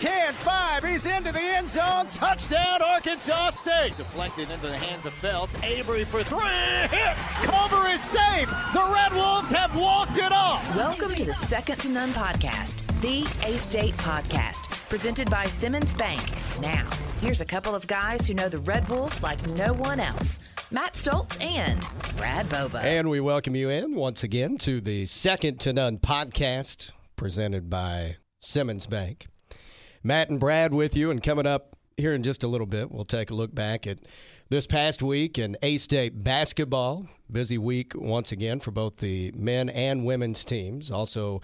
10, 0.00 0.32
5. 0.32 0.82
He's 0.82 1.04
into 1.04 1.30
the 1.30 1.38
end 1.38 1.68
zone. 1.68 2.06
Touchdown, 2.08 2.80
Arkansas 2.80 3.50
State. 3.50 3.98
Deflected 3.98 4.48
into 4.48 4.66
the 4.66 4.76
hands 4.78 5.04
of 5.04 5.12
Felts. 5.12 5.62
Avery 5.62 6.06
for 6.06 6.24
three. 6.24 6.40
Hits. 6.90 7.32
Cover 7.44 7.86
is 7.86 8.00
safe. 8.00 8.48
The 8.72 8.88
Red 8.90 9.12
Wolves 9.12 9.50
have 9.50 9.76
walked 9.76 10.16
it 10.16 10.32
off. 10.32 10.74
Welcome 10.74 11.14
to 11.16 11.24
the 11.26 11.34
Second 11.34 11.80
to 11.80 11.90
None 11.90 12.08
podcast, 12.10 12.80
the 13.02 13.26
A 13.46 13.58
State 13.58 13.92
podcast, 13.98 14.70
presented 14.88 15.28
by 15.28 15.44
Simmons 15.44 15.92
Bank. 15.92 16.22
Now, 16.62 16.88
here's 17.20 17.42
a 17.42 17.46
couple 17.46 17.74
of 17.74 17.86
guys 17.86 18.26
who 18.26 18.32
know 18.32 18.48
the 18.48 18.62
Red 18.62 18.88
Wolves 18.88 19.22
like 19.22 19.46
no 19.50 19.74
one 19.74 20.00
else. 20.00 20.38
Matt 20.70 20.94
Stoltz 20.94 21.38
and 21.44 21.86
Brad 22.16 22.46
Boba. 22.46 22.82
And 22.82 23.10
we 23.10 23.20
welcome 23.20 23.54
you 23.54 23.68
in 23.68 23.94
once 23.94 24.24
again 24.24 24.56
to 24.60 24.80
the 24.80 25.04
Second 25.04 25.60
to 25.60 25.74
None 25.74 25.98
podcast 25.98 26.92
presented 27.16 27.68
by 27.68 28.16
Simmons 28.38 28.86
Bank. 28.86 29.26
Matt 30.02 30.30
and 30.30 30.40
Brad 30.40 30.72
with 30.72 30.96
you, 30.96 31.10
and 31.10 31.22
coming 31.22 31.46
up 31.46 31.76
here 31.98 32.14
in 32.14 32.22
just 32.22 32.42
a 32.42 32.48
little 32.48 32.66
bit, 32.66 32.90
we'll 32.90 33.04
take 33.04 33.30
a 33.30 33.34
look 33.34 33.54
back 33.54 33.86
at 33.86 33.98
this 34.48 34.66
past 34.66 35.02
week 35.02 35.38
in 35.38 35.56
A 35.62 35.76
State 35.76 36.24
basketball. 36.24 37.06
Busy 37.30 37.58
week 37.58 37.92
once 37.94 38.32
again 38.32 38.60
for 38.60 38.70
both 38.70 38.96
the 38.96 39.30
men 39.36 39.68
and 39.68 40.06
women's 40.06 40.44
teams. 40.44 40.90
Also, 40.90 41.42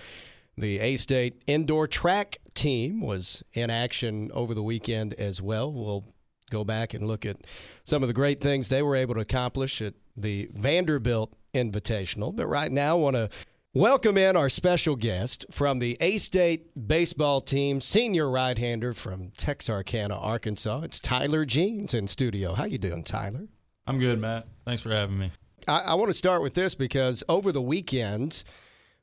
the 0.56 0.80
A 0.80 0.97
State 0.97 1.42
indoor 1.47 1.87
track 1.87 2.38
team 2.55 3.02
was 3.02 3.42
in 3.52 3.69
action 3.69 4.30
over 4.33 4.55
the 4.55 4.62
weekend 4.62 5.12
as 5.14 5.42
well. 5.42 5.70
We'll 5.70 6.05
go 6.50 6.64
back 6.64 6.95
and 6.95 7.06
look 7.06 7.27
at 7.27 7.36
some 7.84 8.02
of 8.02 8.06
the 8.06 8.14
great 8.14 8.41
things 8.41 8.69
they 8.69 8.83
were 8.83 8.97
able 8.97 9.14
to 9.14 9.20
accomplish 9.20 9.83
at 9.83 9.92
the 10.16 10.48
Vanderbilt 10.55 11.36
Invitational. 11.52 12.34
But 12.34 12.47
right 12.47 12.73
now, 12.73 12.97
I 12.97 13.00
want 13.00 13.16
to 13.16 13.28
welcome 13.77 14.16
in 14.16 14.37
our 14.37 14.48
special 14.48 14.97
guest 14.97 15.45
from 15.51 15.80
the 15.80 15.98
A 16.01 16.17
State 16.17 16.89
baseball 16.89 17.43
team, 17.43 17.79
senior 17.79 18.30
right-hander 18.30 18.95
from 18.95 19.33
Texarkana, 19.37 20.17
Arkansas. 20.17 20.80
It's 20.80 20.98
Tyler 20.98 21.45
Jeans 21.45 21.92
in 21.92 22.09
studio. 22.09 22.55
How 22.55 22.65
you 22.65 22.78
doing, 22.78 23.05
Tyler? 23.05 23.48
I'm 23.87 23.98
good, 23.98 24.19
Matt. 24.19 24.47
Thanks 24.65 24.81
for 24.81 24.89
having 24.89 25.19
me. 25.19 25.31
I, 25.69 25.81
I 25.81 25.95
want 25.95 26.09
to 26.09 26.15
start 26.15 26.41
with 26.41 26.55
this 26.55 26.75
because 26.75 27.23
over 27.28 27.53
the 27.53 27.61
weekend, 27.61 28.45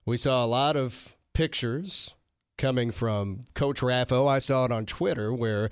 we 0.07 0.17
saw 0.17 0.43
a 0.43 0.47
lot 0.47 0.75
of 0.75 1.15
pictures 1.35 2.15
coming 2.57 2.89
from 2.89 3.45
Coach 3.53 3.81
Raffo. 3.81 4.27
I 4.27 4.39
saw 4.39 4.65
it 4.65 4.71
on 4.71 4.87
Twitter 4.87 5.31
where 5.31 5.69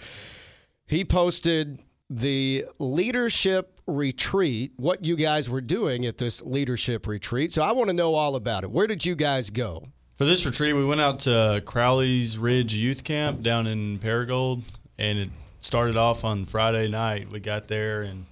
he 0.85 1.03
posted 1.03 1.79
the 2.11 2.65
leadership 2.77 3.79
retreat, 3.87 4.73
what 4.75 5.05
you 5.05 5.15
guys 5.15 5.49
were 5.49 5.61
doing 5.61 6.05
at 6.05 6.17
this 6.17 6.41
leadership 6.41 7.07
retreat. 7.07 7.53
So 7.53 7.61
I 7.61 7.71
want 7.71 7.89
to 7.89 7.93
know 7.93 8.15
all 8.15 8.35
about 8.35 8.65
it. 8.65 8.71
Where 8.71 8.85
did 8.85 9.05
you 9.05 9.15
guys 9.15 9.49
go? 9.49 9.85
For 10.17 10.25
this 10.25 10.45
retreat, 10.45 10.75
we 10.75 10.83
went 10.83 10.99
out 10.99 11.21
to 11.21 11.63
Crowley's 11.65 12.37
Ridge 12.37 12.73
Youth 12.75 13.05
Camp 13.05 13.41
down 13.41 13.65
in 13.65 13.97
Paragould, 13.97 14.61
and 14.99 15.19
it 15.19 15.29
started 15.59 15.95
off 15.95 16.25
on 16.25 16.43
Friday 16.43 16.89
night. 16.89 17.31
We 17.31 17.39
got 17.39 17.69
there 17.69 18.01
and 18.01 18.25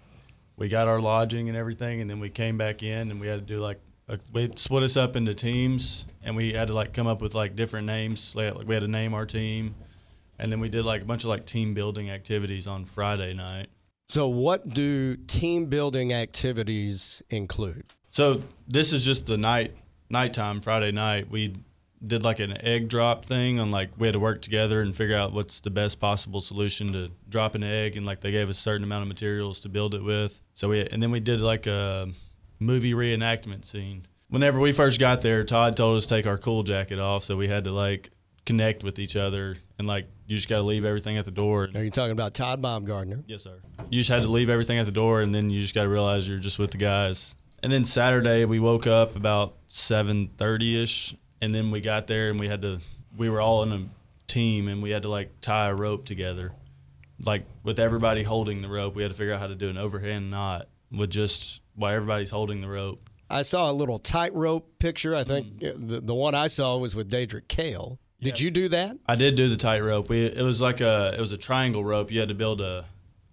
we 0.58 0.68
got 0.68 0.90
our 0.90 1.00
lodging 1.00 1.48
and 1.48 1.58
everything, 1.58 2.02
and 2.02 2.10
then 2.10 2.20
we 2.20 2.30
came 2.30 2.58
back 2.58 2.84
in 2.84 3.10
and 3.10 3.22
we 3.22 3.28
had 3.28 3.40
to 3.40 3.54
do 3.54 3.62
like 3.62 3.80
we 4.34 4.52
split 4.56 4.84
us 4.84 4.98
up 4.98 5.16
into 5.16 5.34
teams, 5.34 6.06
and 6.22 6.36
we 6.36 6.52
had 6.52 6.68
to 6.68 6.74
like 6.74 6.94
come 6.94 7.08
up 7.08 7.22
with 7.22 7.34
like 7.34 7.56
different 7.56 7.88
names. 7.88 8.36
Like 8.36 8.68
we 8.68 8.74
had 8.74 8.82
to 8.82 8.90
name 8.90 9.14
our 9.14 9.26
team 9.26 9.76
and 10.40 10.52
then 10.52 10.60
we 10.60 10.70
did 10.70 10.86
like 10.86 11.02
a 11.02 11.06
bunch 11.06 11.24
of 11.24 11.30
like 11.30 11.46
team 11.46 11.74
building 11.74 12.10
activities 12.10 12.68
on 12.68 12.86
Friday 12.86 13.34
night. 13.34 13.68
So, 14.08 14.28
what 14.28 14.68
do 14.70 15.16
team 15.16 15.68
building 15.68 16.14
activities 16.14 17.22
include? 17.30 17.86
So 18.10 18.42
this 18.68 18.92
is 18.92 19.06
just 19.06 19.28
the 19.28 19.38
night 19.38 19.76
nighttime 20.10 20.62
Friday 20.62 20.92
night. 20.92 21.30
We 21.30 21.56
did 22.06 22.24
like 22.24 22.40
an 22.40 22.60
egg 22.66 22.90
drop 22.90 23.26
thing 23.26 23.60
on 23.60 23.72
like 23.72 23.90
we 23.98 24.08
had 24.08 24.14
to 24.14 24.20
work 24.20 24.42
together 24.42 24.82
and 24.82 24.96
figure 24.96 25.16
out 25.16 25.34
what's 25.34 25.60
the 25.60 25.70
best 25.70 26.00
possible 26.00 26.42
solution 26.42 26.92
to 26.94 27.12
drop 27.28 27.56
an 27.56 27.64
egg 27.64 27.98
and 27.98 28.06
like 28.06 28.22
they 28.22 28.32
gave 28.32 28.50
us 28.50 28.58
a 28.58 28.62
certain 28.62 28.84
amount 28.84 29.04
of 29.04 29.08
materials 29.08 29.60
to 29.62 29.70
build 29.70 29.94
it 29.94 30.04
with. 30.04 30.40
So 30.54 30.70
we 30.70 30.88
and 30.88 31.04
then 31.04 31.12
we 31.12 31.20
did 31.20 31.40
like 31.40 31.68
a 31.68 32.10
movie 32.60 32.94
reenactment 32.94 33.66
scene. 33.66 34.08
Whenever 34.30 34.60
we 34.60 34.72
first 34.72 35.00
got 35.00 35.22
there, 35.22 35.44
Todd 35.44 35.76
told 35.78 35.98
us 35.98 36.06
to 36.06 36.16
take 36.16 36.28
our 36.28 36.38
cool 36.38 36.64
jacket 36.64 37.00
off, 37.00 37.24
so 37.24 37.36
we 37.36 37.48
had 37.48 37.64
to 37.66 37.72
like 37.72 38.10
connect 38.46 38.84
with 38.84 38.98
each 38.98 39.16
other 39.16 39.58
and 39.78 39.88
like 39.88 40.08
you 40.30 40.38
just 40.38 40.48
got 40.48 40.58
to 40.58 40.64
leave 40.64 40.86
everything 40.86 41.18
at 41.18 41.26
the 41.26 41.32
door. 41.32 41.68
Are 41.76 41.84
you 41.84 41.90
talking 41.90 42.12
about 42.12 42.36
Todd 42.36 42.62
Baumgartner? 42.62 43.24
Yes, 43.28 43.44
sir. 43.44 43.60
You 43.90 44.00
just 44.00 44.12
had 44.12 44.22
to 44.22 44.28
leave 44.28 44.48
everything 44.48 44.78
at 44.78 44.86
the 44.86 44.92
door, 44.92 45.22
and 45.22 45.34
then 45.34 45.50
you 45.50 45.60
just 45.60 45.74
got 45.74 45.84
to 45.84 45.90
realize 45.90 46.30
you're 46.30 46.38
just 46.38 46.60
with 46.60 46.70
the 46.70 46.78
guys. 46.78 47.36
And 47.64 47.72
then 47.72 47.84
Saturday 47.84 48.46
we 48.46 48.60
woke 48.60 48.86
up 48.86 49.16
about 49.16 49.56
seven 49.66 50.30
thirty 50.38 50.82
ish, 50.82 51.16
and 51.42 51.54
then 51.54 51.72
we 51.72 51.82
got 51.82 52.06
there 52.06 52.28
and 52.28 52.40
we 52.40 52.48
had 52.48 52.62
to. 52.62 52.80
We 53.18 53.30
were 53.30 53.42
all 53.42 53.64
in 53.64 53.72
a 53.74 53.86
team, 54.28 54.68
and 54.68 54.84
we 54.84 54.92
had 54.92 55.02
to 55.02 55.10
like 55.10 55.42
tie 55.42 55.70
a 55.70 55.76
rope 55.76 56.06
together, 56.06 56.52
like 57.26 57.44
with 57.64 57.80
everybody 57.80 58.22
holding 58.22 58.62
the 58.62 58.70
rope. 58.70 58.94
We 58.94 59.02
had 59.02 59.12
to 59.12 59.18
figure 59.18 59.34
out 59.34 59.40
how 59.40 59.48
to 59.48 59.56
do 59.56 59.70
an 59.70 59.80
overhand 59.80 60.30
knot 60.30 60.68
with 60.92 61.10
just 61.10 61.62
while 61.74 61.94
everybody's 61.94 62.30
holding 62.30 62.62
the 62.62 62.70
rope. 62.70 63.10
I 63.32 63.42
saw 63.42 63.72
a 63.72 63.74
little 63.74 63.98
tightrope 63.98 64.78
picture. 64.78 65.16
I 65.16 65.24
think 65.24 65.58
mm. 65.58 65.88
the, 65.88 66.02
the 66.02 66.16
one 66.16 66.36
I 66.36 66.48
saw 66.48 66.78
was 66.78 66.96
with 66.96 67.10
Daedric 67.12 67.48
Kale. 67.48 68.00
Did 68.22 68.32
yes. 68.32 68.42
you 68.42 68.52
do 68.52 68.68
that? 68.70 68.98
I 69.08 69.16
did 69.16 69.36
do 69.36 69.48
the 69.48 69.56
tightrope. 69.56 70.10
We 70.10 70.26
it 70.26 70.44
was 70.44 70.62
like 70.62 70.82
a 70.82 71.14
it 71.18 71.20
was 71.20 71.32
a 71.32 71.38
triangle 71.38 71.84
rope. 71.84 72.12
You 72.12 72.20
had 72.20 72.30
to 72.30 72.36
build 72.36 72.62
a 72.62 72.86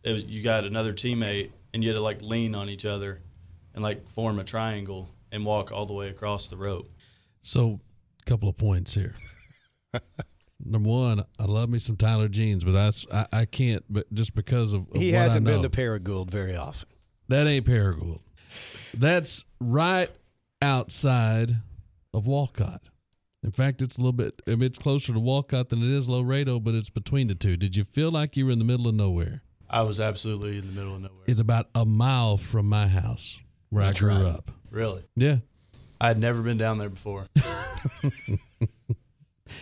it 0.05 0.13
was 0.13 0.25
you 0.25 0.43
got 0.43 0.65
another 0.65 0.93
teammate 0.93 1.51
and 1.75 1.83
you 1.83 1.91
had 1.91 1.97
to 1.97 2.01
like 2.01 2.23
lean 2.23 2.55
on 2.55 2.71
each 2.71 2.85
other 2.85 3.21
and 3.75 3.83
like 3.83 4.09
form 4.09 4.39
a 4.39 4.45
triangle 4.45 5.11
and 5.31 5.45
walk 5.45 5.71
all 5.71 5.87
the 5.87 5.93
way 5.93 6.09
across 6.09 6.49
the 6.49 6.57
rope. 6.57 6.91
So, 7.43 7.81
a 8.21 8.25
couple 8.25 8.49
of 8.49 8.57
points 8.57 8.95
here. 8.95 9.15
Number 10.65 10.89
one, 10.89 11.25
I 11.39 11.45
love 11.45 11.69
me 11.69 11.79
some 11.79 11.97
Tyler 11.97 12.29
Jeans, 12.29 12.65
but 12.65 12.75
I, 12.75 13.17
I, 13.17 13.41
I 13.41 13.45
can't. 13.45 13.85
But 13.89 14.13
just 14.13 14.35
because 14.35 14.73
of, 14.73 14.91
of 14.91 14.97
he 14.97 15.13
hasn't 15.13 15.45
been 15.45 15.63
to 15.63 15.71
Paragould 15.71 16.31
very 16.31 16.57
often. 16.57 16.89
That 17.29 17.47
ain't 17.47 17.67
Paragould. 17.67 18.21
That's 18.95 19.45
right 19.61 20.11
outside 20.63 21.57
of 22.15 22.27
Walcott. 22.27 22.83
In 23.43 23.51
fact, 23.51 23.81
it's 23.83 23.97
a 23.97 24.01
little 24.01 24.13
bit. 24.13 24.41
I 24.47 24.51
mean, 24.51 24.65
it's 24.65 24.79
closer 24.79 25.13
to 25.13 25.21
Walcott 25.21 25.69
than 25.69 25.83
it 25.83 25.91
is 25.91 26.09
Lorado, 26.09 26.59
but 26.59 26.75
it's 26.75 26.91
between 26.91 27.29
the 27.29 27.35
two. 27.35 27.57
Did 27.57 27.77
you 27.77 27.85
feel 27.85 28.11
like 28.11 28.37
you 28.37 28.47
were 28.47 28.53
in 28.53 28.59
the 28.59 28.65
middle 28.65 28.89
of 28.89 28.95
nowhere? 28.95 29.43
I 29.69 29.83
was 29.83 30.01
absolutely 30.01 30.59
in 30.59 30.63
the 30.63 30.73
middle 30.73 30.95
of 30.97 31.03
nowhere. 31.03 31.25
It's 31.27 31.41
about 31.41 31.69
a 31.75 31.85
mile 31.85 32.37
from 32.37 32.69
my 32.69 32.87
house 32.87 33.39
where 33.71 33.85
That's 33.85 33.99
I 33.99 34.01
grew 34.01 34.15
right. 34.15 34.27
up. 34.27 34.51
Really? 34.71 35.05
Yeah. 35.17 35.39
I 36.01 36.09
had 36.09 36.19
never 36.19 36.43
been 36.43 36.59
down 36.59 36.79
there 36.79 36.89
before. 36.89 37.27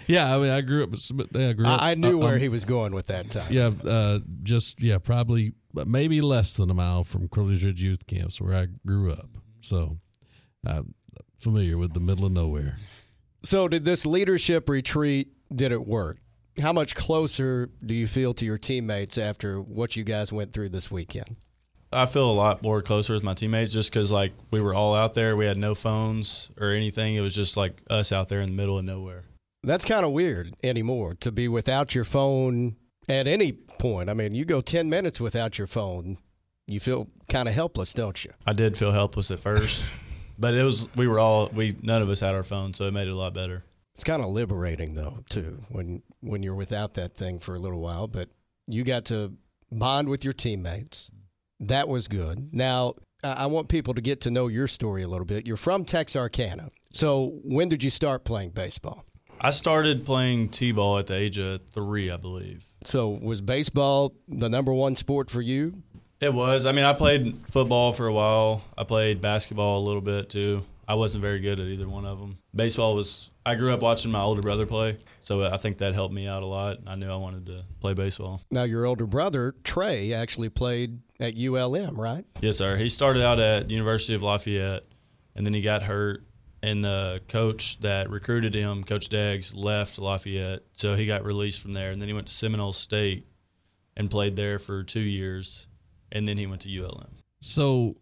yeah, 0.06 0.34
I 0.34 0.38
mean, 0.38 0.50
I 0.50 0.60
grew 0.60 0.84
up. 0.84 0.90
I 1.34 1.52
grew 1.52 1.66
up. 1.66 1.82
I 1.82 1.94
knew 1.94 2.20
uh, 2.20 2.24
where 2.24 2.34
um, 2.34 2.40
he 2.40 2.48
was 2.48 2.64
going 2.64 2.92
with 2.94 3.06
that 3.08 3.30
time. 3.30 3.52
Yeah, 3.52 3.70
uh, 3.84 4.20
just 4.42 4.80
yeah, 4.82 4.98
probably 4.98 5.52
maybe 5.72 6.20
less 6.20 6.54
than 6.54 6.70
a 6.70 6.74
mile 6.74 7.04
from 7.04 7.28
Crowley's 7.28 7.64
Ridge 7.64 7.82
Youth 7.82 8.06
Camps 8.06 8.40
where 8.40 8.54
I 8.54 8.66
grew 8.86 9.12
up. 9.12 9.28
So, 9.60 9.98
I'm 10.66 10.94
familiar 11.38 11.78
with 11.78 11.94
the 11.94 12.00
middle 12.00 12.26
of 12.26 12.32
nowhere. 12.32 12.78
So, 13.44 13.68
did 13.68 13.84
this 13.84 14.06
leadership 14.06 14.70
retreat 14.70 15.28
did 15.54 15.70
it 15.70 15.86
work? 15.86 16.16
How 16.62 16.72
much 16.72 16.94
closer 16.94 17.68
do 17.84 17.92
you 17.92 18.06
feel 18.06 18.32
to 18.34 18.44
your 18.46 18.56
teammates 18.56 19.18
after 19.18 19.60
what 19.60 19.96
you 19.96 20.02
guys 20.02 20.32
went 20.32 20.54
through 20.54 20.70
this 20.70 20.90
weekend? 20.90 21.36
I 21.92 22.06
feel 22.06 22.30
a 22.30 22.32
lot 22.32 22.62
more 22.62 22.80
closer 22.80 23.12
with 23.12 23.22
my 23.22 23.34
teammates 23.34 23.72
just 23.72 23.92
because 23.92 24.10
like 24.10 24.32
we 24.50 24.62
were 24.62 24.74
all 24.74 24.94
out 24.94 25.12
there. 25.12 25.36
We 25.36 25.44
had 25.44 25.58
no 25.58 25.74
phones 25.74 26.48
or 26.58 26.70
anything. 26.70 27.16
It 27.16 27.20
was 27.20 27.34
just 27.34 27.56
like 27.56 27.82
us 27.90 28.12
out 28.12 28.30
there 28.30 28.40
in 28.40 28.46
the 28.46 28.54
middle 28.54 28.78
of 28.78 28.84
nowhere. 28.86 29.24
That's 29.62 29.84
kind 29.84 30.06
of 30.06 30.12
weird 30.12 30.54
anymore 30.64 31.14
to 31.16 31.30
be 31.30 31.46
without 31.46 31.94
your 31.94 32.04
phone 32.04 32.76
at 33.10 33.26
any 33.26 33.52
point. 33.52 34.08
I 34.08 34.14
mean, 34.14 34.34
you 34.34 34.46
go 34.46 34.62
10 34.62 34.88
minutes 34.88 35.20
without 35.20 35.58
your 35.58 35.66
phone, 35.66 36.16
you 36.66 36.80
feel 36.80 37.08
kind 37.28 37.46
of 37.46 37.54
helpless, 37.54 37.92
don't 37.92 38.24
you? 38.24 38.32
I 38.46 38.54
did 38.54 38.74
feel 38.74 38.92
helpless 38.92 39.30
at 39.30 39.40
first. 39.40 39.82
But 40.38 40.54
it 40.54 40.62
was 40.62 40.88
we 40.96 41.06
were 41.06 41.18
all 41.18 41.48
we 41.52 41.76
none 41.82 42.02
of 42.02 42.10
us 42.10 42.20
had 42.20 42.34
our 42.34 42.42
phones, 42.42 42.78
so 42.78 42.86
it 42.86 42.92
made 42.92 43.08
it 43.08 43.12
a 43.12 43.16
lot 43.16 43.34
better. 43.34 43.64
It's 43.94 44.04
kind 44.04 44.22
of 44.22 44.30
liberating 44.30 44.94
though 44.94 45.20
too 45.28 45.62
when 45.68 46.02
when 46.20 46.42
you're 46.42 46.54
without 46.54 46.94
that 46.94 47.14
thing 47.14 47.38
for 47.38 47.54
a 47.54 47.58
little 47.58 47.80
while. 47.80 48.08
But 48.08 48.28
you 48.66 48.84
got 48.84 49.04
to 49.06 49.34
bond 49.70 50.08
with 50.08 50.24
your 50.24 50.32
teammates. 50.32 51.10
That 51.60 51.88
was 51.88 52.08
good. 52.08 52.52
Now 52.52 52.94
I 53.22 53.46
want 53.46 53.68
people 53.68 53.94
to 53.94 54.00
get 54.00 54.20
to 54.22 54.30
know 54.30 54.48
your 54.48 54.66
story 54.66 55.02
a 55.02 55.08
little 55.08 55.24
bit. 55.24 55.46
You're 55.46 55.56
from 55.56 55.84
Texarkana. 55.84 56.70
So 56.92 57.38
when 57.44 57.68
did 57.68 57.82
you 57.82 57.90
start 57.90 58.24
playing 58.24 58.50
baseball? 58.50 59.04
I 59.40 59.50
started 59.50 60.06
playing 60.06 60.50
t-ball 60.50 60.98
at 60.98 61.08
the 61.08 61.14
age 61.14 61.38
of 61.38 61.60
three, 61.72 62.10
I 62.10 62.16
believe. 62.16 62.66
So 62.84 63.08
was 63.08 63.40
baseball 63.40 64.14
the 64.28 64.48
number 64.48 64.72
one 64.72 64.96
sport 64.96 65.30
for 65.30 65.42
you? 65.42 65.82
It 66.20 66.32
was. 66.32 66.66
I 66.66 66.72
mean, 66.72 66.84
I 66.84 66.92
played 66.92 67.46
football 67.48 67.92
for 67.92 68.06
a 68.06 68.12
while. 68.12 68.62
I 68.78 68.84
played 68.84 69.20
basketball 69.20 69.80
a 69.80 69.84
little 69.84 70.00
bit 70.00 70.30
too. 70.30 70.64
I 70.86 70.94
wasn't 70.94 71.22
very 71.22 71.40
good 71.40 71.60
at 71.60 71.66
either 71.66 71.88
one 71.88 72.04
of 72.04 72.18
them. 72.18 72.38
Baseball 72.54 72.94
was. 72.94 73.30
I 73.46 73.54
grew 73.56 73.72
up 73.74 73.82
watching 73.82 74.10
my 74.10 74.20
older 74.20 74.40
brother 74.40 74.64
play, 74.64 74.98
so 75.20 75.44
I 75.44 75.58
think 75.58 75.78
that 75.78 75.92
helped 75.94 76.14
me 76.14 76.26
out 76.26 76.42
a 76.42 76.46
lot. 76.46 76.78
I 76.86 76.94
knew 76.94 77.10
I 77.10 77.16
wanted 77.16 77.46
to 77.46 77.64
play 77.80 77.92
baseball. 77.92 78.40
Now, 78.50 78.62
your 78.62 78.86
older 78.86 79.06
brother 79.06 79.54
Trey 79.64 80.14
actually 80.14 80.48
played 80.48 81.00
at 81.20 81.34
ULM, 81.36 82.00
right? 82.00 82.24
Yes, 82.40 82.56
sir. 82.56 82.76
He 82.76 82.88
started 82.88 83.22
out 83.22 83.38
at 83.40 83.70
University 83.70 84.14
of 84.14 84.22
Lafayette, 84.22 84.84
and 85.36 85.44
then 85.44 85.52
he 85.52 85.60
got 85.60 85.82
hurt, 85.82 86.24
and 86.62 86.82
the 86.82 87.20
coach 87.28 87.78
that 87.80 88.08
recruited 88.08 88.54
him, 88.54 88.82
Coach 88.82 89.10
Deggs, 89.10 89.54
left 89.54 89.98
Lafayette, 89.98 90.62
so 90.72 90.94
he 90.94 91.04
got 91.04 91.22
released 91.24 91.60
from 91.60 91.74
there, 91.74 91.90
and 91.90 92.00
then 92.00 92.08
he 92.08 92.14
went 92.14 92.28
to 92.28 92.32
Seminole 92.32 92.72
State 92.72 93.26
and 93.96 94.10
played 94.10 94.36
there 94.36 94.58
for 94.58 94.82
two 94.82 95.00
years, 95.00 95.66
and 96.14 96.26
then 96.26 96.38
he 96.38 96.46
went 96.46 96.62
to 96.62 96.70
ULM. 96.70 97.18
So, 97.40 97.96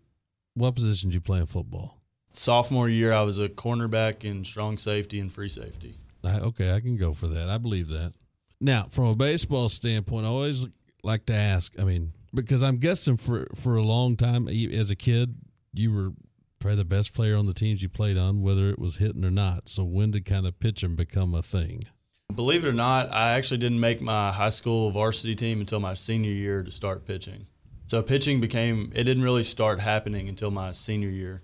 what 0.55 0.76
position 0.76 1.09
did 1.09 1.14
you 1.14 1.20
play 1.20 1.41
in 1.41 1.47
football? 1.47 1.99
Sophomore 2.32 2.88
year, 2.88 3.12
I 3.12 3.23
was 3.23 3.38
a 3.38 3.49
cornerback 3.49 4.25
in 4.25 4.44
strong 4.44 4.79
safety 4.79 5.19
and 5.19 5.32
free 5.32 5.49
safety. 5.49 5.99
I, 6.23 6.38
okay, 6.38 6.73
I 6.73 6.81
can 6.81 6.97
go 6.97 7.12
for 7.12 7.26
that. 7.29 7.49
I 7.49 7.59
believe 7.59 7.88
that. 7.88 8.12
Now, 8.61 8.87
from 8.91 9.06
a 9.06 9.17
baseball 9.17 9.69
standpoint, 9.69 10.25
I 10.25 10.29
always 10.29 10.67
like 11.03 11.26
to 11.26 11.35
ask. 11.35 11.75
I 11.81 11.85
mean, 11.85 12.12
because 12.32 12.62
I'm 12.62 12.79
guessing 12.79 13.17
for 13.17 13.49
for 13.56 13.76
a 13.76 13.82
long 13.82 14.17
time 14.17 14.49
as 14.49 14.91
a 14.91 14.97
kid, 14.97 15.35
you 15.73 15.93
were 15.93 16.12
probably 16.61 16.76
the 16.76 16.85
best 16.85 17.12
player 17.12 17.37
on 17.37 17.47
the 17.47 17.55
teams 17.55 17.82
you 17.82 17.88
played 17.88 18.17
on, 18.17 18.41
whether 18.41 18.70
it 18.70 18.79
was 18.79 18.97
hitting 18.97 19.25
or 19.25 19.31
not. 19.31 19.69
So 19.69 19.82
when 19.82 20.12
did 20.12 20.25
kind 20.25 20.47
of 20.47 20.61
pitching 20.61 20.94
become 20.94 21.35
a 21.35 21.43
thing? 21.43 21.87
Believe 22.35 22.64
it 22.64 22.69
or 22.69 22.73
not, 22.73 23.12
I 23.12 23.32
actually 23.32 23.59
didn't 23.59 23.81
make 23.81 24.00
my 24.00 24.31
high 24.31 24.50
school 24.50 24.91
varsity 24.91 25.35
team 25.35 25.61
until 25.61 25.81
my 25.81 25.94
senior 25.94 26.31
year 26.31 26.62
to 26.62 26.70
start 26.70 27.05
pitching. 27.05 27.47
So 27.93 28.00
pitching 28.00 28.41
became 28.41 28.91
it 28.94 29.05
didn't 29.05 29.23
really 29.23 29.43
start 29.43 29.79
happening 29.79 30.27
until 30.27 30.50
my 30.50 30.73
senior 30.73 31.11
year 31.11 31.43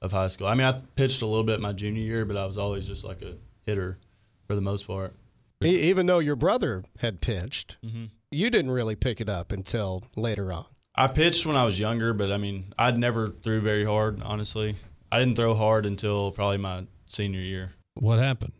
of 0.00 0.10
high 0.10 0.28
school. 0.28 0.46
I 0.46 0.54
mean, 0.54 0.66
I 0.66 0.80
pitched 0.96 1.20
a 1.20 1.26
little 1.26 1.44
bit 1.44 1.60
my 1.60 1.74
junior 1.74 2.00
year, 2.00 2.24
but 2.24 2.34
I 2.34 2.46
was 2.46 2.56
always 2.56 2.86
just 2.86 3.04
like 3.04 3.20
a 3.20 3.34
hitter 3.66 3.98
for 4.46 4.54
the 4.54 4.62
most 4.62 4.86
part. 4.86 5.14
Even 5.62 6.06
though 6.06 6.18
your 6.18 6.34
brother 6.34 6.82
had 7.00 7.20
pitched, 7.20 7.76
mm-hmm. 7.84 8.06
you 8.30 8.48
didn't 8.48 8.70
really 8.70 8.96
pick 8.96 9.20
it 9.20 9.28
up 9.28 9.52
until 9.52 10.02
later 10.16 10.50
on. 10.50 10.64
I 10.94 11.08
pitched 11.08 11.44
when 11.44 11.56
I 11.56 11.64
was 11.66 11.78
younger, 11.78 12.14
but 12.14 12.32
I 12.32 12.38
mean, 12.38 12.72
I'd 12.78 12.96
never 12.96 13.28
threw 13.28 13.60
very 13.60 13.84
hard, 13.84 14.22
honestly. 14.22 14.76
I 15.12 15.18
didn't 15.18 15.36
throw 15.36 15.52
hard 15.52 15.84
until 15.84 16.30
probably 16.30 16.56
my 16.56 16.86
senior 17.04 17.42
year. 17.42 17.72
What 17.96 18.18
happened? 18.18 18.54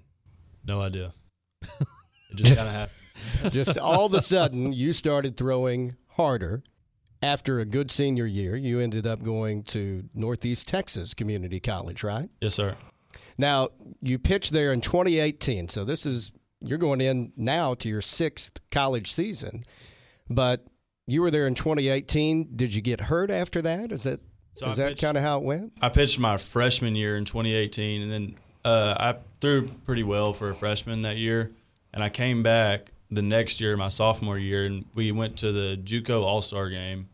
No 0.66 0.82
idea. 0.82 1.14
It 2.30 2.36
just 2.36 2.56
kind 2.56 2.68
of 2.68 2.74
happened. 2.74 3.52
just 3.52 3.78
all 3.78 4.06
of 4.06 4.14
a 4.14 4.22
sudden, 4.22 4.72
you 4.72 4.94
started 4.94 5.36
throwing 5.36 5.96
harder. 6.08 6.62
After 7.22 7.60
a 7.60 7.64
good 7.64 7.90
senior 7.90 8.26
year, 8.26 8.56
you 8.56 8.80
ended 8.80 9.06
up 9.06 9.22
going 9.22 9.62
to 9.64 10.04
Northeast 10.14 10.66
Texas 10.66 11.14
Community 11.14 11.60
College, 11.60 12.02
right? 12.02 12.28
Yes, 12.40 12.54
sir. 12.54 12.74
Now, 13.38 13.68
you 14.00 14.18
pitched 14.18 14.52
there 14.52 14.72
in 14.72 14.80
2018. 14.80 15.68
So 15.68 15.84
this 15.84 16.04
is, 16.04 16.32
you're 16.60 16.78
going 16.78 17.00
in 17.00 17.32
now 17.36 17.74
to 17.74 17.88
your 17.88 18.00
sixth 18.00 18.60
college 18.70 19.12
season. 19.12 19.64
But 20.28 20.66
you 21.06 21.22
were 21.22 21.30
there 21.30 21.46
in 21.46 21.54
2018. 21.54 22.56
Did 22.56 22.74
you 22.74 22.82
get 22.82 23.00
hurt 23.00 23.30
after 23.30 23.62
that? 23.62 23.92
Is 23.92 24.02
that 24.04 24.20
So 24.56 24.68
is 24.68 24.78
I 24.78 24.88
that 24.90 24.98
kind 24.98 25.16
of 25.16 25.22
how 25.22 25.38
it 25.38 25.44
went? 25.44 25.72
I 25.80 25.88
pitched 25.88 26.18
my 26.18 26.36
freshman 26.36 26.94
year 26.94 27.16
in 27.16 27.24
2018, 27.24 28.02
and 28.02 28.12
then 28.12 28.34
uh, 28.64 28.94
I 28.98 29.16
threw 29.40 29.68
pretty 29.68 30.02
well 30.02 30.32
for 30.32 30.50
a 30.50 30.54
freshman 30.54 31.02
that 31.02 31.16
year. 31.16 31.52
And 31.94 32.02
I 32.02 32.08
came 32.08 32.42
back 32.42 32.92
the 33.10 33.22
next 33.22 33.60
year, 33.60 33.76
my 33.76 33.88
sophomore 33.88 34.38
year, 34.38 34.64
and 34.64 34.84
we 34.94 35.12
went 35.12 35.38
to 35.38 35.52
the 35.52 35.76
JUCO 35.76 36.22
All 36.22 36.40
Star 36.42 36.70
game. 36.70 37.08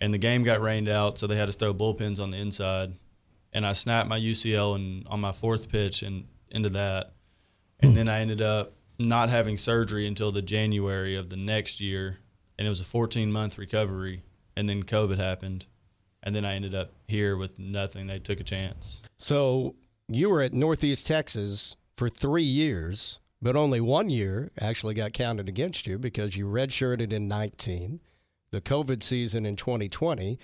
And 0.00 0.14
the 0.14 0.18
game 0.18 0.44
got 0.44 0.60
rained 0.60 0.88
out, 0.88 1.18
so 1.18 1.26
they 1.26 1.36
had 1.36 1.46
to 1.46 1.52
throw 1.52 1.74
bullpens 1.74 2.20
on 2.20 2.30
the 2.30 2.36
inside. 2.36 2.94
And 3.52 3.66
I 3.66 3.72
snapped 3.72 4.08
my 4.08 4.18
UCL 4.18 4.76
and 4.76 5.06
on 5.08 5.20
my 5.20 5.32
fourth 5.32 5.68
pitch 5.68 6.02
and 6.02 6.26
into 6.50 6.70
that. 6.70 7.12
And 7.80 7.96
then 7.96 8.08
I 8.08 8.20
ended 8.20 8.42
up 8.42 8.74
not 8.98 9.28
having 9.28 9.56
surgery 9.56 10.06
until 10.06 10.32
the 10.32 10.42
January 10.42 11.16
of 11.16 11.30
the 11.30 11.36
next 11.36 11.80
year, 11.80 12.18
and 12.58 12.66
it 12.66 12.68
was 12.68 12.80
a 12.80 12.84
14 12.84 13.30
month 13.30 13.58
recovery. 13.58 14.22
And 14.56 14.68
then 14.68 14.82
COVID 14.82 15.18
happened, 15.18 15.66
and 16.22 16.34
then 16.34 16.44
I 16.44 16.54
ended 16.54 16.74
up 16.74 16.92
here 17.06 17.36
with 17.36 17.58
nothing. 17.58 18.08
They 18.08 18.18
took 18.18 18.40
a 18.40 18.44
chance. 18.44 19.02
So 19.16 19.76
you 20.08 20.30
were 20.30 20.42
at 20.42 20.52
Northeast 20.52 21.06
Texas 21.06 21.76
for 21.96 22.08
three 22.08 22.42
years, 22.42 23.20
but 23.40 23.54
only 23.54 23.80
one 23.80 24.10
year 24.10 24.50
actually 24.60 24.94
got 24.94 25.12
counted 25.12 25.48
against 25.48 25.86
you 25.86 25.96
because 25.96 26.36
you 26.36 26.46
redshirted 26.46 27.12
in 27.12 27.28
19, 27.28 28.00
the 28.50 28.60
COVID 28.60 29.02
season 29.02 29.46
in 29.46 29.56
2020. 29.56 30.38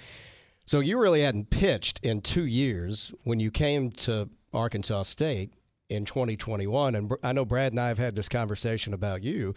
So 0.65 0.81
you 0.81 0.99
really 0.99 1.23
hadn't 1.23 1.51
pitched 1.51 2.01
in 2.03 2.21
two 2.21 2.47
years 2.47 3.13
when 3.25 3.41
you 3.41 3.51
came 3.51 3.91
to 3.93 4.31
Arkansas 4.53 5.03
State 5.03 5.53
in 5.89 6.05
2021. 6.05 6.95
And 6.95 7.13
I 7.23 7.33
know 7.33 7.45
Brad 7.45 7.73
and 7.73 7.81
I 7.81 7.89
have 7.89 7.99
had 7.99 8.15
this 8.15 8.29
conversation 8.29 8.95
about 8.95 9.23
you. 9.23 9.55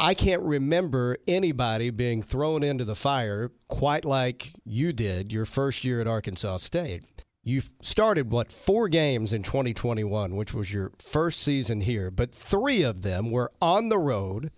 I 0.00 0.14
can't 0.14 0.42
remember 0.42 1.16
anybody 1.26 1.90
being 1.90 2.22
thrown 2.22 2.62
into 2.62 2.84
the 2.84 2.94
fire 2.94 3.50
quite 3.66 4.04
like 4.04 4.52
you 4.64 4.92
did 4.92 5.32
your 5.32 5.44
first 5.44 5.84
year 5.84 6.00
at 6.00 6.06
Arkansas 6.06 6.58
State. 6.58 7.04
You 7.42 7.62
started, 7.82 8.30
what, 8.30 8.52
four 8.52 8.88
games 8.88 9.32
in 9.32 9.42
2021, 9.42 10.36
which 10.36 10.54
was 10.54 10.72
your 10.72 10.92
first 10.98 11.40
season 11.40 11.80
here, 11.80 12.10
but 12.10 12.32
three 12.32 12.82
of 12.82 13.02
them 13.02 13.30
were 13.30 13.50
on 13.60 13.88
the 13.88 13.98
road 13.98 14.52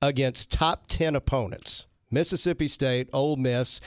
against 0.00 0.52
top 0.52 0.84
10 0.88 1.16
opponents 1.16 1.88
Mississippi 2.10 2.68
State, 2.68 3.08
Ole 3.12 3.36
Miss, 3.36 3.80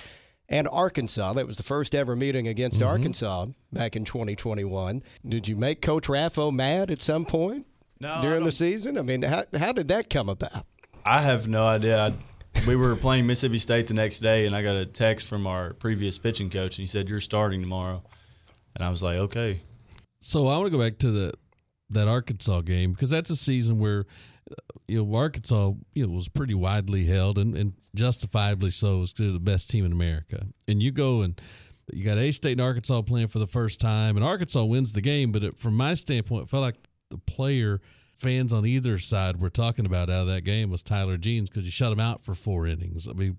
and 0.48 0.68
Arkansas. 0.68 1.34
That 1.34 1.48
was 1.48 1.58
the 1.58 1.64
first 1.64 1.94
ever 1.96 2.16
meeting 2.16 2.48
against 2.48 2.80
mm-hmm. 2.80 2.90
Arkansas 2.90 3.48
back 3.72 3.96
in 3.96 4.06
2021. 4.06 5.04
Did 5.28 5.48
you 5.48 5.56
make 5.56 5.82
Coach 5.82 6.08
Raffo 6.08 6.52
mad 6.52 6.92
at 6.92 7.02
some 7.02 7.26
point 7.26 7.66
No, 8.00 8.22
during 8.22 8.44
the 8.44 8.52
season? 8.52 8.98
I 8.98 9.04
mean, 9.04 9.22
how, 9.22 9.46
how 9.58 9.72
did 9.72 9.88
that 9.90 10.10
come 10.10 10.30
about? 10.30 10.66
I 11.06 11.22
have 11.22 11.48
no 11.48 11.66
idea. 11.66 11.98
I, 11.98 12.14
we 12.68 12.76
were 12.76 12.96
playing 12.96 13.28
Mississippi 13.28 13.60
State 13.60 13.88
the 13.88 13.94
next 13.94 14.20
day, 14.20 14.46
and 14.46 14.56
I 14.56 14.64
got 14.64 14.76
a 14.76 14.86
text 14.86 15.28
from 15.28 15.48
our 15.48 15.74
previous 15.74 16.18
pitching 16.18 16.50
coach, 16.50 16.78
and 16.78 16.84
he 16.84 16.88
said, 16.88 17.10
"You're 17.10 17.20
starting 17.20 17.62
tomorrow." 17.62 18.04
And 18.76 18.84
I 18.84 18.90
was 18.90 19.02
like, 19.02 19.18
"Okay." 19.18 19.62
So 20.20 20.48
I 20.48 20.58
want 20.58 20.66
to 20.66 20.78
go 20.78 20.84
back 20.84 20.98
to 21.00 21.12
the 21.12 21.34
that 21.92 22.08
Arkansas 22.08 22.62
game 22.62 22.92
because 22.92 23.10
that's 23.10 23.30
a 23.30 23.36
season 23.36 23.80
where 23.80 24.06
you 24.88 25.04
know 25.04 25.16
Arkansas 25.16 25.74
you 25.94 26.06
know 26.06 26.14
was 26.14 26.28
pretty 26.28 26.54
widely 26.54 27.06
held 27.06 27.38
and, 27.38 27.56
and 27.56 27.74
justifiably 27.96 28.72
so 28.72 29.04
as 29.04 29.14
to 29.14 29.32
the 29.32 29.40
best 29.40 29.70
team 29.70 29.86
in 29.86 29.92
America. 29.92 30.46
And 30.68 30.82
you 30.82 30.92
go 30.92 31.22
and 31.22 31.40
you 31.94 32.04
got 32.04 32.18
A 32.18 32.32
State 32.32 32.54
and 32.54 32.62
Arkansas 32.62 33.02
playing 33.02 33.28
for 33.28 33.40
the 33.40 33.48
first 33.48 33.80
time, 33.80 34.16
and 34.16 34.26
Arkansas 34.26 34.64
wins 34.64 34.94
the 34.94 35.02
game. 35.02 35.32
But 35.32 35.44
it, 35.44 35.58
from 35.58 35.76
my 35.76 35.94
standpoint, 35.94 36.44
it 36.44 36.50
felt 36.50 36.62
like 36.62 36.76
the 37.10 37.18
player 37.18 37.82
fans 38.18 38.54
on 38.54 38.66
either 38.66 39.00
side 39.00 39.42
were 39.42 39.50
talking 39.50 39.86
about 39.86 40.10
out 40.10 40.22
of 40.22 40.28
that 40.28 40.44
game 40.44 40.70
was 40.70 40.82
Tyler 40.82 41.18
Jeans 41.18 41.50
because 41.50 41.64
you 41.64 41.72
shut 41.72 41.92
him 41.92 42.00
out 42.00 42.24
for 42.24 42.36
four 42.36 42.68
innings. 42.68 43.08
I 43.08 43.14
mean, 43.14 43.38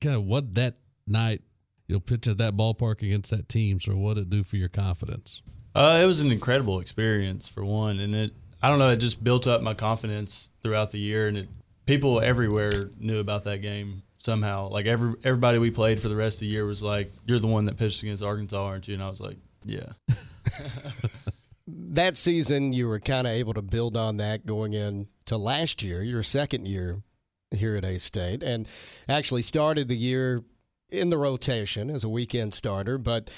kind 0.00 0.16
of 0.16 0.24
what 0.24 0.54
that 0.54 0.76
night. 1.06 1.42
You 1.88 1.96
know, 1.96 2.00
pitch 2.00 2.28
at 2.28 2.38
that 2.38 2.56
ballpark 2.56 3.02
against 3.02 3.30
that 3.32 3.48
team. 3.48 3.80
So, 3.80 3.94
what 3.96 4.16
it 4.16 4.30
do 4.30 4.44
for 4.44 4.56
your 4.56 4.68
confidence? 4.68 5.42
Uh, 5.74 6.00
it 6.02 6.06
was 6.06 6.22
an 6.22 6.30
incredible 6.30 6.80
experience 6.80 7.48
for 7.48 7.64
one, 7.64 7.98
and 7.98 8.14
it 8.14 8.32
I 8.62 8.68
don't 8.68 8.78
know, 8.78 8.90
it 8.90 8.96
just 8.96 9.22
built 9.22 9.46
up 9.46 9.62
my 9.62 9.74
confidence 9.74 10.50
throughout 10.62 10.92
the 10.92 10.98
year, 10.98 11.26
and 11.26 11.36
it 11.36 11.48
people 11.86 12.20
everywhere 12.20 12.90
knew 12.98 13.18
about 13.18 13.44
that 13.44 13.58
game 13.58 14.02
somehow. 14.18 14.68
Like 14.68 14.86
every 14.86 15.14
everybody 15.24 15.58
we 15.58 15.70
played 15.70 16.00
for 16.00 16.08
the 16.08 16.16
rest 16.16 16.36
of 16.36 16.40
the 16.40 16.46
year 16.46 16.64
was 16.64 16.82
like, 16.82 17.12
"You're 17.26 17.40
the 17.40 17.48
one 17.48 17.64
that 17.66 17.76
pitched 17.76 18.02
against 18.02 18.22
Arkansas, 18.22 18.64
aren't 18.64 18.88
you?" 18.88 18.94
And 18.94 19.02
I 19.02 19.08
was 19.08 19.20
like, 19.20 19.36
"Yeah." 19.64 19.92
that 21.66 22.16
season 22.16 22.72
you 22.72 22.88
were 22.88 23.00
kind 23.00 23.26
of 23.26 23.32
able 23.32 23.54
to 23.54 23.62
build 23.62 23.96
on 23.96 24.18
that 24.18 24.46
going 24.46 24.74
into 24.74 25.36
last 25.36 25.82
year, 25.82 26.02
your 26.02 26.22
second 26.22 26.66
year 26.66 27.02
here 27.50 27.76
at 27.76 27.84
A 27.84 27.98
State, 27.98 28.42
and 28.42 28.68
actually 29.08 29.42
started 29.42 29.88
the 29.88 29.96
year 29.96 30.42
in 30.88 31.08
the 31.08 31.18
rotation 31.18 31.90
as 31.90 32.04
a 32.04 32.08
weekend 32.08 32.54
starter, 32.54 32.98
but 32.98 33.30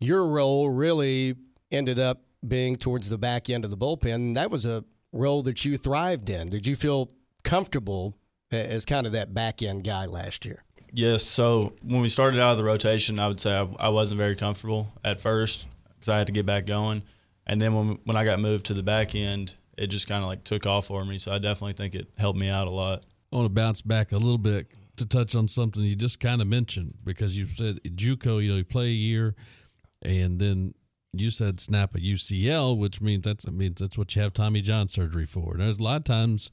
your 0.00 0.26
role 0.26 0.70
really 0.70 1.34
ended 1.70 1.98
up 1.98 2.22
being 2.48 2.76
towards 2.76 3.08
the 3.08 3.18
back 3.18 3.50
end 3.50 3.64
of 3.64 3.70
the 3.70 3.76
bullpen. 3.76 4.34
That 4.34 4.50
was 4.50 4.64
a 4.64 4.84
role 5.12 5.42
that 5.42 5.64
you 5.64 5.76
thrived 5.76 6.30
in. 6.30 6.48
Did 6.48 6.66
you 6.66 6.76
feel 6.76 7.10
comfortable 7.44 8.16
as 8.50 8.84
kind 8.84 9.06
of 9.06 9.12
that 9.12 9.34
back 9.34 9.62
end 9.62 9.84
guy 9.84 10.06
last 10.06 10.44
year? 10.44 10.62
Yes. 10.92 11.24
So 11.24 11.74
when 11.82 12.00
we 12.00 12.08
started 12.08 12.40
out 12.40 12.52
of 12.52 12.58
the 12.58 12.64
rotation, 12.64 13.18
I 13.18 13.28
would 13.28 13.40
say 13.40 13.54
I, 13.54 13.68
I 13.78 13.88
wasn't 13.88 14.18
very 14.18 14.36
comfortable 14.36 14.88
at 15.04 15.20
first 15.20 15.66
because 15.94 16.08
I 16.08 16.18
had 16.18 16.26
to 16.28 16.32
get 16.32 16.46
back 16.46 16.66
going. 16.66 17.02
And 17.46 17.60
then 17.60 17.74
when 17.74 17.98
when 18.04 18.16
I 18.16 18.24
got 18.24 18.40
moved 18.40 18.66
to 18.66 18.74
the 18.74 18.82
back 18.82 19.14
end, 19.14 19.54
it 19.76 19.88
just 19.88 20.08
kind 20.08 20.22
of 20.22 20.28
like 20.28 20.44
took 20.44 20.66
off 20.66 20.86
for 20.86 21.04
me. 21.04 21.18
So 21.18 21.32
I 21.32 21.38
definitely 21.38 21.74
think 21.74 21.94
it 21.94 22.08
helped 22.16 22.40
me 22.40 22.48
out 22.48 22.66
a 22.66 22.70
lot. 22.70 23.04
I 23.32 23.36
want 23.36 23.46
to 23.46 23.50
bounce 23.50 23.82
back 23.82 24.12
a 24.12 24.16
little 24.16 24.38
bit 24.38 24.68
to 24.96 25.06
touch 25.06 25.34
on 25.34 25.46
something 25.48 25.82
you 25.82 25.94
just 25.94 26.20
kind 26.20 26.40
of 26.40 26.48
mentioned 26.48 26.94
because 27.04 27.36
you 27.36 27.46
said 27.54 27.80
JUCO, 27.84 28.42
you 28.42 28.50
know, 28.50 28.56
you 28.56 28.64
play 28.64 28.86
a 28.86 28.88
year, 28.88 29.34
and 30.02 30.38
then 30.38 30.74
you 31.20 31.30
said 31.30 31.60
snap 31.60 31.94
a 31.94 31.98
UCL, 31.98 32.76
which 32.76 33.00
means 33.00 33.24
that's 33.24 33.46
means 33.46 33.80
that's 33.80 33.98
what 33.98 34.14
you 34.14 34.22
have 34.22 34.32
Tommy 34.32 34.60
John 34.60 34.88
surgery 34.88 35.26
for. 35.26 35.52
And 35.52 35.60
there's 35.60 35.78
a 35.78 35.82
lot 35.82 35.96
of 35.96 36.04
times, 36.04 36.50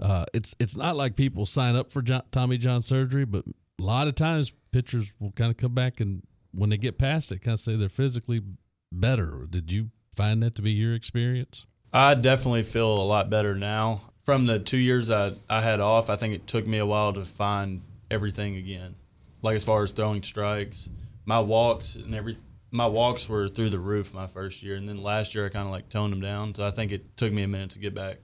uh, 0.00 0.24
it's 0.32 0.54
it's 0.58 0.76
not 0.76 0.96
like 0.96 1.16
people 1.16 1.46
sign 1.46 1.76
up 1.76 1.92
for 1.92 2.02
John, 2.02 2.22
Tommy 2.32 2.58
John 2.58 2.82
surgery, 2.82 3.24
but 3.24 3.44
a 3.46 3.82
lot 3.82 4.08
of 4.08 4.14
times 4.14 4.52
pitchers 4.72 5.12
will 5.18 5.32
kind 5.32 5.50
of 5.50 5.56
come 5.56 5.74
back 5.74 6.00
and 6.00 6.22
when 6.52 6.70
they 6.70 6.76
get 6.76 6.98
past 6.98 7.30
it, 7.32 7.42
kind 7.42 7.54
of 7.54 7.60
say 7.60 7.76
they're 7.76 7.88
physically 7.88 8.42
better. 8.90 9.46
Did 9.48 9.72
you 9.72 9.90
find 10.14 10.42
that 10.42 10.54
to 10.56 10.62
be 10.62 10.72
your 10.72 10.94
experience? 10.94 11.66
I 11.92 12.14
definitely 12.14 12.62
feel 12.62 12.88
a 12.88 13.04
lot 13.04 13.30
better 13.30 13.54
now. 13.54 14.00
From 14.24 14.46
the 14.46 14.58
two 14.58 14.78
years 14.78 15.10
I, 15.10 15.32
I 15.48 15.60
had 15.60 15.80
off, 15.80 16.10
I 16.10 16.16
think 16.16 16.34
it 16.34 16.46
took 16.46 16.66
me 16.66 16.78
a 16.78 16.86
while 16.86 17.12
to 17.12 17.24
find 17.24 17.82
everything 18.10 18.56
again. 18.56 18.96
Like 19.42 19.54
as 19.54 19.64
far 19.64 19.82
as 19.82 19.92
throwing 19.92 20.22
strikes, 20.22 20.88
my 21.24 21.40
walks 21.40 21.94
and 21.94 22.14
every 22.14 22.36
my 22.76 22.86
walks 22.86 23.28
were 23.28 23.48
through 23.48 23.70
the 23.70 23.80
roof 23.80 24.12
my 24.12 24.26
first 24.26 24.62
year, 24.62 24.76
and 24.76 24.88
then 24.88 25.02
last 25.02 25.34
year 25.34 25.46
I 25.46 25.48
kind 25.48 25.66
of 25.66 25.72
like 25.72 25.88
toned 25.88 26.12
them 26.12 26.20
down. 26.20 26.54
So 26.54 26.66
I 26.66 26.70
think 26.70 26.92
it 26.92 27.16
took 27.16 27.32
me 27.32 27.42
a 27.42 27.48
minute 27.48 27.70
to 27.70 27.78
get 27.78 27.94
back 27.94 28.18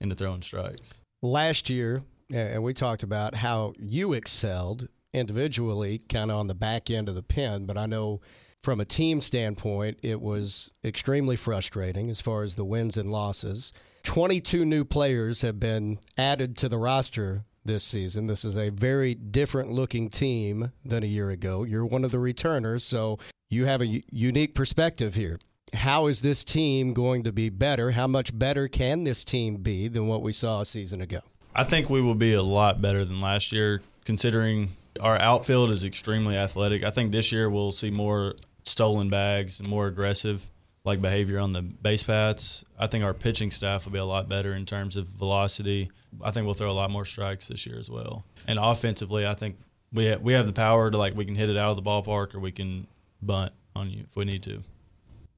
into 0.00 0.14
throwing 0.14 0.42
strikes. 0.42 0.94
Last 1.22 1.68
year, 1.68 2.02
and 2.32 2.62
we 2.62 2.72
talked 2.72 3.02
about 3.02 3.34
how 3.34 3.74
you 3.78 4.14
excelled 4.14 4.88
individually, 5.12 5.98
kind 6.08 6.30
of 6.30 6.38
on 6.38 6.46
the 6.46 6.54
back 6.54 6.90
end 6.90 7.08
of 7.08 7.14
the 7.14 7.22
pen, 7.22 7.66
but 7.66 7.76
I 7.76 7.86
know 7.86 8.20
from 8.62 8.80
a 8.80 8.84
team 8.84 9.20
standpoint, 9.20 9.98
it 10.02 10.20
was 10.20 10.72
extremely 10.84 11.36
frustrating 11.36 12.10
as 12.10 12.20
far 12.20 12.42
as 12.42 12.56
the 12.56 12.64
wins 12.64 12.96
and 12.96 13.10
losses. 13.10 13.72
22 14.04 14.64
new 14.64 14.84
players 14.84 15.42
have 15.42 15.60
been 15.60 15.98
added 16.16 16.56
to 16.58 16.68
the 16.68 16.78
roster 16.78 17.44
this 17.64 17.84
season. 17.84 18.26
This 18.26 18.44
is 18.44 18.56
a 18.56 18.70
very 18.70 19.14
different 19.14 19.70
looking 19.70 20.08
team 20.08 20.72
than 20.84 21.02
a 21.02 21.06
year 21.06 21.30
ago. 21.30 21.64
You're 21.64 21.86
one 21.86 22.04
of 22.04 22.10
the 22.10 22.18
returners, 22.18 22.82
so 22.84 23.18
you 23.50 23.66
have 23.66 23.80
a 23.80 24.02
unique 24.10 24.54
perspective 24.54 25.14
here. 25.14 25.38
How 25.72 26.06
is 26.06 26.22
this 26.22 26.44
team 26.44 26.94
going 26.94 27.24
to 27.24 27.32
be 27.32 27.50
better? 27.50 27.90
How 27.90 28.06
much 28.06 28.36
better 28.36 28.68
can 28.68 29.04
this 29.04 29.24
team 29.24 29.56
be 29.56 29.88
than 29.88 30.06
what 30.06 30.22
we 30.22 30.32
saw 30.32 30.60
a 30.60 30.64
season 30.64 31.00
ago? 31.00 31.20
I 31.54 31.64
think 31.64 31.90
we 31.90 32.00
will 32.00 32.14
be 32.14 32.34
a 32.34 32.42
lot 32.42 32.80
better 32.80 33.04
than 33.04 33.20
last 33.20 33.52
year, 33.52 33.82
considering 34.04 34.70
our 35.00 35.18
outfield 35.18 35.70
is 35.70 35.84
extremely 35.84 36.36
athletic. 36.36 36.84
I 36.84 36.90
think 36.90 37.12
this 37.12 37.32
year 37.32 37.50
we'll 37.50 37.72
see 37.72 37.90
more 37.90 38.34
stolen 38.62 39.08
bags 39.08 39.58
and 39.60 39.68
more 39.68 39.86
aggressive 39.86 40.46
like 40.84 41.02
behavior 41.02 41.38
on 41.38 41.52
the 41.52 41.60
base 41.60 42.02
paths. 42.02 42.64
I 42.78 42.86
think 42.86 43.04
our 43.04 43.12
pitching 43.12 43.50
staff 43.50 43.84
will 43.84 43.92
be 43.92 43.98
a 43.98 44.04
lot 44.04 44.28
better 44.28 44.54
in 44.54 44.64
terms 44.64 44.96
of 44.96 45.06
velocity. 45.06 45.90
I 46.22 46.30
think 46.30 46.46
we'll 46.46 46.54
throw 46.54 46.70
a 46.70 46.72
lot 46.72 46.90
more 46.90 47.04
strikes 47.04 47.48
this 47.48 47.66
year 47.66 47.78
as 47.78 47.90
well. 47.90 48.24
And 48.46 48.58
offensively, 48.58 49.26
I 49.26 49.34
think 49.34 49.58
we 49.92 50.14
we 50.16 50.32
have 50.32 50.46
the 50.46 50.52
power 50.52 50.90
to 50.90 50.96
like 50.96 51.14
we 51.14 51.26
can 51.26 51.34
hit 51.34 51.50
it 51.50 51.56
out 51.56 51.76
of 51.76 51.76
the 51.76 51.88
ballpark 51.88 52.34
or 52.34 52.40
we 52.40 52.52
can 52.52 52.86
bunt 53.22 53.52
on 53.74 53.90
you 53.90 54.04
if 54.08 54.16
we 54.16 54.24
need 54.24 54.42
to. 54.44 54.62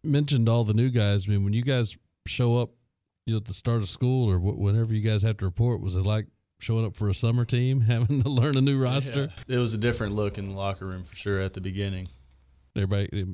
Mentioned 0.02 0.48
all 0.48 0.64
the 0.64 0.74
new 0.74 0.90
guys. 0.90 1.26
I 1.26 1.30
mean, 1.30 1.44
when 1.44 1.52
you 1.52 1.62
guys 1.62 1.96
show 2.26 2.56
up, 2.56 2.70
you 3.26 3.34
know, 3.34 3.38
at 3.38 3.44
the 3.44 3.54
start 3.54 3.82
of 3.82 3.88
school 3.88 4.30
or 4.30 4.38
whenever 4.38 4.94
you 4.94 5.02
guys 5.02 5.22
have 5.22 5.36
to 5.38 5.44
report, 5.44 5.80
was 5.80 5.96
it 5.96 6.02
like 6.02 6.26
showing 6.58 6.84
up 6.84 6.96
for 6.96 7.08
a 7.08 7.14
summer 7.14 7.44
team, 7.44 7.80
having 7.82 8.22
to 8.22 8.28
learn 8.28 8.56
a 8.56 8.60
new 8.60 8.80
roster? 8.80 9.30
Yeah. 9.46 9.56
It 9.56 9.58
was 9.58 9.74
a 9.74 9.78
different 9.78 10.14
look 10.14 10.38
in 10.38 10.50
the 10.50 10.56
locker 10.56 10.86
room 10.86 11.04
for 11.04 11.14
sure 11.14 11.40
at 11.40 11.52
the 11.52 11.60
beginning. 11.60 12.08
Everybody 12.76 13.26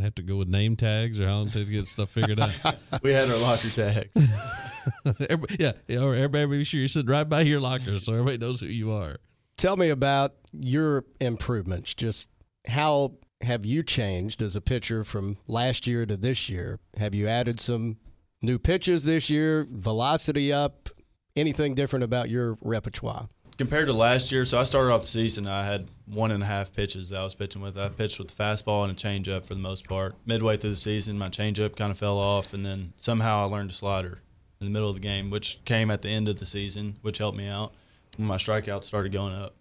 have 0.00 0.14
to 0.16 0.22
go 0.22 0.36
with 0.36 0.48
name 0.48 0.76
tags 0.76 1.20
or 1.20 1.26
how 1.26 1.36
long 1.36 1.50
to 1.50 1.64
get 1.64 1.86
stuff 1.86 2.10
figured 2.10 2.40
out. 2.40 2.52
we 3.02 3.12
had 3.12 3.30
our 3.30 3.36
locker 3.36 3.70
tags. 3.70 4.16
everybody, 5.20 5.56
yeah, 5.58 5.98
or 5.98 6.14
everybody 6.14 6.46
be 6.46 6.64
sure 6.64 6.80
you're 6.80 6.88
sitting 6.88 7.10
right 7.10 7.28
by 7.28 7.42
your 7.42 7.60
locker 7.60 7.98
so 8.00 8.12
everybody 8.12 8.38
knows 8.38 8.60
who 8.60 8.66
you 8.66 8.92
are. 8.92 9.18
Tell 9.56 9.76
me 9.76 9.90
about 9.90 10.34
your 10.52 11.04
improvements. 11.20 11.94
Just 11.94 12.28
how 12.66 13.14
have 13.40 13.64
you 13.64 13.82
changed 13.82 14.42
as 14.42 14.56
a 14.56 14.60
pitcher 14.60 15.04
from 15.04 15.36
last 15.46 15.86
year 15.86 16.06
to 16.06 16.16
this 16.16 16.48
year? 16.48 16.78
Have 16.96 17.14
you 17.14 17.28
added 17.28 17.60
some 17.60 17.98
new 18.42 18.58
pitches 18.58 19.04
this 19.04 19.30
year? 19.30 19.66
Velocity 19.70 20.52
up? 20.52 20.88
Anything 21.34 21.74
different 21.74 22.04
about 22.04 22.30
your 22.30 22.56
repertoire? 22.62 23.28
compared 23.58 23.86
to 23.86 23.92
last 23.92 24.32
year, 24.32 24.44
so 24.44 24.58
I 24.58 24.64
started 24.64 24.92
off 24.92 25.02
the 25.02 25.06
season. 25.06 25.46
I 25.46 25.64
had 25.64 25.88
one 26.06 26.30
and 26.30 26.42
a 26.42 26.46
half 26.46 26.72
pitches 26.74 27.10
that 27.10 27.20
I 27.20 27.24
was 27.24 27.34
pitching 27.34 27.62
with. 27.62 27.78
I 27.78 27.88
pitched 27.88 28.18
with 28.18 28.28
the 28.28 28.42
fastball 28.42 28.88
and 28.88 28.92
a 28.92 28.94
changeup 28.94 29.46
for 29.46 29.54
the 29.54 29.60
most 29.60 29.88
part. 29.88 30.14
Midway 30.26 30.56
through 30.56 30.70
the 30.70 30.76
season, 30.76 31.18
my 31.18 31.28
changeup 31.28 31.76
kind 31.76 31.90
of 31.90 31.98
fell 31.98 32.18
off, 32.18 32.52
and 32.52 32.64
then 32.64 32.92
somehow 32.96 33.42
I 33.42 33.44
learned 33.44 33.70
a 33.70 33.74
slider 33.74 34.20
in 34.60 34.66
the 34.66 34.70
middle 34.70 34.88
of 34.88 34.96
the 34.96 35.00
game, 35.00 35.30
which 35.30 35.64
came 35.64 35.90
at 35.90 36.02
the 36.02 36.08
end 36.08 36.28
of 36.28 36.38
the 36.38 36.46
season, 36.46 36.96
which 37.02 37.18
helped 37.18 37.36
me 37.36 37.48
out 37.48 37.72
when 38.16 38.28
my 38.28 38.36
strikeouts 38.36 38.84
started 38.84 39.12
going 39.12 39.34
up. 39.34 39.54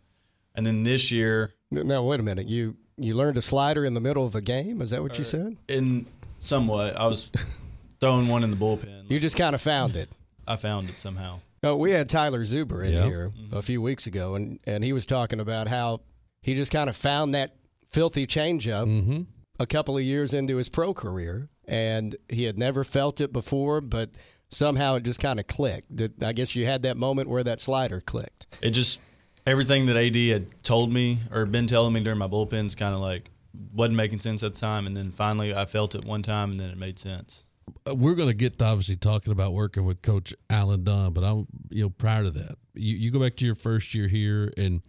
And 0.53 0.65
then 0.65 0.84
this 0.84 1.12
year, 1.12 1.53
now 1.72 2.03
wait 2.03 2.20
a 2.20 2.24
minute, 2.24 2.48
you 2.48 2.77
you 2.98 3.14
learned 3.14 3.38
a 3.38 3.42
slider 3.42 3.86
in 3.86 3.94
the 3.94 4.00
middle 4.00 4.25
of 4.25 4.36
a 4.36 4.42
game? 4.42 4.82
Is 4.82 4.90
that 4.92 5.02
what 5.02 5.14
uh, 5.14 5.18
you 5.18 5.24
said? 5.24 5.58
In 5.68 6.06
somewhat, 6.40 6.96
I 6.96 7.08
was 7.08 7.32
throwing 8.00 8.28
one 8.28 8.44
in 8.44 8.52
the 8.52 8.58
bullpen. 8.58 9.10
You 9.10 9.20
just 9.20 9.38
kind 9.38 9.56
of 9.56 9.62
found 9.62 9.96
it. 9.96 10.10
I 10.48 10.56
found 10.58 10.90
it 10.90 11.00
somehow. 11.00 11.40
Oh, 11.64 11.75
we 11.75 11.92
had 11.92 12.10
Tyler 12.10 12.42
Zuber 12.42 12.86
in 12.86 12.94
here 12.94 13.32
a 13.52 13.62
few 13.62 13.82
weeks 13.82 14.06
ago, 14.06 14.36
and, 14.36 14.60
and 14.66 14.84
he 14.84 14.94
was 14.94 15.08
talking 15.08 15.40
about 15.40 15.68
how 15.68 16.02
he 16.44 16.54
just 16.54 16.72
kind 16.72 16.90
of 16.90 16.96
found 16.96 17.34
that 17.34 17.56
filthy 17.90 18.28
changeup 18.28 18.86
mm-hmm. 18.86 19.22
a 19.60 19.66
couple 19.66 19.98
of 19.98 20.04
years 20.04 20.32
into 20.34 20.58
his 20.58 20.70
pro 20.70 20.94
career, 20.94 21.50
and 21.68 22.16
he 22.30 22.44
had 22.44 22.60
never 22.60 22.84
felt 22.84 23.20
it 23.20 23.34
before, 23.34 23.82
but 23.82 24.12
somehow 24.50 24.96
it 24.96 25.04
just 25.04 25.20
kind 25.20 25.40
of 25.40 25.48
clicked. 25.48 25.88
I 26.22 26.34
guess 26.34 26.56
you 26.56 26.66
had 26.66 26.84
that 26.84 26.98
moment 26.98 27.30
where 27.30 27.44
that 27.44 27.60
slider 27.60 28.00
clicked. 28.00 28.46
It 28.62 28.72
just 28.72 29.00
everything 29.46 29.86
that 29.88 29.98
AD 29.98 30.16
had 30.16 30.64
told 30.64 30.92
me 30.92 31.20
or 31.32 31.46
been 31.46 31.68
telling 31.68 31.94
me 31.94 32.02
during 32.02 32.20
my 32.20 32.28
bullpens 32.28 32.75
kind 32.75 32.94
of 32.94 33.02
like 33.02 33.30
wasn't 33.74 33.96
making 33.96 34.20
sense 34.20 34.44
at 34.44 34.54
the 34.54 34.60
time, 34.60 34.88
and 34.88 34.96
then 34.96 35.12
finally 35.12 35.56
I 35.56 35.66
felt 35.66 35.96
it 35.96 36.04
one 36.04 36.22
time, 36.22 36.52
and 36.52 36.60
then 36.60 36.70
it 36.70 36.78
made 36.78 37.00
sense. 37.00 37.46
Uh, 37.88 37.96
we're 37.96 38.16
going 38.16 38.28
to 38.28 38.34
get 38.34 38.60
to 38.60 38.66
obviously 38.66 38.96
talking 38.96 39.32
about 39.32 39.54
working 39.54 39.86
with 39.86 40.02
Coach 40.02 40.34
Alan 40.50 40.84
Dunn, 40.84 41.14
but 41.14 41.24
I'm 41.24 41.48
you 41.70 41.84
know 41.84 41.90
prior 41.90 42.24
to 42.24 42.32
that, 42.32 42.58
you, 42.74 42.96
you 42.96 43.12
go 43.12 43.20
back 43.20 43.36
to 43.38 43.46
your 43.46 43.56
first 43.56 43.94
year 43.94 44.08
here, 44.08 44.52
and 44.58 44.82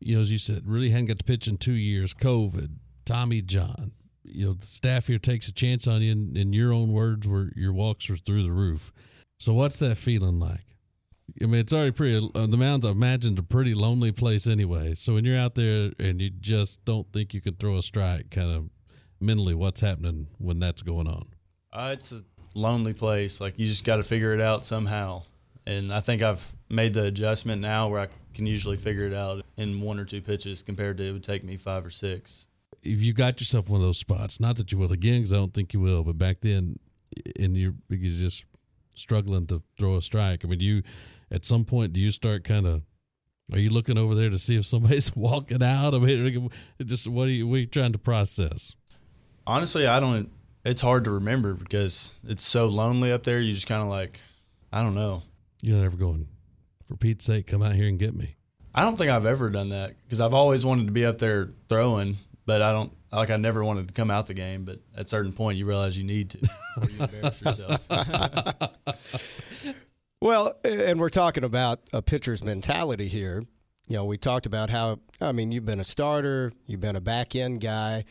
you 0.00 0.16
know 0.16 0.22
as 0.22 0.30
you 0.30 0.38
said, 0.38 0.66
really 0.66 0.90
hadn't 0.90 1.06
got 1.06 1.18
to 1.18 1.24
pitch 1.24 1.48
in 1.48 1.58
two 1.58 1.72
years. 1.72 2.14
COVID, 2.14 2.70
Tommy 3.04 3.42
John, 3.42 3.92
you 4.24 4.46
know 4.46 4.54
the 4.54 4.66
staff 4.66 5.06
here 5.06 5.18
takes 5.18 5.48
a 5.48 5.52
chance 5.52 5.86
on 5.86 6.02
you, 6.02 6.12
and 6.12 6.36
in 6.36 6.52
your 6.52 6.72
own 6.72 6.92
words, 6.92 7.26
where 7.26 7.50
your 7.56 7.72
walks 7.72 8.08
were 8.08 8.16
through 8.16 8.42
the 8.42 8.52
roof. 8.52 8.92
So 9.38 9.52
what's 9.52 9.78
that 9.80 9.96
feeling 9.96 10.38
like? 10.38 10.73
I 11.42 11.46
mean, 11.46 11.60
it's 11.60 11.72
already 11.72 11.90
pretty. 11.90 12.30
Uh, 12.34 12.46
the 12.46 12.56
mounds, 12.56 12.86
I 12.86 12.90
imagined, 12.90 13.38
a 13.38 13.42
pretty 13.42 13.74
lonely 13.74 14.12
place 14.12 14.46
anyway. 14.46 14.94
So 14.94 15.14
when 15.14 15.24
you're 15.24 15.38
out 15.38 15.54
there 15.54 15.90
and 15.98 16.20
you 16.20 16.30
just 16.30 16.84
don't 16.84 17.10
think 17.12 17.34
you 17.34 17.40
can 17.40 17.54
throw 17.54 17.78
a 17.78 17.82
strike, 17.82 18.30
kind 18.30 18.50
of 18.50 18.70
mentally, 19.20 19.54
what's 19.54 19.80
happening 19.80 20.28
when 20.38 20.60
that's 20.60 20.82
going 20.82 21.08
on? 21.08 21.26
Uh, 21.72 21.90
it's 21.92 22.12
a 22.12 22.22
lonely 22.54 22.92
place. 22.92 23.40
Like 23.40 23.58
you 23.58 23.66
just 23.66 23.84
got 23.84 23.96
to 23.96 24.02
figure 24.04 24.32
it 24.32 24.40
out 24.40 24.64
somehow. 24.64 25.22
And 25.66 25.92
I 25.92 26.00
think 26.00 26.22
I've 26.22 26.54
made 26.68 26.94
the 26.94 27.04
adjustment 27.04 27.62
now 27.62 27.88
where 27.88 28.00
I 28.00 28.08
can 28.34 28.46
usually 28.46 28.76
figure 28.76 29.06
it 29.06 29.14
out 29.14 29.44
in 29.56 29.80
one 29.80 29.98
or 29.98 30.04
two 30.04 30.20
pitches 30.20 30.62
compared 30.62 30.98
to 30.98 31.04
it 31.04 31.12
would 31.12 31.24
take 31.24 31.42
me 31.42 31.56
five 31.56 31.84
or 31.84 31.90
six. 31.90 32.46
If 32.82 33.00
you 33.00 33.14
got 33.14 33.40
yourself 33.40 33.70
one 33.70 33.80
of 33.80 33.86
those 33.86 33.98
spots, 33.98 34.40
not 34.40 34.56
that 34.56 34.70
you 34.70 34.78
will 34.78 34.92
again, 34.92 35.20
because 35.20 35.32
I 35.32 35.36
don't 35.36 35.54
think 35.54 35.72
you 35.72 35.80
will, 35.80 36.04
but 36.04 36.18
back 36.18 36.42
then, 36.42 36.78
and 37.40 37.56
you're, 37.56 37.74
you're 37.88 38.20
just 38.20 38.44
struggling 38.94 39.46
to 39.46 39.62
throw 39.78 39.96
a 39.96 40.02
strike. 40.02 40.44
I 40.44 40.48
mean, 40.48 40.60
you 40.60 40.82
at 41.34 41.44
some 41.44 41.64
point 41.64 41.92
do 41.92 42.00
you 42.00 42.10
start 42.10 42.44
kind 42.44 42.66
of 42.66 42.82
are 43.52 43.58
you 43.58 43.70
looking 43.70 43.98
over 43.98 44.14
there 44.14 44.30
to 44.30 44.38
see 44.38 44.56
if 44.56 44.64
somebody's 44.64 45.14
walking 45.16 45.62
out? 45.62 45.94
I 45.94 45.98
mean, 45.98 46.50
just 46.82 47.06
what 47.06 47.28
are 47.28 47.30
you, 47.30 47.46
what 47.46 47.56
are 47.56 47.58
you 47.58 47.66
trying 47.66 47.92
to 47.92 47.98
process? 47.98 48.72
Honestly, 49.46 49.86
I 49.86 50.00
don't 50.00 50.30
it's 50.64 50.80
hard 50.80 51.04
to 51.04 51.10
remember 51.10 51.52
because 51.52 52.14
it's 52.26 52.46
so 52.46 52.66
lonely 52.66 53.12
up 53.12 53.24
there. 53.24 53.38
You 53.38 53.52
just 53.52 53.66
kind 53.66 53.82
of 53.82 53.88
like, 53.88 54.18
I 54.72 54.82
don't 54.82 54.94
know. 54.94 55.22
You're 55.60 55.76
never 55.76 55.96
going, 55.96 56.26
for 56.86 56.96
Pete's 56.96 57.26
sake, 57.26 57.46
come 57.46 57.62
out 57.62 57.74
here 57.74 57.86
and 57.86 57.98
get 57.98 58.14
me. 58.14 58.36
I 58.74 58.82
don't 58.82 58.96
think 58.96 59.10
I've 59.10 59.26
ever 59.26 59.50
done 59.50 59.68
that 59.68 59.94
because 60.04 60.20
I've 60.20 60.34
always 60.34 60.64
wanted 60.64 60.86
to 60.86 60.92
be 60.92 61.04
up 61.04 61.18
there 61.18 61.50
throwing, 61.68 62.16
but 62.46 62.62
I 62.62 62.72
don't 62.72 62.92
like 63.12 63.30
I 63.30 63.36
never 63.36 63.62
wanted 63.62 63.88
to 63.88 63.94
come 63.94 64.10
out 64.10 64.26
the 64.26 64.34
game. 64.34 64.64
But 64.64 64.80
at 64.96 65.04
a 65.04 65.08
certain 65.08 65.32
point, 65.32 65.58
you 65.58 65.66
realize 65.66 65.96
you 65.96 66.04
need 66.04 66.30
to, 66.30 66.38
or 66.82 66.90
you 66.90 67.00
embarrass 67.00 67.42
yourself. 67.42 67.80
well, 70.24 70.54
and 70.64 70.98
we're 70.98 71.10
talking 71.10 71.44
about 71.44 71.80
a 71.92 72.00
pitcher's 72.00 72.42
mentality 72.42 73.08
here. 73.08 73.44
You 73.88 73.98
know, 73.98 74.06
we 74.06 74.16
talked 74.16 74.46
about 74.46 74.70
how 74.70 75.00
I 75.20 75.32
mean, 75.32 75.52
you've 75.52 75.66
been 75.66 75.80
a 75.80 75.84
starter, 75.84 76.50
you've 76.66 76.80
been 76.80 76.96
a 76.96 77.00
back 77.02 77.36
end 77.36 77.60
guy, 77.60 78.06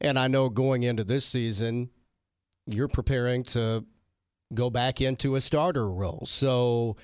and 0.00 0.16
I 0.16 0.28
know 0.28 0.48
going 0.48 0.84
into 0.84 1.02
this 1.02 1.24
season, 1.24 1.90
you're 2.66 2.86
preparing 2.86 3.42
to 3.44 3.84
go 4.54 4.70
back 4.70 5.00
into 5.00 5.34
a 5.34 5.40
starter 5.40 5.90
role. 5.90 6.22
So, 6.24 6.94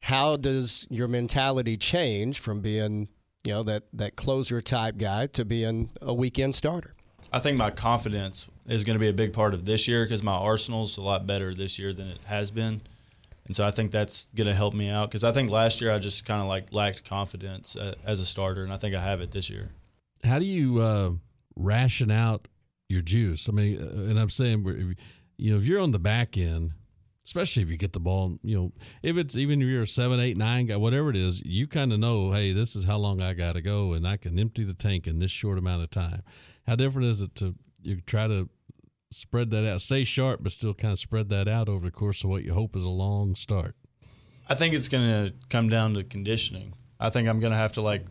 how 0.00 0.36
does 0.36 0.88
your 0.90 1.06
mentality 1.06 1.76
change 1.76 2.40
from 2.40 2.60
being, 2.60 3.06
you 3.44 3.52
know, 3.52 3.62
that 3.62 3.84
that 3.92 4.16
closer 4.16 4.60
type 4.60 4.98
guy 4.98 5.28
to 5.28 5.44
being 5.44 5.88
a 6.02 6.12
weekend 6.12 6.56
starter? 6.56 6.96
I 7.32 7.38
think 7.38 7.56
my 7.56 7.70
confidence 7.70 8.48
is 8.66 8.82
going 8.82 8.96
to 8.96 9.00
be 9.00 9.08
a 9.08 9.12
big 9.12 9.32
part 9.32 9.54
of 9.54 9.66
this 9.66 9.86
year 9.86 10.04
because 10.04 10.24
my 10.24 10.34
arsenal's 10.34 10.96
a 10.96 11.00
lot 11.00 11.28
better 11.28 11.54
this 11.54 11.78
year 11.78 11.92
than 11.92 12.08
it 12.08 12.24
has 12.24 12.50
been. 12.50 12.80
And 13.50 13.56
so 13.56 13.66
I 13.66 13.72
think 13.72 13.90
that's 13.90 14.26
going 14.36 14.46
to 14.46 14.54
help 14.54 14.74
me 14.74 14.88
out 14.88 15.10
because 15.10 15.24
I 15.24 15.32
think 15.32 15.50
last 15.50 15.80
year 15.80 15.90
I 15.90 15.98
just 15.98 16.24
kind 16.24 16.40
of 16.40 16.46
like 16.46 16.72
lacked 16.72 17.04
confidence 17.04 17.74
uh, 17.74 17.96
as 18.04 18.20
a 18.20 18.24
starter, 18.24 18.62
and 18.62 18.72
I 18.72 18.76
think 18.76 18.94
I 18.94 19.02
have 19.02 19.20
it 19.20 19.32
this 19.32 19.50
year. 19.50 19.70
How 20.22 20.38
do 20.38 20.44
you 20.44 20.80
uh, 20.80 21.10
ration 21.56 22.12
out 22.12 22.46
your 22.88 23.02
juice. 23.02 23.48
I 23.48 23.52
mean, 23.52 23.80
uh, 23.80 24.10
and 24.10 24.18
I'm 24.18 24.30
saying, 24.30 24.96
you 25.36 25.52
know, 25.52 25.58
if 25.58 25.64
you're 25.64 25.80
on 25.80 25.92
the 25.92 25.98
back 25.98 26.36
end, 26.36 26.72
especially 27.24 27.62
if 27.62 27.68
you 27.68 27.76
get 27.76 27.92
the 27.92 28.00
ball, 28.00 28.38
you 28.42 28.56
know, 28.56 28.72
if 29.02 29.16
it's 29.16 29.36
even 29.36 29.62
if 29.62 29.68
you're 29.68 29.82
a 29.82 29.86
seven, 29.86 30.18
eight, 30.18 30.36
nine 30.36 30.66
guy, 30.66 30.76
whatever 30.76 31.10
it 31.10 31.16
is, 31.16 31.40
you 31.44 31.66
kind 31.66 31.92
of 31.92 32.00
know, 32.00 32.32
hey, 32.32 32.52
this 32.52 32.74
is 32.74 32.84
how 32.84 32.98
long 32.98 33.20
I 33.20 33.34
got 33.34 33.52
to 33.52 33.62
go, 33.62 33.92
and 33.92 34.06
I 34.06 34.16
can 34.16 34.38
empty 34.38 34.64
the 34.64 34.74
tank 34.74 35.06
in 35.06 35.20
this 35.20 35.30
short 35.30 35.58
amount 35.58 35.82
of 35.82 35.90
time. 35.90 36.22
How 36.66 36.74
different 36.74 37.08
is 37.08 37.22
it 37.22 37.34
to 37.36 37.54
you 37.82 38.00
try 38.02 38.26
to 38.26 38.48
spread 39.10 39.50
that 39.50 39.68
out, 39.68 39.80
stay 39.80 40.04
sharp, 40.04 40.40
but 40.42 40.52
still 40.52 40.74
kind 40.74 40.92
of 40.92 40.98
spread 40.98 41.28
that 41.30 41.48
out 41.48 41.68
over 41.68 41.86
the 41.86 41.90
course 41.90 42.24
of 42.24 42.30
what 42.30 42.44
you 42.44 42.54
hope 42.54 42.76
is 42.76 42.84
a 42.84 42.88
long 42.88 43.34
start? 43.34 43.74
I 44.48 44.54
think 44.54 44.74
it's 44.74 44.88
going 44.88 45.08
to 45.08 45.32
come 45.48 45.68
down 45.68 45.94
to 45.94 46.04
conditioning. 46.04 46.74
I 46.98 47.10
think 47.10 47.28
I'm 47.28 47.40
going 47.40 47.52
to 47.52 47.58
have 47.58 47.72
to 47.72 47.82
like 47.82 48.04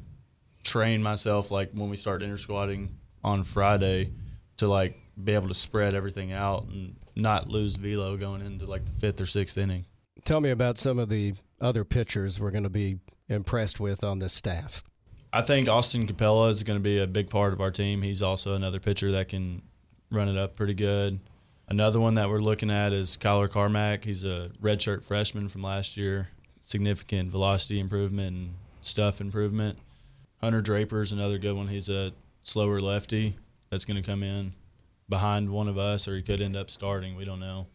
train 0.64 1.02
myself, 1.04 1.52
like 1.52 1.72
when 1.74 1.90
we 1.90 1.98
start 1.98 2.24
inter 2.24 2.38
squatting 2.38 2.98
on 3.24 3.44
Friday 3.44 4.12
to 4.58 4.68
like 4.68 4.98
be 5.22 5.34
able 5.34 5.50
to 5.50 5.54
spread 5.54 5.94
everything 5.94 6.32
out 6.32 6.66
and 6.66 6.96
not 7.16 7.50
lose 7.50 7.76
velo 7.76 8.16
going 8.18 8.42
into 8.42 8.66
like 8.66 8.86
the 8.86 8.92
fifth 8.92 9.20
or 9.20 9.26
sixth 9.26 9.58
inning. 9.58 9.86
Tell 10.26 10.42
me 10.42 10.50
about 10.50 10.78
some 10.78 11.00
of 11.00 11.10
the 11.10 11.34
other 11.62 11.84
pitchers 11.84 12.40
we're 12.40 12.52
going 12.52 12.64
to 12.64 12.70
be 12.70 13.00
impressed 13.28 13.80
with 13.80 14.04
on 14.04 14.20
this 14.20 14.34
staff. 14.34 14.84
I 15.32 15.44
think 15.44 15.70
Austin 15.70 16.08
Capella 16.08 16.50
is 16.50 16.64
going 16.64 16.80
to 16.80 16.84
be 16.84 17.00
a 17.00 17.08
big 17.08 17.30
part 17.30 17.54
of 17.54 17.62
our 17.62 17.70
team. 17.72 18.02
He's 18.02 18.22
also 18.22 18.56
another 18.56 18.80
pitcher 18.80 19.12
that 19.12 19.28
can 19.28 19.62
run 20.12 20.30
it 20.30 20.38
up 20.38 20.56
pretty 20.56 20.74
good. 20.74 21.20
Another 21.68 22.00
one 22.00 22.16
that 22.16 22.30
we're 22.30 22.40
looking 22.40 22.72
at 22.72 22.94
is 22.94 23.18
Kyler 23.18 23.50
Carmack. 23.50 24.04
He's 24.04 24.24
a 24.24 24.50
redshirt 24.62 25.04
freshman 25.04 25.50
from 25.50 25.62
last 25.62 25.98
year. 25.98 26.30
Significant 26.62 27.30
velocity 27.30 27.80
improvement 27.80 28.36
and 28.36 28.54
stuff 28.82 29.22
improvement. 29.22 29.78
Hunter 30.42 30.62
Draper 30.62 31.02
is 31.02 31.12
another 31.12 31.38
good 31.38 31.56
one. 31.56 31.68
He's 31.68 31.90
a 31.90 32.12
slower 32.44 32.80
lefty 32.80 33.38
that's 33.70 33.86
going 33.86 34.02
to 34.02 34.08
come 34.08 34.24
in 34.24 34.54
behind 35.08 35.50
one 35.50 35.68
of 35.68 35.78
us, 35.78 36.08
or 36.08 36.16
he 36.16 36.24
could 36.24 36.42
end 36.42 36.58
up 36.58 36.70
starting. 36.70 37.16
We 37.16 37.26
don't 37.26 37.40
know. 37.40 37.68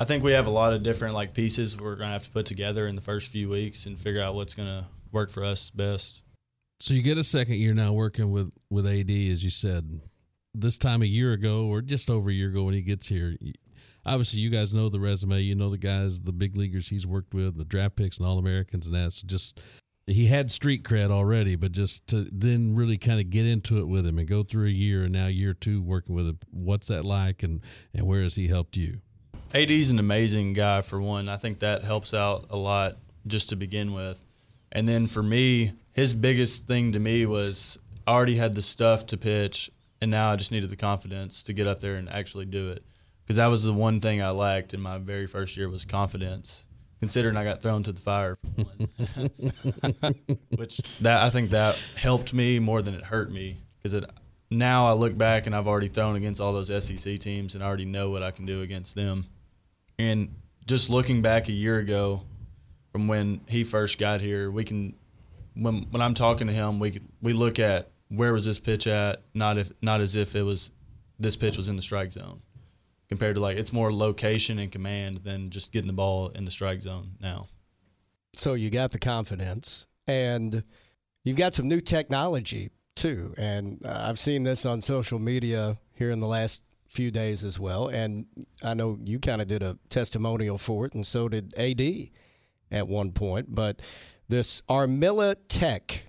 I 0.00 0.04
think 0.04 0.22
we 0.22 0.32
have 0.32 0.46
a 0.46 0.50
lot 0.50 0.72
of 0.72 0.82
different 0.82 1.14
like 1.14 1.34
pieces 1.34 1.76
we're 1.76 1.96
going 1.96 2.08
to 2.08 2.12
have 2.12 2.24
to 2.24 2.30
put 2.30 2.46
together 2.46 2.86
in 2.86 2.94
the 2.94 3.02
first 3.02 3.30
few 3.30 3.48
weeks 3.48 3.86
and 3.86 3.98
figure 3.98 4.22
out 4.22 4.34
what's 4.34 4.54
going 4.54 4.68
to 4.68 4.86
work 5.12 5.30
for 5.30 5.44
us 5.44 5.70
best. 5.70 6.22
So 6.80 6.94
you 6.94 7.02
get 7.02 7.18
a 7.18 7.24
second 7.24 7.56
year 7.56 7.74
now 7.74 7.92
working 7.92 8.30
with 8.30 8.50
with 8.70 8.86
AD, 8.86 9.10
as 9.10 9.42
you 9.42 9.50
said. 9.50 10.00
This 10.60 10.78
time 10.78 11.02
a 11.02 11.06
year 11.06 11.32
ago, 11.32 11.66
or 11.66 11.80
just 11.80 12.10
over 12.10 12.30
a 12.30 12.32
year 12.32 12.48
ago, 12.48 12.64
when 12.64 12.74
he 12.74 12.82
gets 12.82 13.06
here, 13.06 13.36
obviously 14.04 14.40
you 14.40 14.50
guys 14.50 14.74
know 14.74 14.88
the 14.88 15.00
resume. 15.00 15.40
You 15.40 15.54
know 15.54 15.70
the 15.70 15.78
guys, 15.78 16.20
the 16.20 16.32
big 16.32 16.56
leaguers 16.56 16.88
he's 16.88 17.06
worked 17.06 17.34
with, 17.34 17.56
the 17.56 17.64
draft 17.64 17.96
picks 17.96 18.18
and 18.18 18.26
all 18.26 18.38
Americans, 18.38 18.86
and 18.86 18.96
that. 18.96 19.12
So 19.12 19.26
just 19.26 19.60
he 20.06 20.26
had 20.26 20.50
street 20.50 20.84
cred 20.84 21.10
already, 21.10 21.54
but 21.54 21.72
just 21.72 22.06
to 22.08 22.26
then 22.32 22.74
really 22.74 22.98
kind 22.98 23.20
of 23.20 23.30
get 23.30 23.46
into 23.46 23.78
it 23.78 23.86
with 23.86 24.06
him 24.06 24.18
and 24.18 24.26
go 24.26 24.42
through 24.42 24.66
a 24.66 24.70
year 24.70 25.04
and 25.04 25.12
now 25.12 25.26
year 25.26 25.54
two 25.54 25.82
working 25.82 26.14
with 26.14 26.26
him. 26.26 26.38
What's 26.50 26.88
that 26.88 27.04
like, 27.04 27.42
and 27.42 27.60
and 27.94 28.06
where 28.06 28.22
has 28.22 28.34
he 28.34 28.48
helped 28.48 28.76
you? 28.76 29.00
AD's 29.54 29.90
an 29.90 29.98
amazing 29.98 30.52
guy 30.52 30.80
for 30.82 31.00
one. 31.00 31.28
I 31.28 31.36
think 31.36 31.60
that 31.60 31.82
helps 31.82 32.12
out 32.12 32.46
a 32.50 32.56
lot 32.56 32.98
just 33.26 33.50
to 33.50 33.56
begin 33.56 33.92
with. 33.92 34.24
And 34.72 34.88
then 34.88 35.06
for 35.06 35.22
me, 35.22 35.72
his 35.92 36.14
biggest 36.14 36.66
thing 36.66 36.92
to 36.92 36.98
me 36.98 37.24
was 37.24 37.78
I 38.06 38.12
already 38.12 38.36
had 38.36 38.54
the 38.54 38.62
stuff 38.62 39.06
to 39.06 39.16
pitch, 39.16 39.70
and 40.00 40.10
now 40.10 40.32
I 40.32 40.36
just 40.36 40.52
needed 40.52 40.70
the 40.70 40.76
confidence 40.76 41.42
to 41.44 41.52
get 41.52 41.66
up 41.66 41.80
there 41.80 41.96
and 41.96 42.08
actually 42.08 42.44
do 42.44 42.70
it. 42.70 42.84
Because 43.22 43.36
that 43.36 43.48
was 43.48 43.62
the 43.62 43.72
one 43.72 44.00
thing 44.00 44.22
I 44.22 44.30
lacked 44.30 44.72
in 44.72 44.80
my 44.80 44.98
very 44.98 45.26
first 45.26 45.56
year 45.56 45.68
was 45.68 45.84
confidence. 45.84 46.64
Considering 47.00 47.36
I 47.36 47.44
got 47.44 47.62
thrown 47.62 47.84
to 47.84 47.92
the 47.92 48.00
fire, 48.00 48.36
which 50.56 50.80
that 51.00 51.22
I 51.22 51.30
think 51.30 51.50
that 51.50 51.78
helped 51.94 52.34
me 52.34 52.58
more 52.58 52.82
than 52.82 52.94
it 52.94 53.04
hurt 53.04 53.30
me 53.30 53.58
because 53.80 54.04
now 54.50 54.86
I 54.86 54.94
look 54.94 55.16
back 55.16 55.46
and 55.46 55.54
I've 55.54 55.68
already 55.68 55.86
thrown 55.86 56.16
against 56.16 56.40
all 56.40 56.52
those 56.52 56.84
SEC 56.84 57.20
teams 57.20 57.54
and 57.54 57.62
I 57.62 57.68
already 57.68 57.84
know 57.84 58.10
what 58.10 58.24
I 58.24 58.32
can 58.32 58.46
do 58.46 58.62
against 58.62 58.96
them. 58.96 59.26
And 59.96 60.34
just 60.66 60.90
looking 60.90 61.22
back 61.22 61.48
a 61.48 61.52
year 61.52 61.78
ago 61.78 62.22
from 62.90 63.06
when 63.06 63.42
he 63.46 63.62
first 63.62 63.98
got 63.98 64.20
here, 64.20 64.50
we 64.50 64.64
can 64.64 64.94
when 65.54 65.82
when 65.90 66.02
I'm 66.02 66.14
talking 66.14 66.46
to 66.46 66.52
him, 66.52 66.78
we 66.78 67.00
we 67.22 67.32
look 67.32 67.58
at 67.58 67.90
where 68.08 68.32
was 68.32 68.44
this 68.46 68.58
pitch 68.58 68.86
at, 68.86 69.22
not 69.34 69.58
if 69.58 69.72
not 69.82 70.00
as 70.00 70.16
if 70.16 70.34
it 70.34 70.42
was 70.42 70.70
this 71.18 71.36
pitch 71.36 71.56
was 71.56 71.68
in 71.68 71.76
the 71.76 71.82
strike 71.82 72.12
zone. 72.12 72.40
Compared 73.08 73.36
to 73.36 73.40
like 73.40 73.56
it's 73.56 73.72
more 73.72 73.92
location 73.92 74.58
and 74.58 74.70
command 74.70 75.18
than 75.18 75.50
just 75.50 75.72
getting 75.72 75.86
the 75.86 75.94
ball 75.94 76.28
in 76.28 76.44
the 76.44 76.50
strike 76.50 76.80
zone 76.80 77.12
now. 77.20 77.48
So 78.34 78.54
you 78.54 78.70
got 78.70 78.92
the 78.92 78.98
confidence 78.98 79.86
and 80.06 80.62
you've 81.24 81.36
got 81.36 81.54
some 81.54 81.68
new 81.68 81.80
technology 81.80 82.70
too. 82.94 83.34
And 83.38 83.84
uh, 83.84 84.06
I've 84.08 84.18
seen 84.18 84.42
this 84.42 84.66
on 84.66 84.82
social 84.82 85.18
media 85.18 85.78
here 85.94 86.10
in 86.10 86.20
the 86.20 86.26
last 86.26 86.62
few 86.88 87.10
days 87.10 87.44
as 87.44 87.58
well. 87.58 87.88
And 87.88 88.26
I 88.62 88.74
know 88.74 88.98
you 89.02 89.18
kind 89.18 89.40
of 89.40 89.48
did 89.48 89.62
a 89.62 89.78
testimonial 89.90 90.58
for 90.58 90.86
it, 90.86 90.94
and 90.94 91.06
so 91.06 91.28
did 91.28 91.54
AD 91.56 92.10
at 92.70 92.88
one 92.88 93.12
point. 93.12 93.54
But 93.54 93.80
this 94.28 94.62
Armilla 94.68 95.36
Tech 95.48 96.07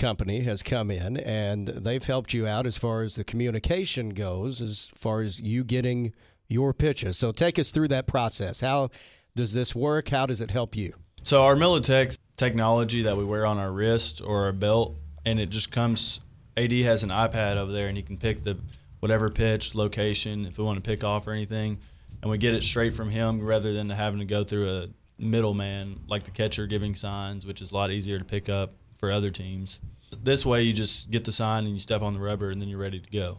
company 0.00 0.40
has 0.40 0.62
come 0.62 0.90
in 0.90 1.18
and 1.18 1.68
they've 1.68 2.02
helped 2.02 2.34
you 2.34 2.46
out 2.46 2.66
as 2.66 2.76
far 2.76 3.02
as 3.02 3.14
the 3.14 3.22
communication 3.22 4.10
goes, 4.10 4.60
as 4.60 4.90
far 4.94 5.20
as 5.20 5.38
you 5.38 5.62
getting 5.62 6.12
your 6.48 6.74
pitches. 6.74 7.16
So 7.16 7.30
take 7.30 7.58
us 7.58 7.70
through 7.70 7.88
that 7.88 8.08
process. 8.08 8.60
How 8.60 8.90
does 9.36 9.52
this 9.52 9.74
work? 9.74 10.08
How 10.08 10.26
does 10.26 10.40
it 10.40 10.50
help 10.50 10.74
you? 10.74 10.94
So 11.22 11.42
our 11.42 11.54
Militech 11.54 12.16
technology 12.36 13.02
that 13.02 13.16
we 13.16 13.24
wear 13.24 13.46
on 13.46 13.58
our 13.58 13.70
wrist 13.70 14.22
or 14.24 14.44
our 14.44 14.52
belt, 14.52 14.96
and 15.24 15.38
it 15.38 15.50
just 15.50 15.70
comes. 15.70 16.20
AD 16.56 16.72
has 16.72 17.02
an 17.02 17.10
iPad 17.10 17.56
over 17.56 17.70
there, 17.70 17.86
and 17.86 17.96
he 17.96 18.02
can 18.02 18.16
pick 18.16 18.42
the 18.42 18.58
whatever 18.98 19.28
pitch, 19.28 19.74
location, 19.74 20.46
if 20.46 20.58
we 20.58 20.64
want 20.64 20.82
to 20.82 20.88
pick 20.90 21.04
off 21.04 21.26
or 21.26 21.32
anything, 21.32 21.78
and 22.22 22.30
we 22.30 22.38
get 22.38 22.54
it 22.54 22.62
straight 22.62 22.94
from 22.94 23.10
him 23.10 23.40
rather 23.40 23.72
than 23.72 23.88
having 23.88 24.18
to 24.18 24.24
go 24.24 24.42
through 24.44 24.68
a 24.68 24.88
middleman 25.18 26.00
like 26.08 26.24
the 26.24 26.30
catcher 26.30 26.66
giving 26.66 26.94
signs, 26.94 27.46
which 27.46 27.62
is 27.62 27.70
a 27.70 27.74
lot 27.74 27.90
easier 27.90 28.18
to 28.18 28.24
pick 28.24 28.48
up 28.48 28.72
for 29.00 29.10
other 29.10 29.30
teams. 29.30 29.80
This 30.22 30.44
way, 30.44 30.62
you 30.62 30.72
just 30.72 31.10
get 31.10 31.24
the 31.24 31.32
sign 31.32 31.64
and 31.64 31.72
you 31.72 31.80
step 31.80 32.02
on 32.02 32.12
the 32.12 32.20
rubber, 32.20 32.50
and 32.50 32.60
then 32.60 32.68
you're 32.68 32.78
ready 32.78 33.00
to 33.00 33.10
go 33.10 33.38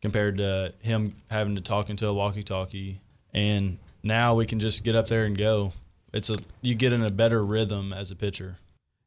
compared 0.00 0.38
to 0.38 0.72
him 0.80 1.14
having 1.30 1.54
to 1.56 1.60
talk 1.60 1.90
into 1.90 2.06
a 2.06 2.14
walkie-talkie. 2.14 3.00
And 3.34 3.78
now 4.02 4.34
we 4.34 4.46
can 4.46 4.58
just 4.58 4.82
get 4.84 4.94
up 4.94 5.08
there 5.08 5.24
and 5.24 5.36
go. 5.36 5.72
It's 6.12 6.30
a 6.30 6.38
you 6.62 6.74
get 6.74 6.92
in 6.92 7.02
a 7.02 7.10
better 7.10 7.44
rhythm 7.44 7.92
as 7.92 8.10
a 8.10 8.16
pitcher. 8.16 8.56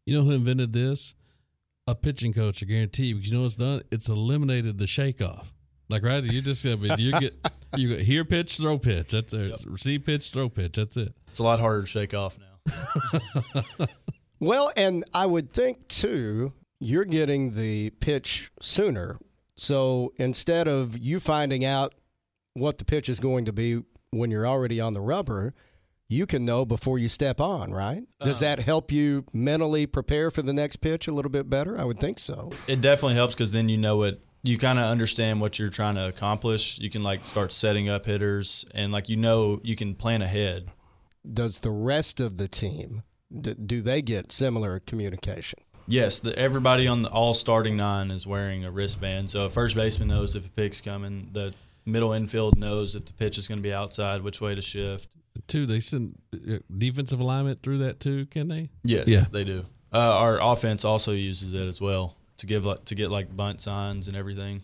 You 0.06 0.18
know 0.18 0.24
who 0.24 0.32
invented 0.32 0.74
this? 0.74 1.16
A 1.88 1.96
pitching 1.96 2.34
coach, 2.34 2.62
I 2.62 2.68
guarantee 2.68 3.08
you. 3.08 3.16
Because 3.16 3.32
you 3.32 3.38
know 3.38 3.44
what's 3.44 3.56
done? 3.56 3.82
It's 3.92 4.10
eliminated 4.10 4.78
the 4.78 4.86
shake 4.86 5.22
off. 5.22 5.52
Like 5.90 6.04
right, 6.04 6.24
you 6.24 6.42
just 6.42 6.64
I 6.68 6.76
mean, 6.76 6.94
you 7.00 7.12
get 7.14 7.34
you 7.76 7.90
get 7.90 8.02
here 8.02 8.24
pitch, 8.24 8.58
throw 8.58 8.78
pitch. 8.78 9.10
That's 9.10 9.34
it. 9.34 9.50
Yep. 9.50 9.60
Receive 9.66 10.06
pitch, 10.06 10.30
throw 10.30 10.50
pitch. 10.50 10.74
That's 10.74 10.98
it. 10.98 11.14
It's 11.30 11.40
a 11.40 11.44
lot 11.44 11.60
harder 11.60 11.82
to 11.82 11.88
shake 11.88 12.14
off 12.14 12.38
now. 12.38 13.88
well, 14.40 14.72
and 14.76 15.04
I 15.14 15.26
would 15.26 15.52
think 15.52 15.88
too, 15.88 16.54
you're 16.80 17.06
getting 17.06 17.56
the 17.56 17.90
pitch 17.92 18.52
sooner 18.62 19.20
so 19.60 20.14
instead 20.16 20.68
of 20.68 20.98
you 20.98 21.20
finding 21.20 21.66
out 21.66 21.94
what 22.54 22.78
the 22.78 22.86
pitch 22.86 23.10
is 23.10 23.20
going 23.20 23.46
to 23.46 23.54
be 23.54 23.82
when 24.12 24.32
you're 24.32 24.48
already 24.48 24.80
on 24.80 24.94
the 24.94 25.02
rubber, 25.02 25.54
you 26.08 26.26
can 26.26 26.46
know 26.46 26.66
before 26.66 26.98
you 26.98 27.08
step 27.08 27.42
on, 27.42 27.74
right? 27.74 28.04
Does 28.24 28.42
uh, 28.42 28.46
that 28.46 28.60
help 28.60 28.92
you 28.92 29.26
mentally 29.34 29.86
prepare 29.86 30.32
for 30.32 30.42
the 30.42 30.54
next 30.54 30.78
pitch 30.78 31.08
a 31.08 31.12
little 31.12 31.30
bit 31.30 31.50
better? 31.50 31.80
I 31.80 31.84
would 31.84 32.00
think 32.00 32.20
so. 32.20 32.52
It 32.68 32.82
definitely 32.82 33.16
helps 33.16 33.36
because 33.36 33.52
then 33.52 33.70
you 33.70 33.78
know 33.78 33.98
what 33.98 34.22
you 34.44 34.58
kind 34.58 34.80
of 34.80 34.86
understand 34.86 35.42
what 35.42 35.60
you're 35.60 35.70
trying 35.70 35.96
to 35.96 36.08
accomplish. 36.08 36.80
You 36.80 36.90
can 36.90 37.04
like 37.04 37.26
start 37.26 37.52
setting 37.52 37.90
up 37.90 38.06
hitters 38.06 38.66
and 38.74 38.92
like 38.92 39.10
you 39.10 39.18
know 39.18 39.60
you 39.62 39.76
can 39.76 39.94
plan 39.94 40.22
ahead. 40.22 40.72
Does 41.32 41.60
the 41.60 41.72
rest 41.72 42.22
of 42.22 42.38
the 42.38 42.48
team 42.48 43.04
do 43.32 43.82
they 43.82 44.02
get 44.02 44.32
similar 44.32 44.80
communication? 44.80 45.60
Yes, 45.88 46.20
the, 46.20 46.38
everybody 46.38 46.88
on 46.88 47.02
the 47.02 47.10
all 47.10 47.34
starting 47.34 47.76
nine 47.76 48.12
is 48.12 48.28
wearing 48.28 48.64
a 48.64 48.72
wristband. 48.72 49.32
So 49.32 49.46
a 49.46 49.50
first 49.50 49.76
baseman 49.76 50.10
knows 50.10 50.36
if 50.36 50.46
a 50.46 50.50
pick's 50.50 50.82
coming. 50.82 51.30
The 51.32 51.54
middle 51.86 52.14
infield 52.14 52.58
knows 52.58 52.96
if 52.96 53.06
the 53.06 53.14
pitch 53.14 53.38
is 53.38 53.48
going 53.48 53.58
to 53.58 53.64
be 53.64 53.74
outside, 53.74 54.22
which 54.22 54.40
way 54.40 54.54
to 54.54 54.62
shift. 54.62 55.10
Too, 55.48 55.66
they 55.66 55.80
send 55.80 56.20
uh, 56.34 56.58
defensive 56.78 57.20
alignment 57.20 57.64
through 57.64 57.80
that 57.80 58.00
too. 58.00 58.28
Can 58.28 58.48
they? 58.48 58.70
Yes, 58.84 59.08
yeah. 59.08 59.26
they 59.32 59.44
do. 59.44 59.66
Uh, 59.92 59.98
our 59.98 60.40
offense 60.40 60.86
also 60.86 61.12
uses 61.14 61.54
it 61.54 61.68
as 61.68 61.82
well 61.82 62.16
to 62.38 62.46
give 62.46 62.66
like, 62.66 62.86
to 62.86 62.96
get 62.96 63.10
like 63.10 63.36
bunt 63.36 63.62
signs 63.62 64.08
and 64.08 64.16
everything. 64.16 64.64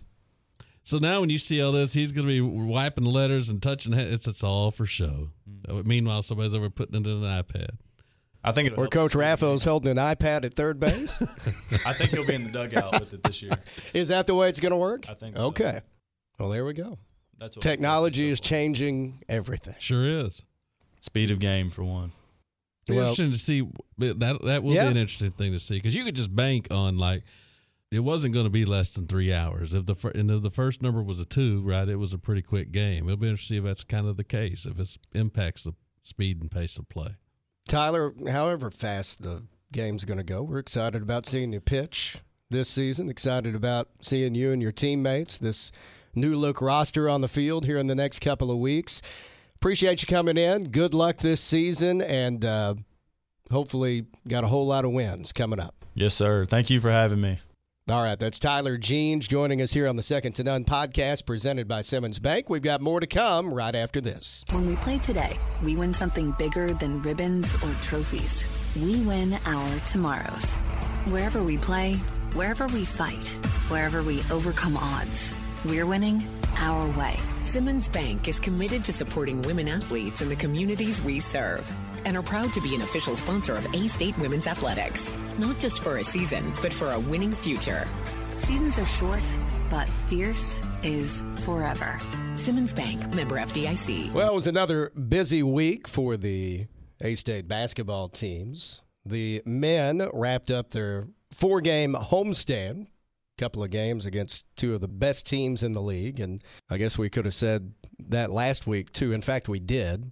So 0.84 1.00
now, 1.00 1.22
when 1.22 1.32
you 1.32 1.40
see 1.40 1.64
all 1.64 1.72
this, 1.72 1.94
he's 1.94 2.12
going 2.12 2.28
to 2.28 2.32
be 2.32 2.42
wiping 2.42 3.06
letters 3.06 3.50
and 3.50 3.62
touching 3.62 3.94
it. 3.94 4.14
It's 4.14 4.28
it's 4.28 4.44
all 4.44 4.70
for 4.70 4.86
show. 4.86 5.30
Mm-hmm. 5.50 5.88
Meanwhile, 5.88 6.22
somebody's 6.22 6.54
over 6.54 6.70
putting 6.70 6.96
it 7.02 7.08
in 7.08 7.24
an 7.24 7.44
iPad. 7.44 7.72
I 8.46 8.52
think 8.52 8.78
or 8.78 8.88
Coach 8.88 9.14
Raffo's 9.14 9.64
holding 9.64 9.92
an 9.92 9.98
iPad 9.98 10.46
at 10.46 10.54
third 10.54 10.80
base. 10.80 11.20
I 11.86 11.94
think 11.94 12.12
he'll 12.12 12.28
be 12.28 12.36
in 12.36 12.44
the 12.44 12.52
dugout 12.52 13.00
with 13.00 13.12
it 13.12 13.24
this 13.24 13.42
year. 13.42 13.58
Is 13.94 14.10
that 14.10 14.28
the 14.28 14.36
way 14.36 14.50
it's 14.50 14.60
going 14.60 14.72
to 14.72 14.78
work? 14.78 15.10
I 15.10 15.16
think 15.16 15.36
so. 15.36 15.48
Okay. 15.48 15.82
Well, 16.38 16.50
there 16.50 16.64
we 16.64 16.74
go. 16.74 17.00
That's 17.40 17.56
technology 17.56 18.30
is 18.30 18.40
changing 18.40 19.24
everything. 19.28 19.76
Sure 19.80 20.08
is. 20.08 20.44
Speed 21.02 21.32
of 21.32 21.40
game 21.40 21.70
for 21.70 21.84
one. 21.84 22.12
Well, 22.88 23.00
interesting 23.00 23.32
to 23.32 23.38
see 23.38 23.68
that 23.98 24.40
that 24.44 24.64
will 24.64 24.74
yeah. 24.74 24.86
be 24.86 24.92
an 24.92 24.98
interesting 24.98 25.32
thing 25.32 25.52
to 25.52 25.60
see 25.60 25.76
because 25.76 25.96
you 25.96 26.06
could 26.06 26.16
just 26.16 26.34
bank 26.34 26.68
on 26.70 26.98
like 26.98 27.24
it 27.92 28.00
wasn't 28.00 28.34
going 28.34 28.46
to 28.46 28.52
be 28.52 28.64
less 28.64 28.94
than 28.94 29.08
three 29.08 29.34
hours. 29.34 29.74
If 29.74 29.86
the 29.86 29.96
and 30.14 30.30
if 30.30 30.44
the 30.44 30.52
first 30.52 30.82
number 30.82 31.02
was 31.02 31.20
a 31.20 31.26
two, 31.26 31.62
right, 31.62 31.88
it 31.90 31.96
was 31.96 32.14
a 32.14 32.18
pretty 32.18 32.42
quick 32.44 32.72
game. 32.72 33.06
It'll 33.06 33.18
be 33.18 33.28
interesting 33.28 33.56
to 33.56 33.62
see 33.62 33.64
if 33.64 33.64
that's 33.64 33.84
kind 33.84 34.08
of 34.08 34.18
the 34.18 34.24
case 34.24 34.66
if 34.66 34.80
it 34.80 34.98
impacts 35.14 35.64
the 35.64 35.74
speed 36.04 36.42
and 36.42 36.52
pace 36.52 36.78
of 36.78 36.88
play. 36.90 37.16
Tyler, 37.68 38.14
however 38.30 38.70
fast 38.70 39.24
the 39.24 39.44
game's 39.72 40.06
going 40.06 40.18
to 40.18 40.24
go, 40.24 40.44
we're 40.44 40.60
excited 40.60 41.02
about 41.02 41.26
seeing 41.26 41.52
you 41.52 41.60
pitch 41.60 42.18
this 42.50 42.70
season. 42.70 43.10
Excited 43.10 43.56
about 43.56 43.90
seeing 44.02 44.36
you 44.36 44.52
and 44.52 44.62
your 44.62 44.72
teammates, 44.72 45.38
this 45.38 45.72
new 46.14 46.36
look 46.36 46.62
roster 46.62 47.10
on 47.10 47.22
the 47.22 47.28
field 47.28 47.66
here 47.66 47.78
in 47.78 47.88
the 47.88 47.96
next 47.96 48.20
couple 48.20 48.52
of 48.52 48.58
weeks. 48.58 49.02
Appreciate 49.56 50.02
you 50.02 50.08
coming 50.08 50.38
in. 50.38 50.66
Good 50.66 50.94
luck 50.94 51.18
this 51.18 51.42
season, 51.42 52.02
and 52.02 52.46
uh, 52.46 52.76
hopefully, 53.52 54.06
got 54.28 54.44
a 54.44 54.48
whole 54.48 54.68
lot 54.68 54.86
of 54.86 54.92
wins 54.92 55.34
coming 55.34 55.60
up. 55.60 55.74
Yes, 55.96 56.14
sir. 56.14 56.46
Thank 56.46 56.70
you 56.70 56.80
for 56.80 56.92
having 56.92 57.22
me. 57.22 57.40
All 57.88 58.02
right, 58.02 58.18
that's 58.18 58.40
Tyler 58.40 58.78
Jeans 58.78 59.28
joining 59.28 59.62
us 59.62 59.72
here 59.72 59.88
on 59.88 59.96
the 59.96 60.02
Second 60.02 60.34
to 60.34 60.44
None 60.44 60.66
podcast 60.66 61.24
presented 61.28 61.68
by 61.68 61.82
Simmons 61.82 62.18
Bank. 62.18 62.50
We've 62.50 62.64
got 62.64 62.82
more 62.82 63.00
to 63.00 63.06
come 63.06 63.54
right 63.54 63.76
after 63.76 64.02
this. 64.02 64.44
When 64.50 64.66
we 64.66 64.76
play 64.78 64.98
today, 64.98 65.30
we 65.64 65.76
win 65.76 65.94
something 65.94 66.32
bigger 66.32 66.74
than 66.74 67.00
ribbons 67.02 67.54
or 67.54 67.72
trophies. 67.84 68.48
We 68.76 69.02
win 69.02 69.38
our 69.46 69.80
tomorrows. 69.82 70.56
Wherever 71.06 71.44
we 71.44 71.60
play, 71.60 71.98
wherever 72.34 72.66
we 72.66 72.86
fight, 72.86 73.28
wherever 73.70 74.02
we 74.02 74.24
overcome 74.32 74.78
odds, 74.78 75.36
we're 75.64 75.86
winning 75.86 76.28
our 76.58 76.88
way. 76.98 77.20
Simmons 77.56 77.88
Bank 77.88 78.28
is 78.28 78.38
committed 78.38 78.84
to 78.84 78.92
supporting 78.92 79.42
women 79.44 79.70
athletes 79.70 80.22
in 80.22 80.28
the 80.28 80.36
communities 80.36 81.02
we 81.02 81.22
serve 81.22 81.72
and 82.04 82.18
are 82.18 82.22
proud 82.22 82.52
to 82.52 82.60
be 82.60 82.76
an 82.76 82.82
official 82.82 83.16
sponsor 83.16 83.54
of 83.54 83.66
A 83.74 83.88
State 83.88 84.18
Women's 84.18 84.46
Athletics. 84.46 85.10
Not 85.40 85.58
just 85.58 85.80
for 85.80 86.00
a 86.00 86.04
season, 86.04 86.52
but 86.62 86.74
for 86.74 86.92
a 86.92 87.00
winning 87.00 87.32
future. 87.32 87.88
Seasons 88.36 88.78
are 88.78 88.86
short, 88.86 89.24
but 89.70 89.88
fierce 89.88 90.62
is 90.84 91.24
forever. 91.46 91.98
Simmons 92.36 92.74
Bank, 92.74 93.14
member 93.14 93.38
FDIC. 93.38 94.12
Well, 94.12 94.34
it 94.34 94.36
was 94.36 94.48
another 94.48 94.90
busy 94.90 95.42
week 95.42 95.88
for 95.88 96.18
the 96.18 96.68
A 97.00 97.16
State 97.16 97.48
basketball 97.48 98.10
teams. 98.10 98.82
The 99.06 99.42
men 99.46 100.06
wrapped 100.12 100.52
up 100.52 100.72
their 100.72 101.08
four 101.32 101.62
game 101.62 101.94
homestand 101.94 102.88
couple 103.38 103.64
of 103.64 103.70
games 103.70 104.06
against 104.06 104.46
two 104.56 104.74
of 104.74 104.82
the 104.82 104.88
best 104.88 105.26
teams 105.26 105.64
in 105.64 105.74
the 105.74 105.82
league. 105.82 106.20
And 106.20 106.44
I 106.70 106.78
guess 106.78 106.98
we 106.98 107.10
could 107.10 107.26
have 107.26 107.34
said 107.34 107.74
that 108.08 108.32
last 108.32 108.68
week, 108.68 108.92
too. 108.92 109.14
In 109.14 109.22
fact, 109.22 109.50
we 109.50 109.60
did 109.60 110.12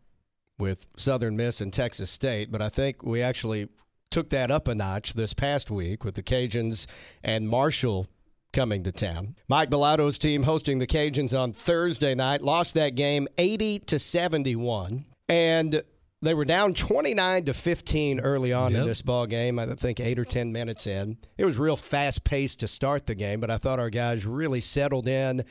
with 0.59 0.85
Southern 0.97 1.35
Miss 1.35 1.61
and 1.61 1.73
Texas 1.73 2.09
State. 2.09 2.51
But 2.51 2.61
I 2.61 2.69
think 2.69 3.03
we 3.03 3.21
actually 3.21 3.69
took 4.11 4.29
that 4.29 4.51
up 4.51 4.67
a 4.67 4.75
notch 4.75 5.13
this 5.13 5.33
past 5.33 5.71
week 5.71 6.03
with 6.03 6.15
the 6.15 6.23
Cajuns 6.23 6.85
and 7.23 7.49
Marshall 7.49 8.07
coming 8.51 8.83
to 8.83 8.91
town. 8.91 9.35
Mike 9.47 9.69
Balado's 9.69 10.19
team 10.19 10.43
hosting 10.43 10.77
the 10.77 10.87
Cajuns 10.87 11.37
on 11.37 11.51
Thursday 11.51 12.13
night 12.13 12.41
lost 12.41 12.75
that 12.75 12.95
game 12.95 13.27
80 13.37 13.79
to 13.79 13.99
71. 13.99 15.05
And 15.27 15.83
they 16.23 16.33
were 16.33 16.45
down 16.45 16.73
29 16.73 17.45
to 17.45 17.53
15 17.53 18.19
early 18.21 18.51
on 18.53 18.71
Yep. 18.71 18.81
in 18.81 18.87
this 18.87 19.01
ball 19.01 19.25
game. 19.27 19.59
I 19.59 19.67
think 19.75 19.99
eight 19.99 20.17
or 20.19 20.25
10 20.25 20.51
minutes 20.51 20.87
in. 20.87 21.17
It 21.37 21.45
was 21.45 21.57
real 21.57 21.77
fast 21.77 22.23
paced 22.23 22.59
to 22.61 22.67
start 22.67 23.05
the 23.05 23.15
game, 23.15 23.39
but 23.39 23.49
I 23.51 23.57
thought 23.57 23.79
our 23.79 23.89
guys 23.89 24.25
really 24.25 24.61
settled 24.61 25.07
in 25.07 25.43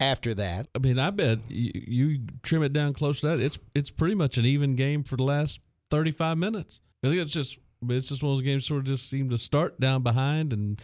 after 0.00 0.34
that. 0.34 0.68
I 0.74 0.78
mean, 0.78 0.98
I 0.98 1.10
bet 1.10 1.38
you, 1.48 1.70
you 1.74 2.20
trim 2.42 2.62
it 2.62 2.72
down 2.72 2.92
close 2.92 3.20
to 3.20 3.28
that. 3.28 3.40
It's 3.40 3.58
it's 3.74 3.90
pretty 3.90 4.14
much 4.14 4.36
an 4.38 4.44
even 4.44 4.74
game 4.76 5.02
for 5.04 5.16
the 5.16 5.22
last 5.24 5.60
thirty 5.90 6.10
five 6.12 6.36
minutes. 6.38 6.80
I 7.04 7.08
think 7.08 7.20
it's 7.20 7.32
just 7.32 7.58
it's 7.88 8.08
just 8.08 8.22
one 8.22 8.32
of 8.32 8.38
those 8.38 8.44
games 8.44 8.66
sort 8.66 8.80
of 8.80 8.84
just 8.86 9.08
seem 9.08 9.30
to 9.30 9.38
start 9.38 9.78
down 9.80 10.02
behind 10.02 10.52
and 10.52 10.80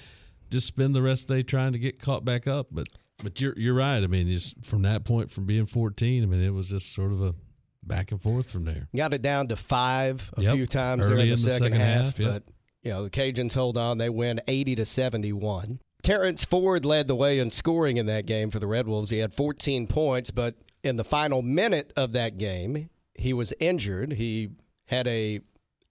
just 0.50 0.66
spend 0.66 0.94
the 0.94 1.02
rest 1.02 1.24
of 1.24 1.28
the 1.28 1.34
day 1.36 1.42
trying 1.42 1.72
to 1.72 1.78
get 1.78 2.00
caught 2.00 2.24
back 2.24 2.46
up. 2.46 2.68
But 2.70 2.88
but 3.22 3.40
you're 3.40 3.54
you're 3.58 3.74
right. 3.74 4.02
I 4.02 4.06
mean, 4.06 4.28
just 4.28 4.64
from 4.64 4.82
that 4.82 5.04
point, 5.04 5.30
from 5.30 5.44
being 5.46 5.66
fourteen, 5.66 6.22
I 6.22 6.26
mean, 6.26 6.42
it 6.42 6.50
was 6.54 6.68
just 6.68 6.94
sort 6.94 7.12
of 7.12 7.22
a 7.22 7.34
back 7.82 8.12
and 8.12 8.20
forth 8.22 8.50
from 8.50 8.64
there. 8.64 8.88
Got 8.94 9.14
it 9.14 9.22
down 9.22 9.48
to 9.48 9.56
five 9.56 10.32
a 10.36 10.42
Yep. 10.42 10.54
few 10.54 10.66
times 10.66 11.06
there 11.06 11.16
Early 11.16 11.30
in 11.30 11.34
the, 11.36 11.40
in 11.40 11.44
the 11.44 11.50
second, 11.50 11.62
second 11.72 11.80
half, 11.80 12.04
half, 12.04 12.18
yep. 12.20 12.32
but 12.32 12.42
you 12.82 12.90
know 12.90 13.04
the 13.04 13.10
Cajuns 13.10 13.54
hold 13.54 13.76
on. 13.78 13.98
They 13.98 14.08
win 14.10 14.40
80 14.48 14.76
to 14.76 14.84
71. 14.84 15.78
Terrence 16.02 16.44
Ford 16.44 16.84
led 16.84 17.06
the 17.06 17.14
way 17.14 17.38
in 17.38 17.50
scoring 17.50 17.96
in 17.96 18.06
that 18.06 18.26
game 18.26 18.50
for 18.50 18.58
the 18.58 18.66
Red 18.66 18.88
Wolves. 18.88 19.10
He 19.10 19.18
had 19.18 19.32
14 19.32 19.86
points, 19.86 20.30
but 20.32 20.56
in 20.82 20.96
the 20.96 21.04
final 21.04 21.42
minute 21.42 21.92
of 21.96 22.12
that 22.12 22.38
game, 22.38 22.88
he 23.14 23.32
was 23.32 23.52
injured. 23.60 24.14
He 24.14 24.50
had 24.86 25.06
a 25.06 25.40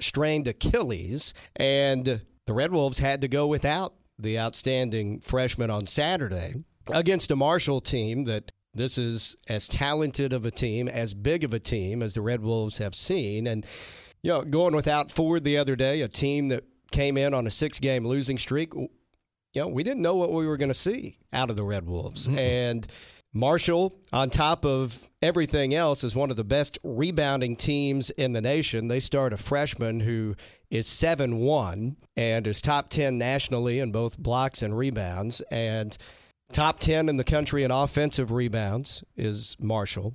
strained 0.01 0.47
Achilles, 0.47 1.33
and 1.55 2.03
the 2.45 2.53
Red 2.53 2.73
Wolves 2.73 2.99
had 2.99 3.21
to 3.21 3.29
go 3.29 3.47
without 3.47 3.93
the 4.19 4.37
outstanding 4.37 5.21
freshman 5.21 5.69
on 5.69 5.87
Saturday 5.87 6.55
against 6.91 7.31
a 7.31 7.35
Marshall 7.37 7.79
team 7.79 8.25
that 8.25 8.51
this 8.73 8.97
is 8.97 9.35
as 9.47 9.67
talented 9.67 10.33
of 10.33 10.45
a 10.45 10.51
team, 10.51 10.87
as 10.87 11.13
big 11.13 11.43
of 11.43 11.53
a 11.53 11.59
team 11.59 12.01
as 12.01 12.13
the 12.13 12.21
Red 12.21 12.41
Wolves 12.41 12.77
have 12.77 12.95
seen. 12.95 13.47
And, 13.47 13.65
you 14.21 14.31
know, 14.31 14.43
going 14.43 14.75
without 14.75 15.11
Ford 15.11 15.43
the 15.43 15.57
other 15.57 15.75
day, 15.75 16.01
a 16.01 16.07
team 16.07 16.47
that 16.49 16.63
came 16.91 17.17
in 17.17 17.33
on 17.33 17.47
a 17.47 17.51
six 17.51 17.79
game 17.79 18.05
losing 18.05 18.37
streak, 18.37 18.73
you 18.73 18.89
know, 19.55 19.67
we 19.67 19.83
didn't 19.83 20.01
know 20.01 20.15
what 20.15 20.31
we 20.31 20.47
were 20.47 20.57
going 20.57 20.69
to 20.69 20.73
see 20.73 21.17
out 21.33 21.49
of 21.49 21.57
the 21.57 21.63
Red 21.63 21.85
Wolves. 21.85 22.27
Mm-hmm. 22.27 22.39
And 22.39 22.87
Marshall, 23.33 23.93
on 24.11 24.29
top 24.29 24.65
of 24.65 25.09
everything 25.21 25.73
else, 25.73 26.03
is 26.03 26.15
one 26.15 26.31
of 26.31 26.37
the 26.37 26.43
best 26.43 26.77
rebounding 26.83 27.55
teams 27.55 28.09
in 28.11 28.33
the 28.33 28.41
nation. 28.41 28.87
They 28.87 28.99
start 28.99 29.33
a 29.33 29.37
freshman 29.37 30.01
who 30.01 30.35
is 30.69 30.87
7 30.87 31.37
1 31.37 31.97
and 32.15 32.47
is 32.47 32.61
top 32.61 32.89
10 32.89 33.17
nationally 33.17 33.79
in 33.79 33.91
both 33.91 34.17
blocks 34.17 34.61
and 34.61 34.77
rebounds. 34.77 35.41
And 35.51 35.97
top 36.51 36.79
10 36.79 37.09
in 37.09 37.17
the 37.17 37.23
country 37.23 37.63
in 37.63 37.71
offensive 37.71 38.31
rebounds 38.31 39.03
is 39.15 39.55
Marshall. 39.59 40.13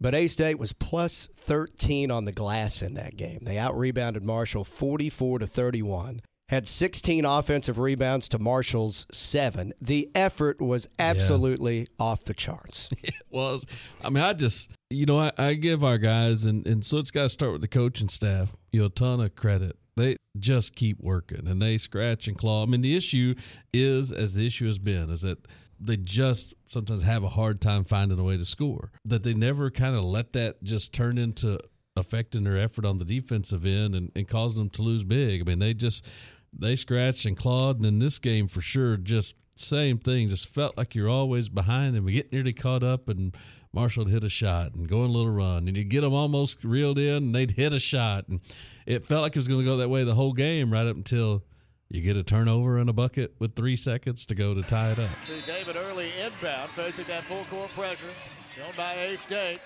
But 0.00 0.14
A 0.14 0.28
State 0.28 0.58
was 0.58 0.72
plus 0.72 1.26
13 1.34 2.10
on 2.10 2.24
the 2.24 2.32
glass 2.32 2.82
in 2.82 2.94
that 2.94 3.16
game. 3.16 3.40
They 3.42 3.58
out 3.58 3.76
rebounded 3.76 4.22
Marshall 4.22 4.64
44 4.64 5.40
to 5.40 5.46
31. 5.46 6.20
Had 6.48 6.66
16 6.66 7.24
offensive 7.26 7.78
rebounds 7.78 8.28
to 8.28 8.38
Marshall's 8.38 9.06
seven. 9.12 9.74
The 9.82 10.08
effort 10.14 10.62
was 10.62 10.88
absolutely 10.98 11.88
off 11.98 12.24
the 12.24 12.32
charts. 12.32 12.88
it 13.02 13.14
was. 13.30 13.66
I 14.02 14.08
mean, 14.08 14.24
I 14.24 14.32
just, 14.32 14.70
you 14.88 15.04
know, 15.04 15.18
I, 15.18 15.32
I 15.36 15.54
give 15.54 15.84
our 15.84 15.98
guys, 15.98 16.44
and, 16.44 16.66
and 16.66 16.82
so 16.82 16.96
it's 16.98 17.10
got 17.10 17.24
to 17.24 17.28
start 17.28 17.52
with 17.52 17.60
the 17.60 17.68
coaching 17.68 18.08
staff, 18.08 18.56
you 18.72 18.80
know, 18.80 18.86
a 18.86 18.90
ton 18.90 19.20
of 19.20 19.34
credit. 19.34 19.76
They 19.96 20.16
just 20.38 20.76
keep 20.76 21.00
working 21.00 21.48
and 21.48 21.60
they 21.60 21.76
scratch 21.76 22.28
and 22.28 22.38
claw. 22.38 22.62
I 22.62 22.66
mean, 22.66 22.80
the 22.80 22.96
issue 22.96 23.34
is, 23.74 24.12
as 24.12 24.32
the 24.32 24.46
issue 24.46 24.68
has 24.68 24.78
been, 24.78 25.10
is 25.10 25.22
that 25.22 25.38
they 25.80 25.96
just 25.96 26.54
sometimes 26.68 27.02
have 27.02 27.24
a 27.24 27.28
hard 27.28 27.60
time 27.60 27.84
finding 27.84 28.18
a 28.18 28.24
way 28.24 28.36
to 28.36 28.44
score. 28.44 28.90
That 29.04 29.22
they 29.22 29.34
never 29.34 29.70
kind 29.70 29.96
of 29.96 30.04
let 30.04 30.32
that 30.34 30.62
just 30.62 30.92
turn 30.92 31.18
into 31.18 31.58
affecting 31.96 32.44
their 32.44 32.58
effort 32.58 32.84
on 32.84 32.98
the 32.98 33.04
defensive 33.04 33.66
end 33.66 33.94
and, 33.94 34.12
and 34.14 34.28
causing 34.28 34.58
them 34.58 34.70
to 34.70 34.82
lose 34.82 35.04
big. 35.04 35.40
I 35.40 35.44
mean, 35.44 35.58
they 35.58 35.74
just 35.74 36.04
they 36.52 36.76
scratched 36.76 37.26
and 37.26 37.36
clawed, 37.36 37.76
and 37.76 37.86
in 37.86 37.98
this 37.98 38.18
game 38.18 38.48
for 38.48 38.60
sure, 38.60 38.96
just 38.96 39.34
same 39.56 39.98
thing. 39.98 40.28
Just 40.28 40.46
felt 40.48 40.76
like 40.76 40.94
you're 40.94 41.08
always 41.08 41.48
behind, 41.48 41.96
and 41.96 42.04
we 42.04 42.12
get 42.12 42.32
nearly 42.32 42.52
caught 42.52 42.82
up, 42.82 43.08
and 43.08 43.36
Marshall 43.72 44.04
would 44.04 44.12
hit 44.12 44.24
a 44.24 44.28
shot 44.28 44.74
and 44.74 44.88
go 44.88 45.02
on 45.02 45.10
a 45.10 45.12
little 45.12 45.30
run, 45.30 45.68
and 45.68 45.76
you 45.76 45.84
get 45.84 46.00
them 46.00 46.14
almost 46.14 46.64
reeled 46.64 46.98
in, 46.98 47.16
and 47.16 47.34
they'd 47.34 47.50
hit 47.50 47.72
a 47.72 47.80
shot, 47.80 48.28
and 48.28 48.40
it 48.86 49.06
felt 49.06 49.22
like 49.22 49.32
it 49.32 49.38
was 49.38 49.48
going 49.48 49.60
to 49.60 49.66
go 49.66 49.76
that 49.76 49.90
way 49.90 50.04
the 50.04 50.14
whole 50.14 50.32
game, 50.32 50.72
right 50.72 50.86
up 50.86 50.96
until 50.96 51.44
you 51.90 52.02
get 52.02 52.16
a 52.16 52.22
turnover 52.22 52.78
and 52.78 52.90
a 52.90 52.92
bucket 52.92 53.34
with 53.38 53.54
three 53.54 53.76
seconds 53.76 54.26
to 54.26 54.34
go 54.34 54.54
to 54.54 54.62
tie 54.62 54.92
it 54.92 54.98
up. 54.98 55.10
See 55.26 55.40
David 55.46 55.76
Early 55.76 56.12
inbound, 56.22 56.70
facing 56.70 57.06
that 57.06 57.24
full 57.24 57.44
court 57.44 57.70
pressure. 57.70 58.12
Shown 58.54 58.72
by 58.76 58.94
A 58.94 59.16
State. 59.16 59.60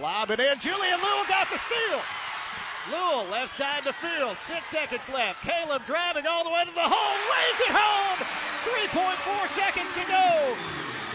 Lob 0.00 0.30
it 0.30 0.38
in. 0.38 0.58
Julian 0.60 1.00
Lual 1.00 1.28
got 1.28 1.50
the 1.50 1.58
steal. 1.58 2.00
Lual 2.88 3.28
left 3.30 3.52
side 3.52 3.82
the 3.84 3.92
field. 3.94 4.36
Six 4.40 4.70
seconds 4.70 5.08
left. 5.08 5.42
Caleb 5.42 5.84
driving 5.84 6.26
all 6.26 6.44
the 6.44 6.50
way 6.50 6.64
to 6.64 6.70
the 6.72 6.80
hole. 6.80 7.18
Lays 7.28 7.60
it 7.66 7.74
home. 7.74 8.18
3.4 8.92 9.48
seconds 9.48 9.92
to 9.94 10.04
go. 10.06 10.56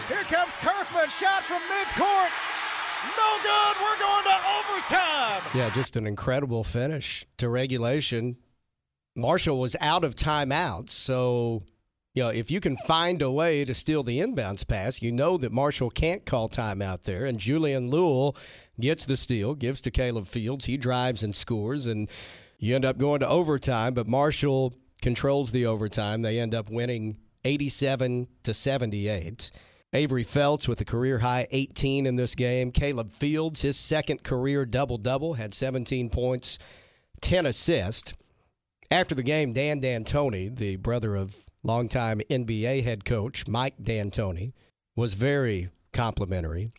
Here 0.08 0.24
comes 0.24 0.52
Curfman. 0.60 1.08
Shot 1.18 1.42
from 1.44 1.62
midcourt. 1.72 2.30
No 3.16 3.38
good. 3.42 3.74
We're 3.82 3.98
going 3.98 4.24
to 4.24 4.38
overtime. 4.60 5.42
Yeah, 5.54 5.70
just 5.70 5.96
an 5.96 6.06
incredible 6.06 6.62
finish 6.64 7.26
to 7.38 7.48
regulation. 7.48 8.36
Marshall 9.16 9.58
was 9.58 9.76
out 9.80 10.04
of 10.04 10.14
timeouts, 10.14 10.90
so 10.90 11.62
you 12.14 12.22
know 12.22 12.28
if 12.28 12.50
you 12.50 12.60
can 12.60 12.76
find 12.76 13.22
a 13.22 13.30
way 13.30 13.64
to 13.64 13.74
steal 13.74 14.02
the 14.02 14.20
inbounds 14.20 14.66
pass, 14.66 15.02
you 15.02 15.10
know 15.10 15.36
that 15.38 15.52
Marshall 15.52 15.90
can't 15.90 16.26
call 16.26 16.48
timeout 16.48 17.02
there. 17.04 17.24
And 17.24 17.38
Julian 17.38 17.90
Lual 17.90 18.36
gets 18.78 19.06
the 19.06 19.16
steal, 19.16 19.54
gives 19.54 19.80
to 19.82 19.90
Caleb 19.90 20.26
Fields. 20.26 20.66
He 20.66 20.76
drives 20.76 21.22
and 21.22 21.34
scores, 21.34 21.86
and 21.86 22.08
you 22.58 22.74
end 22.74 22.84
up 22.84 22.98
going 22.98 23.20
to 23.20 23.28
overtime. 23.28 23.94
But 23.94 24.06
Marshall 24.06 24.74
controls 25.00 25.52
the 25.52 25.66
overtime. 25.66 26.22
They 26.22 26.38
end 26.38 26.54
up 26.54 26.70
winning 26.70 27.16
eighty-seven 27.44 28.28
to 28.42 28.52
seventy-eight. 28.54 29.50
Avery 29.92 30.24
Felts 30.24 30.68
with 30.68 30.80
a 30.80 30.84
career 30.84 31.20
high 31.20 31.46
18 31.50 32.06
in 32.06 32.16
this 32.16 32.34
game. 32.34 32.70
Caleb 32.70 33.12
Fields, 33.12 33.62
his 33.62 33.78
second 33.78 34.22
career 34.22 34.66
double 34.66 34.98
double, 34.98 35.34
had 35.34 35.54
17 35.54 36.10
points, 36.10 36.58
10 37.22 37.46
assists. 37.46 38.12
After 38.90 39.14
the 39.14 39.22
game, 39.22 39.52
Dan 39.52 39.80
D'Antoni, 39.80 40.54
the 40.56 40.76
brother 40.76 41.16
of 41.16 41.44
longtime 41.62 42.20
NBA 42.30 42.84
head 42.84 43.04
coach 43.04 43.46
Mike 43.48 43.74
D'Antoni, 43.82 44.52
was 44.94 45.14
very 45.14 45.68
complimentary. 45.92 46.72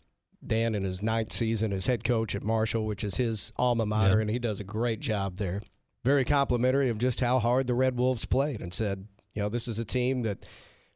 Dan 0.46 0.74
in 0.74 0.84
his 0.84 1.02
ninth 1.02 1.32
season 1.32 1.72
as 1.72 1.86
head 1.86 2.04
coach 2.04 2.34
at 2.34 2.44
Marshall, 2.44 2.86
which 2.86 3.02
is 3.02 3.16
his 3.16 3.52
alma 3.56 3.84
mater, 3.84 4.16
Yeah. 4.16 4.20
and 4.22 4.30
he 4.30 4.38
does 4.38 4.60
a 4.60 4.64
great 4.64 5.00
job 5.00 5.36
there. 5.36 5.60
Very 6.04 6.24
complimentary 6.24 6.88
of 6.88 6.98
just 6.98 7.20
how 7.20 7.40
hard 7.40 7.66
the 7.66 7.74
Red 7.74 7.96
Wolves 7.98 8.24
played 8.24 8.60
and 8.60 8.72
said, 8.72 9.06
you 9.34 9.42
know, 9.42 9.48
this 9.48 9.66
is 9.68 9.78
a 9.80 9.84
team 9.84 10.22
that 10.22 10.46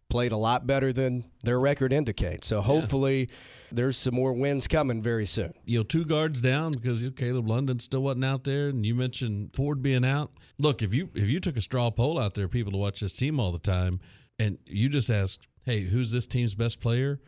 played 0.08 0.30
a 0.32 0.36
lot 0.36 0.66
better 0.66 0.92
than 0.92 1.24
their 1.42 1.58
record 1.58 1.92
indicates. 1.92 2.46
So 2.46 2.60
hopefully 2.60 3.28
there's 3.74 3.96
some 3.96 4.14
more 4.14 4.32
wins 4.32 4.66
coming 4.68 5.02
very 5.02 5.26
soon. 5.26 5.52
you 5.64 5.78
know, 5.78 5.82
two 5.82 6.04
guards 6.04 6.40
down 6.40 6.72
because 6.72 7.02
you 7.02 7.08
know, 7.08 7.14
Caleb 7.14 7.48
London 7.48 7.78
still 7.78 8.02
wasn't 8.02 8.24
out 8.24 8.44
there, 8.44 8.68
and 8.68 8.84
you 8.84 8.94
mentioned 8.94 9.50
Ford 9.54 9.82
being 9.82 10.04
out. 10.04 10.30
Look, 10.58 10.82
if 10.82 10.94
you 10.94 11.10
if 11.14 11.28
you 11.28 11.40
took 11.40 11.56
a 11.56 11.60
straw 11.60 11.90
poll 11.90 12.18
out 12.18 12.34
there, 12.34 12.48
people 12.48 12.72
to 12.72 12.78
watch 12.78 13.00
this 13.00 13.12
team 13.12 13.40
all 13.40 13.52
the 13.52 13.58
time, 13.58 14.00
and 14.38 14.58
you 14.66 14.88
just 14.88 15.10
ask, 15.10 15.40
"Hey, 15.62 15.80
who's 15.80 16.10
this 16.10 16.26
team's 16.26 16.54
best 16.54 16.80
player?" 16.80 17.20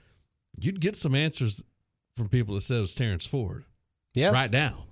You'd 0.58 0.80
get 0.80 0.96
some 0.96 1.14
answers 1.14 1.62
from 2.16 2.28
people 2.28 2.54
that 2.54 2.60
said 2.60 2.78
it 2.78 2.82
was 2.82 2.94
Terrence 2.94 3.26
Ford. 3.26 3.64
Yeah. 4.14 4.30
Right 4.30 4.50
now, 4.50 4.86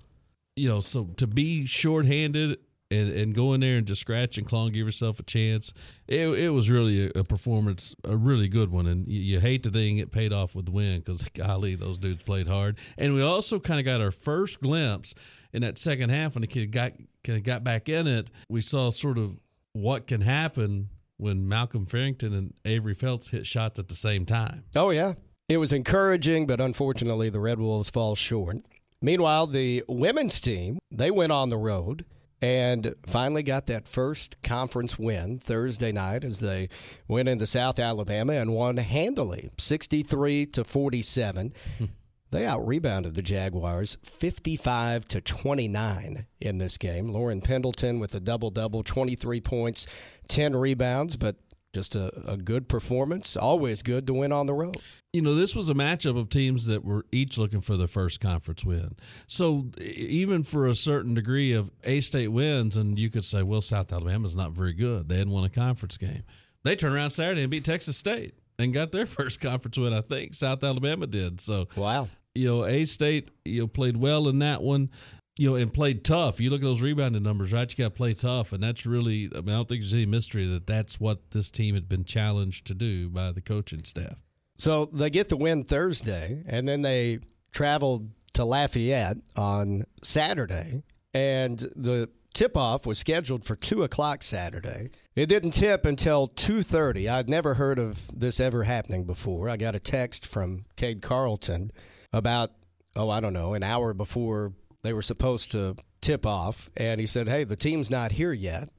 you 0.55 0.67
know, 0.67 0.81
so 0.81 1.05
to 1.17 1.27
be 1.27 1.65
shorthanded 1.65 2.57
and, 2.91 3.09
and 3.09 3.33
go 3.33 3.53
in 3.53 3.61
there 3.61 3.77
and 3.77 3.87
just 3.87 4.01
scratch 4.01 4.37
and 4.37 4.47
claw 4.47 4.65
and 4.65 4.73
give 4.73 4.85
yourself 4.85 5.19
a 5.19 5.23
chance, 5.23 5.73
it, 6.07 6.27
it 6.27 6.49
was 6.49 6.69
really 6.69 7.07
a, 7.07 7.19
a 7.19 7.23
performance, 7.23 7.95
a 8.03 8.15
really 8.15 8.47
good 8.47 8.71
one. 8.71 8.87
And 8.87 9.07
you, 9.07 9.19
you 9.19 9.39
hate 9.39 9.63
that 9.63 9.71
they 9.73 9.91
didn't 9.91 10.11
paid 10.11 10.33
off 10.33 10.55
with 10.55 10.65
the 10.65 10.71
win 10.71 10.99
because, 10.99 11.23
golly, 11.33 11.75
those 11.75 11.97
dudes 11.97 12.23
played 12.23 12.47
hard. 12.47 12.77
And 12.97 13.13
we 13.13 13.21
also 13.21 13.59
kind 13.59 13.79
of 13.79 13.85
got 13.85 14.01
our 14.01 14.11
first 14.11 14.61
glimpse 14.61 15.15
in 15.53 15.61
that 15.61 15.77
second 15.77 16.09
half 16.09 16.35
when 16.35 16.41
the 16.41 16.47
kid 16.47 16.71
got 16.71 16.93
kind 17.23 17.37
of 17.37 17.43
got 17.43 17.63
back 17.63 17.89
in 17.89 18.07
it. 18.07 18.29
We 18.49 18.61
saw 18.61 18.89
sort 18.89 19.17
of 19.17 19.37
what 19.73 20.07
can 20.07 20.21
happen 20.21 20.89
when 21.17 21.47
Malcolm 21.47 21.85
Farrington 21.85 22.33
and 22.33 22.53
Avery 22.65 22.93
Felts 22.93 23.29
hit 23.29 23.47
shots 23.47 23.79
at 23.79 23.87
the 23.87 23.95
same 23.95 24.25
time. 24.25 24.63
Oh, 24.75 24.89
yeah. 24.89 25.13
It 25.49 25.57
was 25.57 25.73
encouraging, 25.73 26.47
but 26.47 26.59
unfortunately, 26.59 27.29
the 27.29 27.39
Red 27.39 27.59
Wolves 27.59 27.89
fall 27.89 28.15
short. 28.15 28.57
Meanwhile, 29.01 29.47
the 29.47 29.83
women's 29.87 30.39
team, 30.39 30.79
they 30.89 31.11
went 31.11 31.31
on 31.31 31.49
the 31.49 31.57
road 31.57 32.05
and 32.43 32.93
finally 33.05 33.41
got 33.41 33.67
that 33.67 33.87
first 33.87 34.35
conference 34.43 34.99
win 34.99 35.39
Thursday 35.39 35.93
night 35.93 36.25
as 36.25 36.41
they 36.41 36.67
went 37.07 37.29
into 37.29 37.47
South 37.47 37.79
Alabama 37.79 38.33
and 38.33 38.53
won 38.53 38.75
handily, 38.75 39.49
63 39.57 40.47
to 40.47 40.65
47. 40.65 41.53
Hmm. 41.77 41.85
They 42.31 42.45
out 42.45 42.67
rebounded 42.67 43.15
the 43.15 43.21
Jaguars 43.21 43.97
55 44.03 45.07
to 45.07 45.21
29 45.21 46.25
in 46.41 46.57
this 46.57 46.77
game. 46.77 47.07
Lauren 47.13 47.39
Pendleton 47.39 48.01
with 48.01 48.13
a 48.13 48.19
double 48.19 48.49
double, 48.49 48.83
23 48.83 49.39
points, 49.39 49.87
10 50.27 50.53
rebounds, 50.53 51.15
but 51.15 51.37
just 51.73 51.95
a, 51.95 52.11
a 52.31 52.37
good 52.37 52.67
performance. 52.69 53.35
Always 53.35 53.81
good 53.81 54.05
to 54.07 54.13
win 54.13 54.31
on 54.31 54.45
the 54.45 54.53
road. 54.53 54.77
you 55.11 55.21
know, 55.21 55.33
this 55.35 55.55
was 55.55 55.69
a 55.69 55.73
matchup 55.73 56.17
of 56.17 56.29
teams 56.29 56.67
that 56.67 56.85
were 56.85 57.05
each 57.11 57.37
looking 57.37 57.61
for 57.61 57.75
their 57.77 57.87
first 57.87 58.19
conference 58.19 58.63
win. 58.63 58.95
So 59.27 59.65
even 59.81 60.43
for 60.43 60.67
a 60.67 60.75
certain 60.75 61.13
degree 61.15 61.53
of 61.53 61.71
A 61.83 61.99
State 61.99 62.27
wins, 62.29 62.77
and 62.77 62.97
you 62.99 63.09
could 63.09 63.25
say, 63.25 63.41
well, 63.43 63.61
South 63.61 63.91
Alabama's 63.91 64.35
not 64.35 64.51
very 64.51 64.73
good. 64.73 65.09
They 65.09 65.17
hadn't 65.17 65.33
won 65.33 65.43
a 65.45 65.49
conference 65.49 65.97
game. 65.97 66.23
They 66.63 66.75
turned 66.75 66.95
around 66.95 67.09
Saturday 67.09 67.41
and 67.41 67.51
beat 67.51 67.65
Texas 67.65 67.97
State 67.97 68.35
and 68.59 68.73
got 68.73 68.91
their 68.91 69.05
first 69.07 69.41
conference 69.41 69.77
win. 69.77 69.93
I 69.93 70.01
think 70.01 70.35
South 70.35 70.63
Alabama 70.63 71.07
did. 71.07 71.41
So 71.41 71.67
Wow. 71.75 72.07
you 72.35 72.47
know, 72.47 72.65
A 72.65 72.85
State 72.85 73.29
you 73.45 73.61
know 73.61 73.67
played 73.67 73.97
well 73.97 74.27
in 74.29 74.39
that 74.39 74.61
one. 74.61 74.89
You 75.37 75.49
know, 75.49 75.55
and 75.55 75.73
played 75.73 76.03
tough. 76.03 76.39
You 76.39 76.51
look 76.51 76.61
at 76.61 76.65
those 76.65 76.81
rebounding 76.81 77.23
numbers, 77.23 77.51
right? 77.51 77.69
You 77.69 77.83
got 77.83 77.89
to 77.89 77.97
play 77.97 78.13
tough, 78.13 78.53
and 78.53 78.61
that's 78.61 78.85
really. 78.85 79.31
I 79.35 79.41
mean, 79.41 79.49
I 79.49 79.53
don't 79.53 79.67
think 79.67 79.81
there's 79.81 79.93
any 79.93 80.05
mystery 80.05 80.45
that 80.47 80.67
that's 80.67 80.99
what 80.99 81.31
this 81.31 81.49
team 81.49 81.73
had 81.73 81.89
been 81.89 82.05
challenged 82.05 82.67
to 82.67 82.75
do 82.75 83.09
by 83.09 83.31
the 83.31 83.41
coaching 83.41 83.83
staff. 83.83 84.21
So 84.57 84.85
they 84.85 85.09
get 85.09 85.29
the 85.29 85.37
win 85.37 85.63
Thursday, 85.63 86.43
and 86.47 86.67
then 86.67 86.83
they 86.83 87.19
traveled 87.51 88.11
to 88.33 88.45
Lafayette 88.45 89.17
on 89.35 89.85
Saturday, 90.03 90.83
and 91.15 91.57
the 91.75 92.09
tip-off 92.35 92.85
was 92.85 92.99
scheduled 92.99 93.43
for 93.43 93.55
two 93.55 93.83
o'clock 93.83 94.23
Saturday. 94.23 94.89
It 95.15 95.27
didn't 95.27 95.51
tip 95.51 95.85
until 95.85 96.27
two 96.27 96.61
thirty. 96.61 97.09
I'd 97.09 97.29
never 97.29 97.55
heard 97.55 97.79
of 97.79 98.07
this 98.19 98.39
ever 98.39 98.63
happening 98.63 99.05
before. 99.05 99.49
I 99.49 99.57
got 99.57 99.75
a 99.75 99.79
text 99.79 100.25
from 100.25 100.65
Cade 100.75 101.01
Carlton 101.01 101.71
about 102.11 102.51
oh 102.95 103.09
I 103.09 103.19
don't 103.19 103.33
know 103.33 103.53
an 103.53 103.63
hour 103.63 103.93
before 103.93 104.53
they 104.83 104.93
were 104.93 105.01
supposed 105.01 105.51
to 105.51 105.75
tip 106.01 106.25
off, 106.25 106.69
and 106.77 106.99
he 106.99 107.07
said, 107.07 107.27
"Hey, 107.27 107.43
the 107.43 107.55
team's 107.55 107.89
not 107.89 108.13
here 108.13 108.33
yet." 108.33 108.69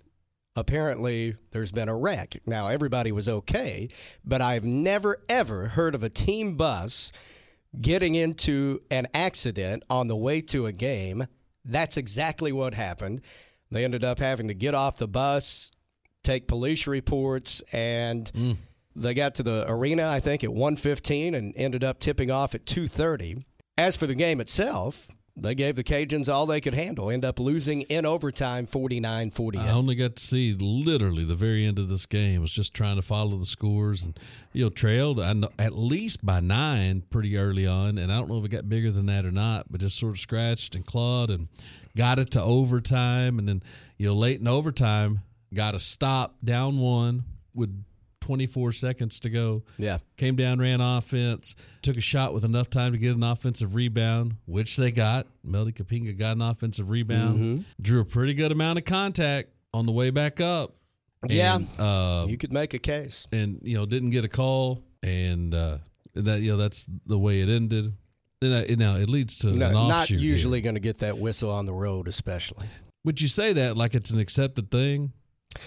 apparently 0.57 1.37
there's 1.51 1.73
been 1.73 1.89
a 1.89 1.97
wreck. 1.97 2.41
Now, 2.47 2.69
everybody 2.69 3.13
was 3.13 3.29
okay, 3.29 3.89
but 4.25 4.41
I've 4.41 4.65
never, 4.65 5.23
ever 5.29 5.69
heard 5.69 5.95
of 5.95 6.03
a 6.03 6.09
team 6.09 6.57
bus 6.57 7.13
getting 7.81 8.15
into 8.15 8.81
an 8.91 9.09
accident 9.15 9.83
on 9.91 10.07
the 10.07 10.17
way 10.17 10.41
to 10.41 10.67
a 10.67 10.73
game. 10.73 11.27
That's 11.65 11.97
exactly 11.97 12.53
what 12.53 12.75
happened. 12.75 13.21
They 13.71 13.85
ended 13.85 14.05
up 14.05 14.19
having 14.19 14.49
to 14.49 14.55
get 14.55 14.75
off 14.75 14.99
the 14.99 15.09
bus, 15.09 15.73
take 16.23 16.47
police 16.47 16.87
reports, 16.87 17.63
and 17.73 18.31
mm. 18.33 18.57
they 18.95 19.15
got 19.15 19.37
to 19.37 19.43
the 19.43 19.65
arena, 19.67 20.07
I 20.07 20.21
think, 20.21 20.45
at 20.45 20.51
1.15 20.51 21.35
and 21.35 21.53
ended 21.57 21.83
up 21.83 21.99
tipping 21.99 22.31
off 22.31 22.55
at 22.55 22.65
2.30. 22.65 23.43
As 23.77 23.97
for 23.97 24.07
the 24.07 24.15
game 24.15 24.41
itself, 24.41 25.09
they 25.37 25.55
gave 25.55 25.75
the 25.75 25.83
Cajuns 25.83 26.33
all 26.33 26.47
they 26.47 26.61
could 26.61 26.75
handle, 26.75 27.11
end 27.11 27.25
up 27.25 27.41
losing 27.41 27.83
in 27.83 28.07
overtime 28.07 28.67
49 28.67 29.31
48. 29.31 29.63
I 29.63 29.71
only 29.73 29.95
got 29.97 30.17
to 30.17 30.23
see 30.23 30.53
literally 30.53 31.25
the 31.25 31.35
very 31.35 31.67
end 31.67 31.79
of 31.79 31.89
this 31.89 32.07
game. 32.07 32.39
I 32.39 32.43
was 32.43 32.53
just 32.53 32.73
trying 32.73 32.97
to 32.97 33.03
follow 33.03 33.37
the 33.39 33.47
scores 33.47 34.03
and 34.03 34.19
you 34.53 34.65
know 34.65 34.71
trailed 34.71 35.19
I 35.19 35.33
know, 35.33 35.51
at 35.59 35.77
least 35.77 36.25
by 36.25 36.41
nine 36.41 37.03
pretty 37.11 37.37
early 37.37 37.67
on, 37.67 37.99
and 37.99 38.13
I 38.13 38.17
don't 38.17 38.29
know 38.29 38.39
if 38.39 38.45
it 38.45 38.51
got 38.51 38.69
bigger 38.69 38.93
than 38.93 39.07
that 39.07 39.25
or 39.25 39.33
not, 39.33 39.67
but 39.71 39.81
just 39.81 39.99
sort 39.99 40.15
of 40.15 40.21
scratched 40.21 40.75
and 40.77 40.87
clawed 40.87 41.31
and 41.31 41.49
got 41.97 42.19
it 42.19 42.31
to 42.33 42.43
overtime, 42.43 43.39
and 43.39 43.49
then 43.49 43.63
you 43.99 44.07
know 44.07 44.15
late 44.15 44.41
in 44.41 44.47
overtime 44.47 45.23
got 45.53 45.75
a 45.75 45.81
stop 45.81 46.37
down 46.45 46.79
one 46.79 47.25
with 47.55 47.85
24 48.25 48.73
seconds 48.73 49.21
to 49.21 49.29
go. 49.29 49.63
Yeah. 49.77 49.99
Came 50.17 50.35
down, 50.35 50.59
ran 50.59 50.81
offense, 50.81 51.55
took 51.83 51.99
a 51.99 52.01
shot 52.01 52.33
with 52.33 52.43
enough 52.45 52.71
time 52.71 52.93
to 52.93 52.99
get 52.99 53.15
an 53.15 53.23
offensive 53.23 53.75
rebound, 53.75 54.37
which 54.47 54.77
they 54.79 54.91
got. 54.91 55.27
Melody 55.45 55.73
Kapinga 55.73 56.17
got 56.19 56.37
an 56.37 56.43
offensive 56.43 56.89
rebound, 56.89 57.39
Mm-hmm. 57.39 57.63
drew 57.83 58.01
a 58.01 58.05
pretty 58.05 58.33
good 58.33 58.51
amount 58.51 58.79
of 58.79 58.87
contact 58.87 59.51
on 59.75 59.85
the 59.85 59.93
way 59.93 60.09
back 60.09 60.41
up. 60.41 60.75
Yeah. 61.29 61.57
And, 61.57 61.69
uh, 61.79 62.25
You 62.27 62.39
could 62.39 62.53
make 62.53 62.73
a 62.73 62.79
case. 62.79 63.27
and 63.31 63.61
you 63.63 63.77
know 63.77 63.85
didn't 63.85 64.11
get 64.11 64.25
a 64.25 64.29
call, 64.29 64.83
and 65.03 65.55
uh, 65.55 65.79
that 66.15 66.41
you 66.41 66.53
know 66.53 66.57
that's 66.57 66.87
the 67.07 67.19
way 67.19 67.41
it 67.43 67.49
ended. 67.51 67.93
And, 68.41 68.53
uh, 68.71 68.75
now 68.77 68.97
it 68.97 69.09
leads 69.11 69.39
to 69.41 69.53
No, 69.53 69.71
not 69.89 70.09
usually 70.09 70.63
going 70.63 70.75
to 70.77 70.81
get 70.81 70.99
that 70.99 71.19
whistle 71.19 71.51
on 71.51 71.67
the 71.67 71.73
road, 71.75 72.09
especially. 72.09 72.67
Would 73.05 73.21
you 73.21 73.29
say 73.29 73.53
that 73.53 73.77
like 73.77 73.95
it's 73.95 74.11
an 74.13 74.19
accepted 74.19 74.71
thing? 74.71 75.13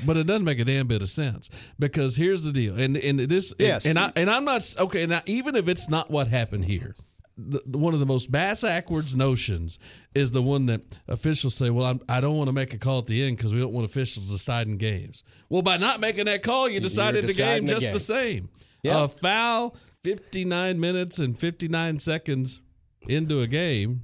But 0.05 0.17
it 0.17 0.25
doesn't 0.27 0.43
make 0.43 0.59
a 0.59 0.65
damn 0.65 0.87
bit 0.87 1.01
of 1.01 1.09
sense 1.09 1.49
because 1.79 2.15
here's 2.15 2.43
the 2.43 2.51
deal, 2.51 2.79
and 2.79 2.97
and 2.97 3.19
this, 3.19 3.53
Yes. 3.59 3.85
and, 3.85 3.97
I 3.97 4.11
and 4.15 4.29
I'm 4.29 4.45
not 4.45 4.75
okay. 4.79 5.05
Now, 5.05 5.21
even 5.25 5.55
if 5.55 5.67
it's 5.67 5.89
not 5.89 6.09
what 6.11 6.27
happened 6.27 6.65
here, 6.65 6.95
the, 7.37 7.61
one 7.77 7.93
of 7.93 7.99
the 7.99 8.05
most 8.05 8.31
bass 8.31 8.61
backwards 8.61 9.15
notions 9.15 9.79
is 10.15 10.31
the 10.31 10.41
one 10.41 10.65
that 10.67 10.81
officials 11.07 11.55
say, 11.55 11.69
"Well, 11.69 11.85
I'm, 11.85 12.01
I 12.09 12.19
don't 12.19 12.35
want 12.37 12.47
to 12.47 12.53
make 12.53 12.73
a 12.73 12.77
call 12.77 12.99
at 12.99 13.05
the 13.07 13.23
end 13.23 13.37
because 13.37 13.53
we 13.53 13.59
don't 13.59 13.73
want 13.73 13.85
officials 13.85 14.29
deciding 14.29 14.77
games." 14.77 15.23
Well, 15.49 15.61
by 15.61 15.77
not 15.77 15.99
making 15.99 16.25
that 16.25 16.43
call, 16.43 16.67
you 16.67 16.79
decided 16.79 17.25
the 17.27 17.33
game 17.33 17.65
the 17.67 17.73
just 17.73 17.85
game. 17.85 17.93
the 17.93 17.99
same. 17.99 18.49
Yeah. 18.83 19.03
A 19.03 19.07
foul, 19.07 19.75
59 20.03 20.79
minutes 20.79 21.19
and 21.19 21.37
59 21.37 21.99
seconds 21.99 22.61
into 23.07 23.41
a 23.41 23.47
game 23.47 24.03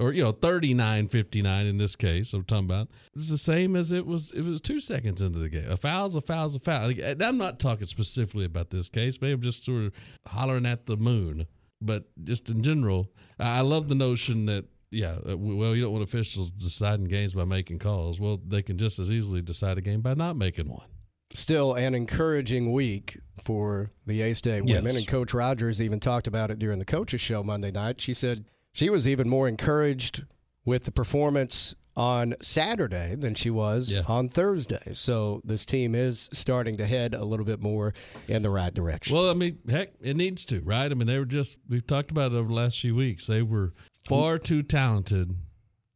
or 0.00 0.12
you 0.12 0.22
know 0.22 0.32
39 0.32 1.08
59 1.08 1.66
in 1.66 1.76
this 1.76 1.94
case 1.94 2.32
i'm 2.32 2.44
talking 2.44 2.64
about 2.64 2.88
it's 3.14 3.28
the 3.28 3.38
same 3.38 3.76
as 3.76 3.92
it 3.92 4.06
was 4.06 4.32
it 4.32 4.42
was 4.42 4.60
two 4.60 4.80
seconds 4.80 5.20
into 5.20 5.38
the 5.38 5.48
game 5.48 5.70
a 5.70 5.76
foul's 5.76 6.16
a 6.16 6.20
foul's 6.20 6.56
a 6.56 6.60
foul 6.60 6.90
and 6.90 7.22
i'm 7.22 7.38
not 7.38 7.60
talking 7.60 7.86
specifically 7.86 8.44
about 8.44 8.70
this 8.70 8.88
case 8.88 9.20
maybe 9.20 9.32
i'm 9.32 9.40
just 9.42 9.64
sort 9.64 9.84
of 9.84 9.92
hollering 10.26 10.66
at 10.66 10.86
the 10.86 10.96
moon 10.96 11.46
but 11.80 12.04
just 12.24 12.48
in 12.48 12.62
general 12.62 13.06
i 13.38 13.58
I 13.60 13.62
love 13.62 13.88
the 13.88 13.94
notion 13.94 14.46
that 14.46 14.64
yeah 14.90 15.16
uh, 15.28 15.36
well 15.36 15.76
you 15.76 15.82
don't 15.82 15.92
want 15.92 16.02
officials 16.04 16.50
deciding 16.52 17.06
games 17.06 17.34
by 17.34 17.44
making 17.44 17.78
calls 17.78 18.18
well 18.18 18.40
they 18.46 18.62
can 18.62 18.78
just 18.78 18.98
as 18.98 19.12
easily 19.12 19.42
decide 19.42 19.76
a 19.76 19.82
game 19.82 20.00
by 20.00 20.14
not 20.14 20.36
making 20.36 20.68
one 20.68 20.86
Still 21.32 21.74
an 21.74 21.94
encouraging 21.94 22.72
week 22.72 23.20
for 23.40 23.92
the 24.04 24.20
A 24.22 24.34
State 24.34 24.64
women. 24.64 24.84
Yes. 24.84 24.96
And 24.96 25.06
Coach 25.06 25.32
Rogers 25.32 25.80
even 25.80 26.00
talked 26.00 26.26
about 26.26 26.50
it 26.50 26.58
during 26.58 26.80
the 26.80 26.84
coaches' 26.84 27.20
show 27.20 27.44
Monday 27.44 27.70
night. 27.70 28.00
She 28.00 28.12
said 28.14 28.46
she 28.72 28.90
was 28.90 29.06
even 29.08 29.28
more 29.28 29.48
encouraged 29.48 30.24
with 30.64 30.84
the 30.84 30.92
performance 30.92 31.74
on 31.96 32.34
Saturday 32.40 33.14
than 33.16 33.34
she 33.34 33.50
was 33.50 33.94
Yeah. 33.94 34.02
on 34.06 34.28
Thursday. 34.28 34.92
So 34.92 35.42
this 35.44 35.64
team 35.64 35.94
is 35.94 36.30
starting 36.32 36.76
to 36.78 36.86
head 36.86 37.14
a 37.14 37.24
little 37.24 37.44
bit 37.44 37.60
more 37.60 37.92
in 38.28 38.42
the 38.42 38.50
right 38.50 38.72
direction. 38.72 39.14
Well, 39.16 39.28
I 39.28 39.34
mean, 39.34 39.58
heck, 39.68 39.90
it 40.00 40.16
needs 40.16 40.44
to, 40.46 40.60
right? 40.60 40.90
I 40.90 40.94
mean, 40.94 41.08
they 41.08 41.18
were 41.18 41.24
just, 41.24 41.56
we've 41.68 41.86
talked 41.86 42.10
about 42.10 42.32
it 42.32 42.36
over 42.36 42.48
the 42.48 42.54
last 42.54 42.80
few 42.80 42.94
weeks. 42.94 43.26
They 43.26 43.42
were 43.42 43.72
far 44.04 44.38
too 44.38 44.62
talented 44.62 45.34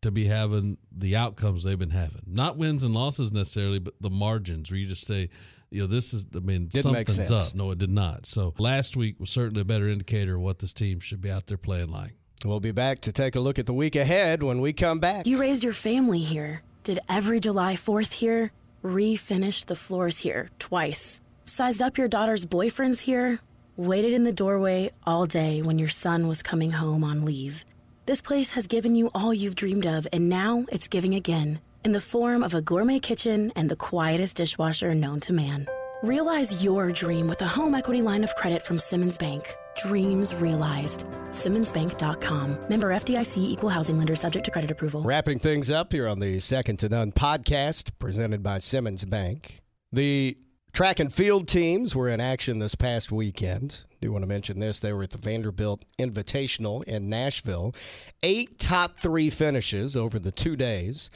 to 0.03 0.11
be 0.11 0.27
having 0.27 0.77
the 0.93 1.17
outcomes 1.17 1.63
they've 1.63 1.79
been 1.79 1.91
having. 1.91 2.23
Not 2.27 2.59
wins 2.59 2.83
and 2.85 2.93
losses 2.93 3.33
necessarily, 3.33 3.79
but 3.79 3.95
the 4.01 4.11
margins 4.11 4.71
where 4.71 4.79
you 4.79 4.87
just 4.87 5.07
say, 5.07 5.31
you 5.71 5.81
know, 5.81 5.87
this 5.87 6.13
is, 6.13 6.27
I 6.37 6.41
mean, 6.41 6.67
Didn't 6.67 6.83
something's 6.83 7.31
up. 7.31 7.55
No, 7.55 7.71
it 7.71 7.79
did 7.79 7.89
not. 7.91 8.27
So 8.27 8.53
last 8.59 8.97
week 8.97 9.19
was 9.19 9.31
certainly 9.31 9.63
a 9.63 9.65
better 9.65 9.89
indicator 9.89 10.35
of 10.35 10.43
what 10.43 10.59
this 10.59 10.73
team 10.75 11.01
should 11.01 11.21
be 11.23 11.31
out 11.31 11.47
there 11.47 11.57
playing 11.57 11.91
like. 11.91 12.13
We'll 12.45 12.61
be 12.61 12.73
back 12.73 13.01
to 13.01 13.13
take 13.13 13.37
a 13.37 13.41
look 13.41 13.59
at 13.59 13.67
the 13.67 13.73
week 13.73 13.97
ahead 13.97 14.43
when 14.43 14.61
we 14.61 14.73
come 14.73 15.01
back. 15.01 15.27
You 15.27 15.39
raised 15.39 15.65
your 15.65 15.73
family 15.73 16.21
here, 16.21 16.63
did 16.83 16.99
every 17.09 17.41
July 17.41 17.75
4th 17.75 18.13
here, 18.13 18.53
refinished 18.83 19.67
the 19.67 19.77
floors 19.77 20.19
here 20.19 20.51
twice, 20.59 21.21
sized 21.47 21.83
up 21.83 21.97
your 21.97 22.09
daughter's 22.09 22.45
boyfriends 22.47 23.01
here, 23.01 23.41
waited 23.77 24.13
in 24.13 24.25
the 24.25 24.33
doorway 24.33 24.91
all 25.05 25.27
day 25.27 25.63
when 25.63 25.79
your 25.79 25.89
son 25.89 26.29
was 26.29 26.43
coming 26.43 26.73
home 26.73 27.03
on 27.03 27.25
leave. 27.25 27.65
This 28.07 28.21
place 28.21 28.51
has 28.53 28.67
given 28.67 28.95
you 28.95 29.11
all 29.15 29.33
you've 29.33 29.57
dreamed 29.57 29.87
of, 29.87 30.07
and 30.13 30.29
now 30.29 30.67
it's 30.71 30.89
giving 30.89 31.15
again 31.15 31.61
in 31.85 31.93
the 31.93 32.01
form 32.01 32.43
of 32.43 32.55
a 32.55 32.63
gourmet 32.63 32.99
kitchen 32.99 33.53
and 33.57 33.71
the 33.71 33.77
quietest 33.77 34.37
dishwasher 34.37 34.95
known 34.95 35.21
to 35.21 35.33
man. 35.33 35.67
Realize 36.05 36.63
your 36.63 36.93
dream 36.93 37.29
with 37.29 37.41
a 37.41 37.47
home 37.47 37.75
equity 37.75 38.03
line 38.03 38.25
of 38.25 38.35
credit 38.35 38.63
from 38.63 38.79
Simmons 38.79 39.17
Bank. 39.17 39.55
Dreams 39.83 40.35
realized. 40.35 41.07
SimmonsBank.com. 41.31 42.59
Member 42.69 42.91
FDIC 42.91 43.39
equal 43.39 43.71
housing 43.71 43.97
lender 43.97 44.15
subject 44.15 44.45
to 44.45 44.51
credit 44.51 44.71
approval. 44.71 45.03
Wrapping 45.03 45.39
things 45.39 45.71
up 45.71 45.95
here 45.95 46.07
on 46.07 46.21
the 46.21 46.41
Second 46.41 46.79
to 46.81 46.91
None 46.91 47.13
podcast 47.13 47.93
presented 47.99 48.43
by 48.43 48.59
Simmons 48.59 49.07
Bank. 49.07 49.63
The 49.93 50.37
track 50.75 51.01
and 51.01 51.11
field 51.11 51.49
teams 51.49 51.97
were 51.97 52.11
in 52.11 52.21
action 52.21 52.59
this 52.59 52.75
past 52.75 53.11
weekend. 53.11 53.87
Do 54.03 54.13
want 54.13 54.25
to 54.25 54.29
mention 54.29 54.61
this. 54.61 54.81
They 54.81 54.93
were 54.93 55.05
at 55.05 55.11
the 55.11 55.17
Vanderbilt 55.17 55.87
Invitational 55.99 56.85
in 56.85 57.09
Nashville. 57.09 57.75
Eight 58.23 58.59
top 58.59 58.99
three 58.99 59.31
finishes 59.31 59.97
over 59.97 60.19
the 60.19 60.33
two 60.33 60.55
days. 60.55 61.09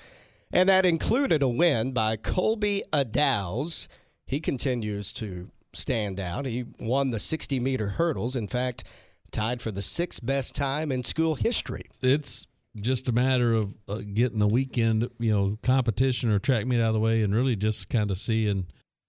And 0.51 0.66
that 0.70 0.87
included 0.87 1.42
a 1.42 1.48
win 1.48 1.92
by 1.92 2.16
Colby 2.16 2.85
Adows. 2.90 3.87
He 4.29 4.41
continues 4.41 5.11
to 5.14 5.51
stand 5.73 6.21
out. 6.21 6.45
He 6.45 6.67
won 6.79 7.11
the 7.11 7.19
60 7.19 7.59
meter 7.61 7.88
hurdles. 7.88 8.37
In 8.37 8.47
fact, 8.47 8.85
tied 9.33 9.62
for 9.62 9.71
the 9.71 9.81
sixth 9.81 10.25
best 10.25 10.55
time 10.55 10.93
in 10.93 11.03
school 11.03 11.35
history. 11.35 11.87
It's 12.03 12.47
just 12.77 13.09
a 13.09 13.12
matter 13.12 13.55
of 13.55 13.73
uh, 13.88 14.01
getting 14.12 14.38
the 14.38 14.47
weekend, 14.47 15.09
you 15.19 15.33
know, 15.35 15.59
competition 15.62 16.31
or 16.31 16.38
track 16.38 16.67
meet 16.67 16.79
out 16.79 16.88
of 16.88 16.95
the 16.95 17.01
way, 17.01 17.23
and 17.23 17.35
really 17.35 17.57
just 17.57 17.88
kind 17.88 18.11
of 18.11 18.19
seeing, 18.19 18.67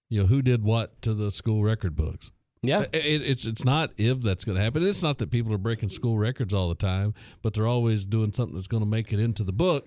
you 0.08 0.20
know, 0.20 0.26
who 0.26 0.40
did 0.40 0.64
what 0.64 1.00
to 1.02 1.12
the 1.12 1.30
school 1.30 1.62
record 1.62 1.94
books. 1.94 2.30
Yeah, 2.62 2.84
It, 2.92 3.04
it, 3.04 3.22
it's 3.22 3.46
it's 3.46 3.64
not 3.64 3.92
if 3.98 4.22
that's 4.22 4.44
going 4.44 4.56
to 4.56 4.64
happen. 4.64 4.86
It's 4.86 5.02
not 5.02 5.18
that 5.18 5.30
people 5.30 5.52
are 5.52 5.58
breaking 5.58 5.90
school 5.90 6.18
records 6.18 6.54
all 6.54 6.70
the 6.70 6.74
time, 6.74 7.12
but 7.42 7.52
they're 7.52 7.66
always 7.66 8.06
doing 8.06 8.32
something 8.32 8.54
that's 8.54 8.68
going 8.68 8.82
to 8.82 8.88
make 8.88 9.12
it 9.12 9.20
into 9.20 9.44
the 9.44 9.52
book. 9.52 9.86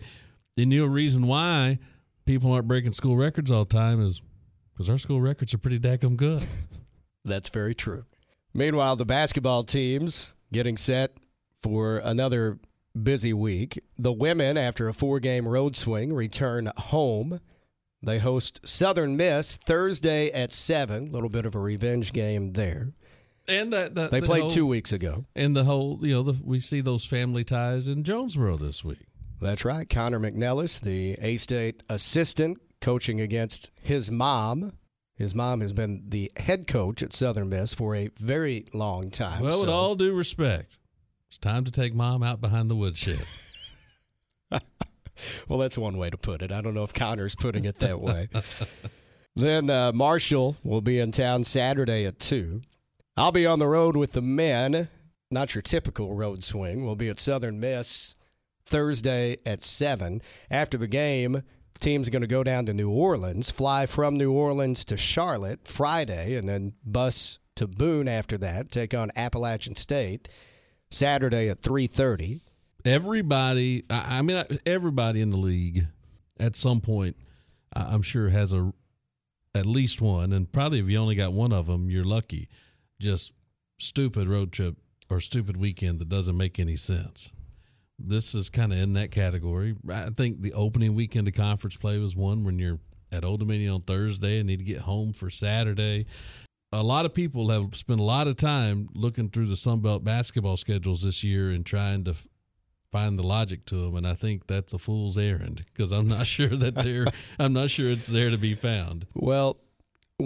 And 0.57 0.71
the 0.71 0.81
reason 0.81 1.25
why 1.25 1.79
people 2.25 2.51
aren't 2.51 2.67
breaking 2.67 2.93
school 2.93 3.15
records 3.15 3.49
all 3.49 3.65
the 3.65 3.73
time 3.73 3.99
is 3.99 4.21
because 4.73 4.89
our 4.89 4.97
school 4.97 5.21
records 5.21 5.53
are 5.53 5.57
pretty 5.59 5.79
daggum 5.79 6.15
good. 6.17 6.45
That's 7.25 7.49
very 7.49 7.73
true. 7.75 8.05
Meanwhile, 8.53 8.97
the 8.97 9.05
basketball 9.05 9.63
teams 9.63 10.35
getting 10.51 10.77
set 10.77 11.17
for 11.61 11.97
another 11.97 12.59
busy 13.01 13.33
week. 13.33 13.81
The 13.97 14.11
women, 14.11 14.57
after 14.57 14.87
a 14.87 14.93
four 14.93 15.19
game 15.19 15.47
road 15.47 15.75
swing, 15.75 16.13
return 16.13 16.69
home. 16.77 17.39
They 18.05 18.19
host 18.19 18.59
Southern 18.67 19.15
Miss 19.15 19.55
Thursday 19.55 20.29
at 20.31 20.51
7. 20.51 21.07
A 21.07 21.11
little 21.11 21.29
bit 21.29 21.45
of 21.45 21.55
a 21.55 21.59
revenge 21.59 22.11
game 22.11 22.51
there. 22.51 22.91
And 23.47 23.71
that, 23.73 23.95
that 23.95 24.11
They 24.11 24.19
the 24.19 24.25
played 24.25 24.41
whole- 24.41 24.49
two 24.49 24.67
weeks 24.67 24.91
ago. 24.91 25.25
And 25.35 25.55
the 25.55 25.63
whole, 25.63 25.99
you 26.01 26.13
know, 26.13 26.23
the, 26.23 26.41
we 26.43 26.59
see 26.59 26.81
those 26.81 27.05
family 27.05 27.43
ties 27.45 27.87
in 27.87 28.03
Jonesboro 28.03 28.55
this 28.57 28.83
week. 28.83 28.99
That's 29.41 29.63
right. 29.65 29.89
Connor 29.89 30.19
McNelis, 30.19 30.79
the 30.81 31.13
A 31.21 31.37
State 31.37 31.81
assistant, 31.89 32.59
coaching 32.83 33.21
against 33.21 33.71
his 33.81 34.11
mom. 34.11 34.73
His 35.15 35.33
mom 35.33 35.61
has 35.61 35.71
been 35.71 36.03
the 36.09 36.31
head 36.35 36.67
coach 36.67 37.01
at 37.01 37.13
Southern 37.13 37.49
Miss 37.49 37.73
for 37.73 37.95
a 37.95 38.09
very 38.17 38.65
long 38.73 39.09
time. 39.09 39.41
Well, 39.41 39.61
with 39.61 39.69
all 39.69 39.95
due 39.95 40.13
respect, 40.13 40.77
it's 41.27 41.37
time 41.37 41.63
to 41.63 41.71
take 41.71 41.95
mom 41.95 42.23
out 42.23 42.41
behind 42.41 42.69
the 42.69 42.75
woodshed. 42.75 43.25
Well, 45.47 45.59
that's 45.59 45.77
one 45.77 45.97
way 45.97 46.09
to 46.09 46.17
put 46.17 46.41
it. 46.41 46.51
I 46.51 46.61
don't 46.61 46.73
know 46.73 46.83
if 46.83 46.93
Connor's 46.93 47.35
putting 47.35 47.65
it 47.65 47.79
that 47.79 47.99
way. 47.99 48.29
then 49.35 49.69
uh, 49.69 49.91
Marshall 49.91 50.57
will 50.63 50.81
be 50.81 50.99
in 50.99 51.11
town 51.11 51.43
Saturday 51.43 52.05
at 52.05 52.19
2. 52.19 52.61
I'll 53.15 53.31
be 53.31 53.45
on 53.45 53.59
the 53.59 53.67
road 53.67 53.95
with 53.95 54.13
the 54.13 54.21
men. 54.21 54.89
Not 55.29 55.53
your 55.55 55.61
typical 55.61 56.15
road 56.15 56.43
swing. 56.43 56.83
We'll 56.83 56.95
be 56.95 57.09
at 57.09 57.19
Southern 57.19 57.59
Miss 57.59 58.15
Thursday 58.65 59.37
at 59.45 59.63
7. 59.63 60.21
After 60.49 60.77
the 60.77 60.87
game, 60.87 61.43
team's 61.79 62.09
going 62.09 62.21
to 62.21 62.27
go 62.27 62.43
down 62.43 62.65
to 62.67 62.73
New 62.73 62.89
Orleans, 62.89 63.49
fly 63.49 63.85
from 63.85 64.17
New 64.17 64.31
Orleans 64.31 64.85
to 64.85 64.97
Charlotte 64.97 65.67
Friday, 65.67 66.35
and 66.35 66.47
then 66.47 66.73
bus 66.85 67.39
to 67.55 67.67
Boone 67.67 68.07
after 68.07 68.37
that, 68.39 68.69
take 68.69 68.93
on 68.93 69.11
Appalachian 69.15 69.75
State 69.75 70.27
Saturday 70.89 71.49
at 71.49 71.61
3.30. 71.61 72.41
everybody, 72.85 73.83
I, 73.89 74.21
mean, 74.21 74.43
everybody 74.65 75.21
in 75.21 75.29
the 75.29 75.37
league 75.37 75.87
at 76.39 76.55
some 76.55 76.81
point, 76.81 77.15
I'm 77.73 78.01
sure 78.01 78.29
has 78.29 78.53
a 78.53 78.73
at 79.55 79.65
least 79.65 80.01
one, 80.01 80.33
and 80.33 80.51
probably 80.51 80.79
if 80.79 80.87
you 80.87 80.97
only 80.97 81.15
got 81.15 81.33
one 81.33 81.53
of 81.53 81.67
them, 81.67 81.89
you're 81.89 82.03
lucky. 82.03 82.49
Just 82.99 83.31
stupid 83.77 84.27
road 84.27 84.51
trip 84.51 84.77
or 85.09 85.19
stupid 85.19 85.57
weekend 85.57 85.99
that 85.99 86.09
doesn't 86.09 86.37
make 86.37 86.59
any 86.59 86.75
sense. 86.75 87.31
This 88.03 88.35
is 88.35 88.49
kind 88.49 88.73
of 88.73 88.79
in 88.79 88.93
that 88.93 89.11
category. 89.11 89.75
I 89.89 90.09
think 90.09 90.41
the 90.41 90.53
opening 90.53 90.93
weekend 90.93 91.27
of 91.27 91.33
conference 91.33 91.77
play 91.77 91.97
was 91.97 92.15
one 92.15 92.43
when 92.43 92.59
you're 92.59 92.79
at 93.11 93.23
Old 93.23 93.39
Dominion 93.39 93.73
on 93.73 93.81
Thursday 93.81 94.39
and 94.39 94.47
need 94.47 94.59
to 94.59 94.65
get 94.65 94.79
home 94.79 95.13
for 95.13 95.29
Saturday. 95.29 96.05
A 96.71 96.83
lot 96.83 97.05
of 97.05 97.13
people 97.13 97.49
have 97.49 97.75
spent 97.75 97.99
a 97.99 98.03
lot 98.03 98.27
of 98.27 98.35
time 98.35 98.89
looking 98.93 99.29
through 99.29 99.45
the 99.45 99.55
Sun 99.55 99.81
Belt 99.81 100.03
basketball 100.03 100.57
schedules 100.57 101.03
this 101.03 101.23
year 101.23 101.51
and 101.51 101.65
trying 101.65 102.03
to 102.05 102.15
find 102.91 103.17
the 103.17 103.23
logic 103.23 103.65
to 103.65 103.75
them, 103.75 103.95
and 103.95 104.07
I 104.07 104.13
think 104.13 104.45
that's 104.47 104.71
a 104.73 104.77
fool's 104.77 105.17
errand 105.17 105.65
because 105.73 105.91
I'm 105.91 106.07
not 106.07 106.27
sure 106.35 106.49
that 106.49 106.75
they're 106.75 107.07
I'm 107.39 107.53
not 107.53 107.69
sure 107.69 107.89
it's 107.89 108.07
there 108.07 108.29
to 108.29 108.37
be 108.37 108.55
found. 108.55 109.07
Well, 109.15 109.57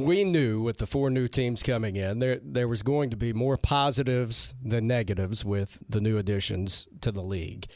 we 0.06 0.24
knew 0.24 0.62
with 0.62 0.78
the 0.78 0.88
four 0.88 1.10
new 1.10 1.28
teams 1.28 1.64
coming 1.64 1.96
in, 1.96 2.20
there 2.20 2.40
there 2.44 2.68
was 2.68 2.84
going 2.84 3.10
to 3.10 3.18
be 3.18 3.34
more 3.34 3.58
positives 3.58 4.54
than 4.64 4.88
negatives 4.88 5.44
with 5.46 5.78
the 5.90 6.00
new 6.02 6.18
additions 6.18 6.88
to 7.02 7.12
the 7.12 7.22
league. 7.22 7.68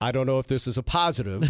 I 0.00 0.12
don't 0.12 0.26
know 0.26 0.38
if 0.38 0.46
this 0.46 0.66
is 0.66 0.78
a 0.78 0.82
positive 0.82 1.42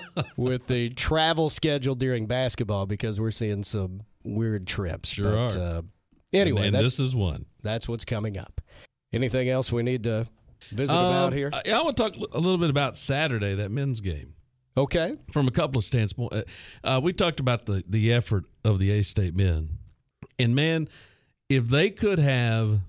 with 0.36 0.66
the 0.66 0.90
travel 0.90 1.48
schedule 1.48 1.94
during 1.94 2.26
basketball 2.26 2.86
because 2.86 3.18
we're 3.20 3.30
seeing 3.30 3.64
some 3.64 4.00
weird 4.24 4.66
trips. 4.66 5.10
Sure 5.10 5.32
but, 5.32 5.56
are. 5.56 5.60
Uh, 5.78 5.82
anyway, 6.32 6.66
and 6.66 6.74
that's 6.74 6.96
this 6.96 7.00
is 7.00 7.16
one. 7.16 7.46
that's 7.62 7.88
what's 7.88 8.04
coming 8.04 8.36
up. 8.38 8.60
Anything 9.12 9.48
else 9.48 9.72
we 9.72 9.82
need 9.82 10.02
to 10.04 10.26
visit 10.70 10.92
about 10.92 11.28
Um, 11.28 11.32
here? 11.32 11.50
I, 11.52 11.62
I 11.72 11.82
want 11.82 11.96
to 11.96 12.02
talk 12.02 12.14
a 12.14 12.38
little 12.38 12.58
bit 12.58 12.68
about 12.68 12.98
Saturday, 12.98 13.54
that 13.54 13.70
men's 13.70 14.00
game. 14.02 14.34
Okay. 14.76 15.16
from 15.32 15.48
a 15.48 15.50
couple 15.50 15.78
of 15.78 15.84
standpoints. 15.84 16.34
Uh, 16.34 16.42
uh, 16.84 17.00
we 17.02 17.12
talked 17.12 17.40
about 17.40 17.66
the 17.66 17.82
the 17.88 18.12
effort 18.12 18.44
of 18.64 18.78
the 18.78 18.90
A 18.92 19.02
State 19.02 19.34
men, 19.34 19.70
and 20.38 20.54
man, 20.54 20.88
if 21.48 21.68
they 21.68 21.90
could 21.90 22.18
have 22.18 22.80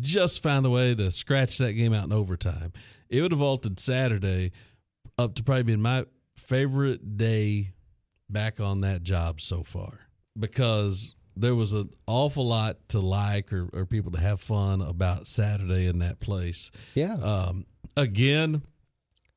just 0.00 0.42
found 0.42 0.64
a 0.66 0.70
way 0.70 0.94
to 0.94 1.10
scratch 1.10 1.58
that 1.58 1.72
game 1.72 1.92
out 1.92 2.04
in 2.04 2.12
overtime, 2.12 2.72
it 3.08 3.20
would 3.20 3.32
have 3.32 3.38
vaulted 3.40 3.78
Saturday 3.80 4.52
up 5.18 5.34
to 5.34 5.42
probably 5.42 5.64
being 5.64 5.80
my 5.82 6.04
favorite 6.36 7.16
day 7.16 7.72
back 8.30 8.60
on 8.60 8.80
that 8.80 9.02
job 9.02 9.40
so 9.40 9.62
far 9.62 10.00
because 10.38 11.14
there 11.36 11.54
was 11.54 11.72
an 11.72 11.88
awful 12.06 12.46
lot 12.46 12.76
to 12.88 13.00
like 13.00 13.52
or, 13.52 13.68
or 13.72 13.84
people 13.86 14.12
to 14.12 14.18
have 14.20 14.40
fun 14.40 14.80
about 14.80 15.26
Saturday 15.26 15.86
in 15.86 15.98
that 15.98 16.20
place. 16.20 16.70
Yeah. 16.94 17.14
Um, 17.14 17.66
again, 17.96 18.62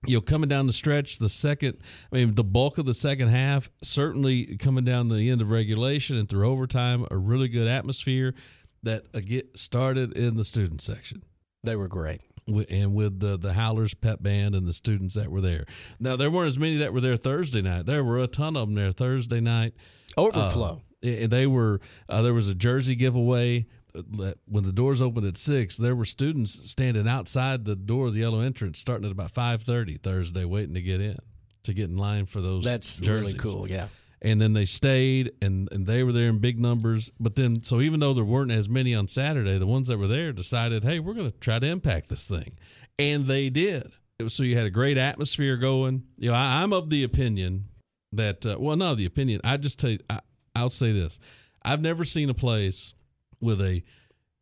you 0.05 0.17
know, 0.17 0.21
coming 0.21 0.47
down 0.47 0.67
the 0.67 0.73
stretch, 0.73 1.17
the 1.17 1.29
second, 1.29 1.77
I 2.11 2.17
mean, 2.17 2.35
the 2.35 2.43
bulk 2.43 2.77
of 2.77 2.85
the 2.85 2.93
second 2.93 3.29
half, 3.29 3.69
certainly 3.81 4.57
coming 4.57 4.83
down 4.83 5.09
the 5.09 5.29
end 5.29 5.41
of 5.41 5.49
regulation 5.49 6.17
and 6.17 6.29
through 6.29 6.47
overtime, 6.47 7.05
a 7.09 7.17
really 7.17 7.47
good 7.47 7.67
atmosphere 7.67 8.35
that 8.83 9.05
uh, 9.13 9.19
get 9.19 9.57
started 9.57 10.15
in 10.15 10.37
the 10.37 10.43
student 10.43 10.81
section 10.81 11.23
they 11.63 11.75
were 11.75 11.87
great. 11.87 12.21
and 12.69 12.93
with 12.95 13.19
the 13.19 13.37
the 13.37 13.53
Howlers 13.53 13.93
pep 13.93 14.23
band 14.23 14.55
and 14.55 14.65
the 14.65 14.73
students 14.73 15.15
that 15.15 15.29
were 15.29 15.41
there. 15.41 15.65
Now 15.99 16.15
there 16.15 16.31
weren't 16.31 16.47
as 16.47 16.57
many 16.57 16.77
that 16.77 16.93
were 16.93 17.01
there 17.01 17.17
Thursday 17.17 17.61
night. 17.61 17.85
There 17.85 18.03
were 18.03 18.19
a 18.19 18.27
ton 18.27 18.55
of 18.55 18.67
them 18.67 18.75
there 18.75 18.91
Thursday 18.91 19.41
night. 19.41 19.73
Overflow. 20.17 20.81
Uh, 21.03 21.07
and 21.07 21.31
they 21.31 21.45
were 21.45 21.81
uh, 22.09 22.21
there 22.21 22.33
was 22.33 22.47
a 22.47 22.55
jersey 22.55 22.95
giveaway. 22.95 23.65
When 23.93 24.63
the 24.63 24.71
doors 24.71 25.01
opened 25.01 25.25
at 25.25 25.37
six, 25.37 25.77
there 25.77 25.95
were 25.95 26.05
students 26.05 26.69
standing 26.69 27.07
outside 27.07 27.65
the 27.65 27.75
door 27.75 28.07
of 28.07 28.13
the 28.13 28.19
yellow 28.19 28.41
entrance, 28.41 28.79
starting 28.79 29.05
at 29.05 29.11
about 29.11 29.31
five 29.31 29.63
thirty 29.63 29.97
Thursday, 29.97 30.45
waiting 30.45 30.75
to 30.75 30.81
get 30.81 31.01
in, 31.01 31.17
to 31.63 31.73
get 31.73 31.89
in 31.89 31.97
line 31.97 32.25
for 32.25 32.41
those. 32.41 32.63
That's 32.63 32.97
jerseys. 32.97 33.09
really 33.09 33.33
cool. 33.33 33.67
Yeah. 33.67 33.87
And 34.21 34.41
then 34.41 34.53
they 34.53 34.65
stayed, 34.65 35.31
and 35.41 35.69
and 35.71 35.85
they 35.85 36.03
were 36.03 36.11
there 36.11 36.29
in 36.29 36.39
big 36.39 36.59
numbers. 36.59 37.11
But 37.19 37.35
then, 37.35 37.63
so 37.63 37.81
even 37.81 37.99
though 37.99 38.13
there 38.13 38.25
weren't 38.25 38.51
as 38.51 38.67
many 38.67 38.95
on 38.95 39.07
Saturday, 39.07 39.57
the 39.57 39.67
ones 39.67 39.87
that 39.87 39.97
were 39.97 40.07
there 40.07 40.31
decided, 40.31 40.83
hey, 40.83 40.99
we're 40.99 41.13
going 41.13 41.31
to 41.31 41.37
try 41.39 41.59
to 41.59 41.67
impact 41.67 42.09
this 42.09 42.27
thing, 42.27 42.57
and 42.97 43.27
they 43.27 43.49
did. 43.49 43.91
It 44.19 44.23
was, 44.23 44.33
so 44.33 44.41
you 44.41 44.57
had 44.57 44.65
a 44.65 44.71
great 44.71 44.97
atmosphere 44.97 45.55
going. 45.55 46.03
You 46.17 46.31
know, 46.31 46.35
I, 46.35 46.63
I'm 46.63 46.73
of 46.73 46.89
the 46.89 47.03
opinion 47.03 47.65
that 48.13 48.45
uh, 48.45 48.57
well, 48.59 48.75
not 48.75 48.97
the 48.97 49.05
opinion. 49.05 49.41
I 49.43 49.57
just 49.57 49.79
tell 49.79 49.91
you, 49.91 49.99
I, 50.09 50.21
I'll 50.55 50.71
say 50.71 50.91
this: 50.91 51.19
I've 51.63 51.81
never 51.81 52.03
seen 52.03 52.29
a 52.29 52.33
place 52.33 52.95
with 53.39 53.61
a 53.61 53.83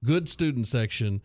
good 0.04 0.30
student 0.30 0.68
section 0.68 1.22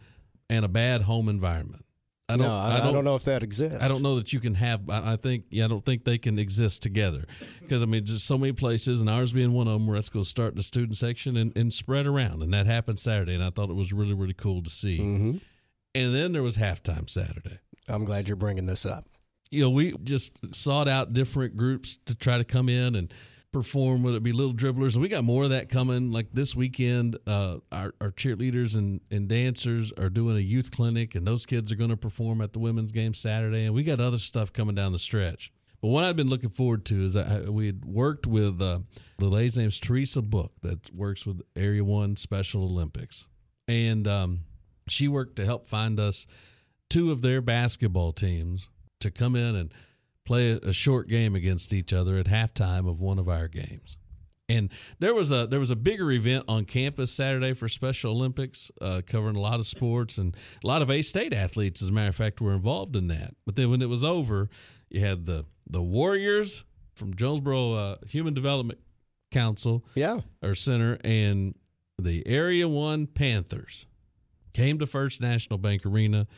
and 0.49 0.65
a 0.65 0.69
bad 0.69 1.03
home 1.03 1.29
environment. 1.29 1.85
I 2.29 2.37
don't. 2.37 2.47
no, 2.47 2.53
I, 2.55 2.89
I 2.89 2.93
don't, 2.93 3.05
know 3.05 3.17
if 3.17 3.25
that 3.25 3.43
exists. 3.43 3.83
I 3.83 3.89
don't 3.89 4.03
know 4.03 4.15
that 4.17 4.33
you 4.33 4.39
can 4.39 4.55
have. 4.55 4.89
I 4.89 5.15
I 5.15 5.17
think. 5.17 5.47
Yeah, 5.51 5.65
I 5.65 5.69
don't 5.69 5.85
think 5.85 6.05
they 6.05 6.17
can 6.17 6.39
exist 6.39 6.81
together 6.81 7.25
because 7.61 7.83
I 7.83 7.87
mean, 7.87 8.05
just 8.05 8.25
so 8.25 8.39
many 8.39 8.53
places, 8.53 9.01
and 9.01 9.11
ours 9.11 9.33
being 9.33 9.53
one 9.53 9.67
of 9.67 9.73
them, 9.73 9.87
where 9.89 9.97
it's 9.97 10.09
going 10.09 10.23
to 10.23 10.29
start 10.29 10.55
the 10.55 10.63
student 10.63 10.97
section 10.97 11.37
and, 11.37 11.57
and 11.57 11.75
spread 11.75 12.07
around, 12.07 12.43
and 12.43 12.53
that 12.55 12.67
happened 12.67 13.01
Saturday, 13.01 13.35
and 13.35 13.43
I 13.43 13.51
thought 13.51 13.69
it 13.69 13.75
was 13.75 13.93
really 13.93 14.15
really 14.15 14.35
cool 14.35 14.63
to 14.63 14.71
see. 14.71 14.99
hmm 14.99 15.37
And 15.95 16.15
then 16.15 16.33
there 16.33 16.43
was 16.43 16.57
halftime 16.57 17.11
Saturday. 17.11 17.59
I'm 17.89 18.05
glad 18.05 18.29
you're 18.29 18.37
bringing 18.37 18.67
this 18.67 18.87
up. 18.87 19.07
You 19.51 19.63
know, 19.63 19.71
we 19.71 19.97
just 20.05 20.39
sought 20.55 20.87
out 20.87 21.13
different 21.13 21.57
groups 21.57 21.99
to 22.07 22.15
try 22.15 22.39
to 22.39 22.45
come 22.45 22.69
in, 22.69 22.95
and 22.95 23.13
perform, 23.53 24.03
whether 24.03 24.17
it 24.17 24.23
be 24.23 24.33
little 24.33 24.55
dribblers. 24.55 24.97
We 24.97 25.09
got 25.09 25.25
more 25.25 25.45
of 25.45 25.51
that 25.51 25.69
coming. 25.69 26.13
Like 26.13 26.29
this 26.33 26.55
weekend, 26.55 27.19
uh, 27.27 27.59
our, 27.73 27.95
our 28.01 28.11
cheerleaders 28.11 28.77
and, 28.77 29.01
and 29.11 29.29
dancers 29.29 29.93
are 29.93 30.09
doing 30.09 30.37
a 30.37 30.41
youth 30.41 30.71
clinic, 30.71 31.15
and 31.15 31.27
those 31.27 31.47
kids 31.47 31.73
are 31.73 31.77
going 31.77 31.91
to 31.91 31.97
perform 31.97 32.41
at 32.41 32.53
the 32.53 32.59
women's 32.59 32.93
game 32.93 33.15
Saturday. 33.15 33.65
And 33.65 33.75
we 33.75 33.83
got 33.83 34.01
other 34.01 34.19
stuff 34.19 34.53
coming 34.53 34.75
down 34.75 34.93
the 34.93 34.99
stretch. 34.99 35.53
But 35.81 35.89
what 35.89 36.05
I've 36.05 36.17
been 36.17 36.29
looking 36.29 36.51
forward 36.51 36.85
to 36.87 37.05
is 37.05 37.17
I, 37.17 37.41
we 37.49 37.67
had 37.67 37.85
worked 37.85 38.27
with 38.27 38.61
uh, 38.61 38.81
the 39.19 39.27
lady's 39.27 39.57
name's 39.57 39.81
Teresa 39.81 40.21
Book 40.23 40.53
that 40.63 40.95
works 40.95 41.25
with 41.25 41.41
Area 41.57 41.83
One 41.83 42.17
Special 42.17 42.65
Olympics, 42.65 43.27
and 43.67 44.07
um, 44.07 44.41
she 44.89 45.09
worked 45.09 45.37
to 45.37 45.47
help 45.47 45.67
find 45.67 45.99
us 45.99 46.27
two 46.91 47.11
of 47.11 47.23
their 47.23 47.41
basketball 47.41 48.13
teams 48.13 48.69
to 49.01 49.11
come 49.11 49.37
in 49.37 49.57
and 49.57 49.73
play 50.31 50.53
a 50.53 50.73
short 50.73 51.09
game 51.09 51.35
against 51.35 51.73
each 51.73 51.93
other 51.93 52.17
at 52.17 52.27
halftime 52.27 52.89
of 52.89 53.01
one 53.01 53.19
of 53.19 53.29
our 53.29 53.49
games. 53.49 53.97
And 54.49 54.71
there 55.01 55.13
was 55.13 55.33
a 55.33 55.49
there 55.49 55.59
was 55.59 55.73
a 55.73 55.77
bigger 55.77 56.13
event 56.13 56.45
on 56.47 56.67
campus 56.67 57.11
Saturday 57.11 57.53
for 57.53 57.69
Special 57.69 58.13
Olympics, 58.13 58.71
uh, 58.81 59.01
covering 59.05 59.35
a 59.35 59.41
lot 59.41 59.59
of 59.59 59.67
sports 59.67 60.19
and 60.19 60.37
a 60.63 60.67
lot 60.69 60.83
of 60.83 60.91
A 60.91 61.03
State 61.03 61.35
athletes. 61.35 61.83
As 61.83 61.89
a 61.89 61.93
matter 61.93 62.11
of 62.11 62.15
fact, 62.15 62.41
were 62.41 62.53
involved 62.53 62.95
in 62.95 63.09
that. 63.09 63.35
But 63.45 63.57
then 63.57 63.73
when 63.73 63.83
it 63.83 63.89
was 63.89 64.05
over, 64.05 64.49
you 64.89 65.01
had 65.01 65.27
the 65.27 65.47
the 65.69 65.83
Warriors 65.83 66.63
from 66.95 67.13
Jonesboro 67.15 67.73
uh, 67.73 67.97
Human 68.07 68.33
Development 68.33 68.79
Council, 69.33 69.85
yeah, 69.97 70.21
or 70.45 70.55
Center, 70.55 70.97
and 71.03 71.57
the 71.99 72.25
Area 72.25 72.69
One 72.69 73.09
Panthers 73.09 73.85
came 74.53 74.79
to 74.79 74.87
First 74.87 75.21
National 75.21 75.59
Bank 75.59 75.85
Arena 75.85 76.29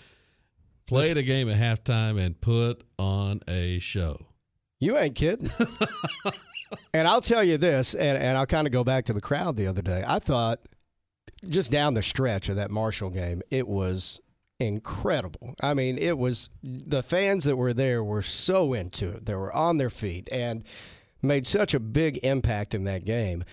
played 0.86 1.16
a 1.16 1.22
game 1.22 1.48
at 1.48 1.58
halftime 1.58 2.20
and 2.20 2.40
put 2.40 2.84
on 2.98 3.40
a 3.48 3.78
show. 3.78 4.26
You 4.80 4.98
ain't 4.98 5.14
kidding. 5.14 5.50
and 6.94 7.06
I'll 7.06 7.20
tell 7.20 7.44
you 7.44 7.56
this, 7.56 7.94
and, 7.94 8.18
and 8.18 8.36
I'll 8.36 8.46
kind 8.46 8.66
of 8.66 8.72
go 8.72 8.84
back 8.84 9.04
to 9.06 9.12
the 9.12 9.20
crowd 9.20 9.56
the 9.56 9.66
other 9.66 9.82
day. 9.82 10.02
I 10.06 10.18
thought 10.18 10.60
just 11.48 11.70
down 11.70 11.94
the 11.94 12.02
stretch 12.02 12.48
of 12.48 12.56
that 12.56 12.70
Marshall 12.70 13.10
game, 13.10 13.42
it 13.50 13.66
was 13.66 14.20
incredible. 14.58 15.54
I 15.60 15.74
mean, 15.74 15.98
it 15.98 16.16
was 16.16 16.50
the 16.62 17.02
fans 17.02 17.44
that 17.44 17.56
were 17.56 17.72
there 17.72 18.02
were 18.02 18.22
so 18.22 18.72
into 18.74 19.08
it. 19.10 19.26
They 19.26 19.34
were 19.34 19.52
on 19.52 19.78
their 19.78 19.90
feet 19.90 20.28
and 20.32 20.64
made 21.20 21.46
such 21.46 21.74
a 21.74 21.80
big 21.80 22.18
impact 22.22 22.74
in 22.74 22.84
that 22.84 23.04
game. 23.04 23.44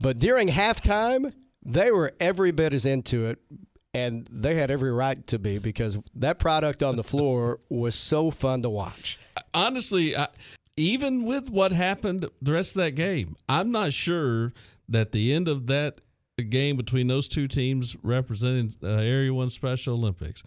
But 0.00 0.18
during 0.18 0.48
halftime, 0.48 1.32
they 1.64 1.90
were 1.90 2.12
every 2.20 2.52
bit 2.52 2.72
as 2.72 2.86
into 2.86 3.26
it 3.26 3.38
and 3.94 4.28
they 4.30 4.54
had 4.54 4.70
every 4.70 4.92
right 4.92 5.26
to 5.28 5.38
be 5.38 5.58
because 5.58 5.98
that 6.14 6.38
product 6.38 6.82
on 6.82 6.96
the 6.96 7.04
floor 7.04 7.60
was 7.68 7.94
so 7.94 8.30
fun 8.30 8.62
to 8.62 8.70
watch. 8.70 9.18
Honestly, 9.54 10.16
I, 10.16 10.28
even 10.76 11.24
with 11.24 11.50
what 11.50 11.72
happened 11.72 12.26
the 12.40 12.52
rest 12.52 12.76
of 12.76 12.82
that 12.82 12.92
game, 12.92 13.36
I'm 13.48 13.70
not 13.70 13.92
sure 13.92 14.52
that 14.88 15.12
the 15.12 15.32
end 15.32 15.48
of 15.48 15.66
that 15.66 16.00
game 16.50 16.76
between 16.76 17.08
those 17.08 17.28
two 17.28 17.48
teams 17.48 17.96
representing 18.02 18.74
uh, 18.82 18.88
Area 18.88 19.34
One 19.34 19.50
Special 19.50 19.94
Olympics, 19.94 20.42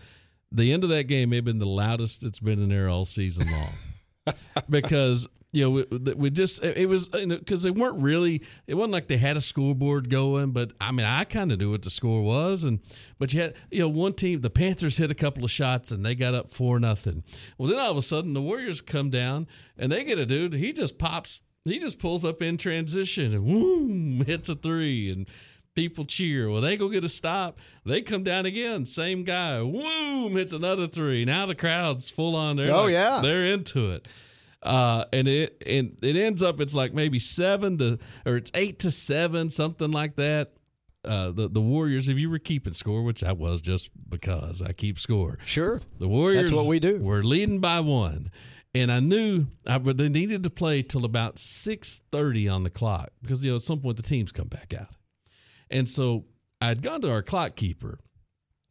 the 0.51 0.71
end 0.71 0.83
of 0.83 0.89
that 0.89 1.03
game 1.03 1.29
may 1.29 1.37
have 1.37 1.45
been 1.45 1.59
the 1.59 1.65
loudest 1.65 2.23
it's 2.23 2.39
been 2.39 2.61
in 2.61 2.69
there 2.69 2.89
all 2.89 3.05
season 3.05 3.47
long. 3.51 4.35
because 4.69 5.27
you 5.53 5.63
know, 5.63 5.69
we, 5.71 6.13
we 6.13 6.29
just 6.29 6.63
it 6.63 6.87
was 6.87 7.09
because 7.09 7.21
you 7.21 7.27
know, 7.27 7.37
because 7.37 7.63
they 7.63 7.71
weren't 7.71 8.01
really. 8.01 8.41
It 8.67 8.75
wasn't 8.75 8.93
like 8.93 9.07
they 9.07 9.17
had 9.17 9.35
a 9.35 9.41
scoreboard 9.41 10.09
going, 10.09 10.51
but 10.51 10.71
I 10.79 10.91
mean, 10.91 11.05
I 11.05 11.25
kind 11.25 11.51
of 11.51 11.59
knew 11.59 11.71
what 11.71 11.81
the 11.81 11.89
score 11.89 12.21
was, 12.21 12.63
and 12.63 12.79
but 13.19 13.33
you 13.33 13.41
had 13.41 13.55
you 13.69 13.81
know 13.81 13.89
one 13.89 14.13
team, 14.13 14.41
the 14.41 14.49
Panthers 14.49 14.97
hit 14.97 15.11
a 15.11 15.15
couple 15.15 15.43
of 15.43 15.51
shots 15.51 15.91
and 15.91 16.05
they 16.05 16.15
got 16.15 16.33
up 16.33 16.51
four 16.51 16.79
nothing. 16.79 17.23
Well, 17.57 17.69
then 17.69 17.79
all 17.79 17.91
of 17.91 17.97
a 17.97 18.01
sudden 18.01 18.33
the 18.33 18.41
Warriors 18.41 18.79
come 18.79 19.09
down 19.09 19.47
and 19.77 19.91
they 19.91 20.05
get 20.05 20.17
a 20.17 20.25
dude. 20.25 20.53
He 20.53 20.71
just 20.71 20.97
pops. 20.97 21.41
He 21.65 21.79
just 21.79 21.99
pulls 21.99 22.23
up 22.25 22.41
in 22.41 22.57
transition 22.57 23.33
and 23.33 23.45
boom 23.45 24.25
hits 24.25 24.49
a 24.49 24.55
three 24.55 25.11
and 25.11 25.29
people 25.75 26.05
cheer. 26.05 26.49
Well, 26.49 26.61
they 26.61 26.77
go 26.77 26.89
get 26.89 27.03
a 27.03 27.09
stop. 27.09 27.59
They 27.85 28.01
come 28.01 28.23
down 28.23 28.45
again. 28.45 28.85
Same 28.85 29.23
guy. 29.23 29.59
Boom 29.59 30.31
hits 30.31 30.53
another 30.53 30.87
three. 30.87 31.25
Now 31.25 31.45
the 31.45 31.55
crowd's 31.55 32.09
full 32.09 32.35
on. 32.35 32.55
They're 32.55 32.73
oh 32.73 32.83
like, 32.83 32.93
yeah, 32.93 33.19
they're 33.21 33.45
into 33.45 33.91
it. 33.91 34.07
Uh, 34.63 35.05
and 35.11 35.27
it 35.27 35.61
and 35.65 35.97
it 36.03 36.15
ends 36.15 36.43
up 36.43 36.61
it's 36.61 36.75
like 36.75 36.93
maybe 36.93 37.17
seven 37.17 37.77
to 37.79 37.97
or 38.25 38.37
it's 38.37 38.51
eight 38.53 38.79
to 38.79 38.91
seven, 38.91 39.49
something 39.49 39.91
like 39.91 40.15
that. 40.17 40.53
Uh, 41.03 41.31
the 41.31 41.47
the 41.49 41.61
Warriors, 41.61 42.07
if 42.09 42.19
you 42.19 42.29
were 42.29 42.37
keeping 42.37 42.73
score, 42.73 43.01
which 43.01 43.23
I 43.23 43.31
was 43.31 43.59
just 43.61 43.89
because 44.07 44.61
I 44.61 44.73
keep 44.73 44.99
score. 44.99 45.39
Sure, 45.45 45.81
the 45.97 46.07
Warriors. 46.07 46.51
That's 46.51 46.61
what 46.61 46.67
we 46.67 46.79
do. 46.79 46.99
We're 47.03 47.23
leading 47.23 47.59
by 47.59 47.79
one, 47.79 48.29
and 48.75 48.91
I 48.91 48.99
knew 48.99 49.47
I 49.65 49.79
but 49.79 49.97
they 49.97 50.09
needed 50.09 50.43
to 50.43 50.51
play 50.51 50.83
till 50.83 51.05
about 51.05 51.39
six 51.39 52.01
thirty 52.11 52.47
on 52.47 52.63
the 52.63 52.69
clock 52.69 53.09
because 53.23 53.43
you 53.43 53.49
know 53.49 53.55
at 53.55 53.63
some 53.63 53.79
point 53.79 53.97
the 53.97 54.03
teams 54.03 54.31
come 54.31 54.47
back 54.47 54.75
out, 54.79 54.93
and 55.71 55.89
so 55.89 56.25
I'd 56.61 56.83
gone 56.83 57.01
to 57.01 57.11
our 57.11 57.23
clock 57.23 57.55
keeper 57.55 57.97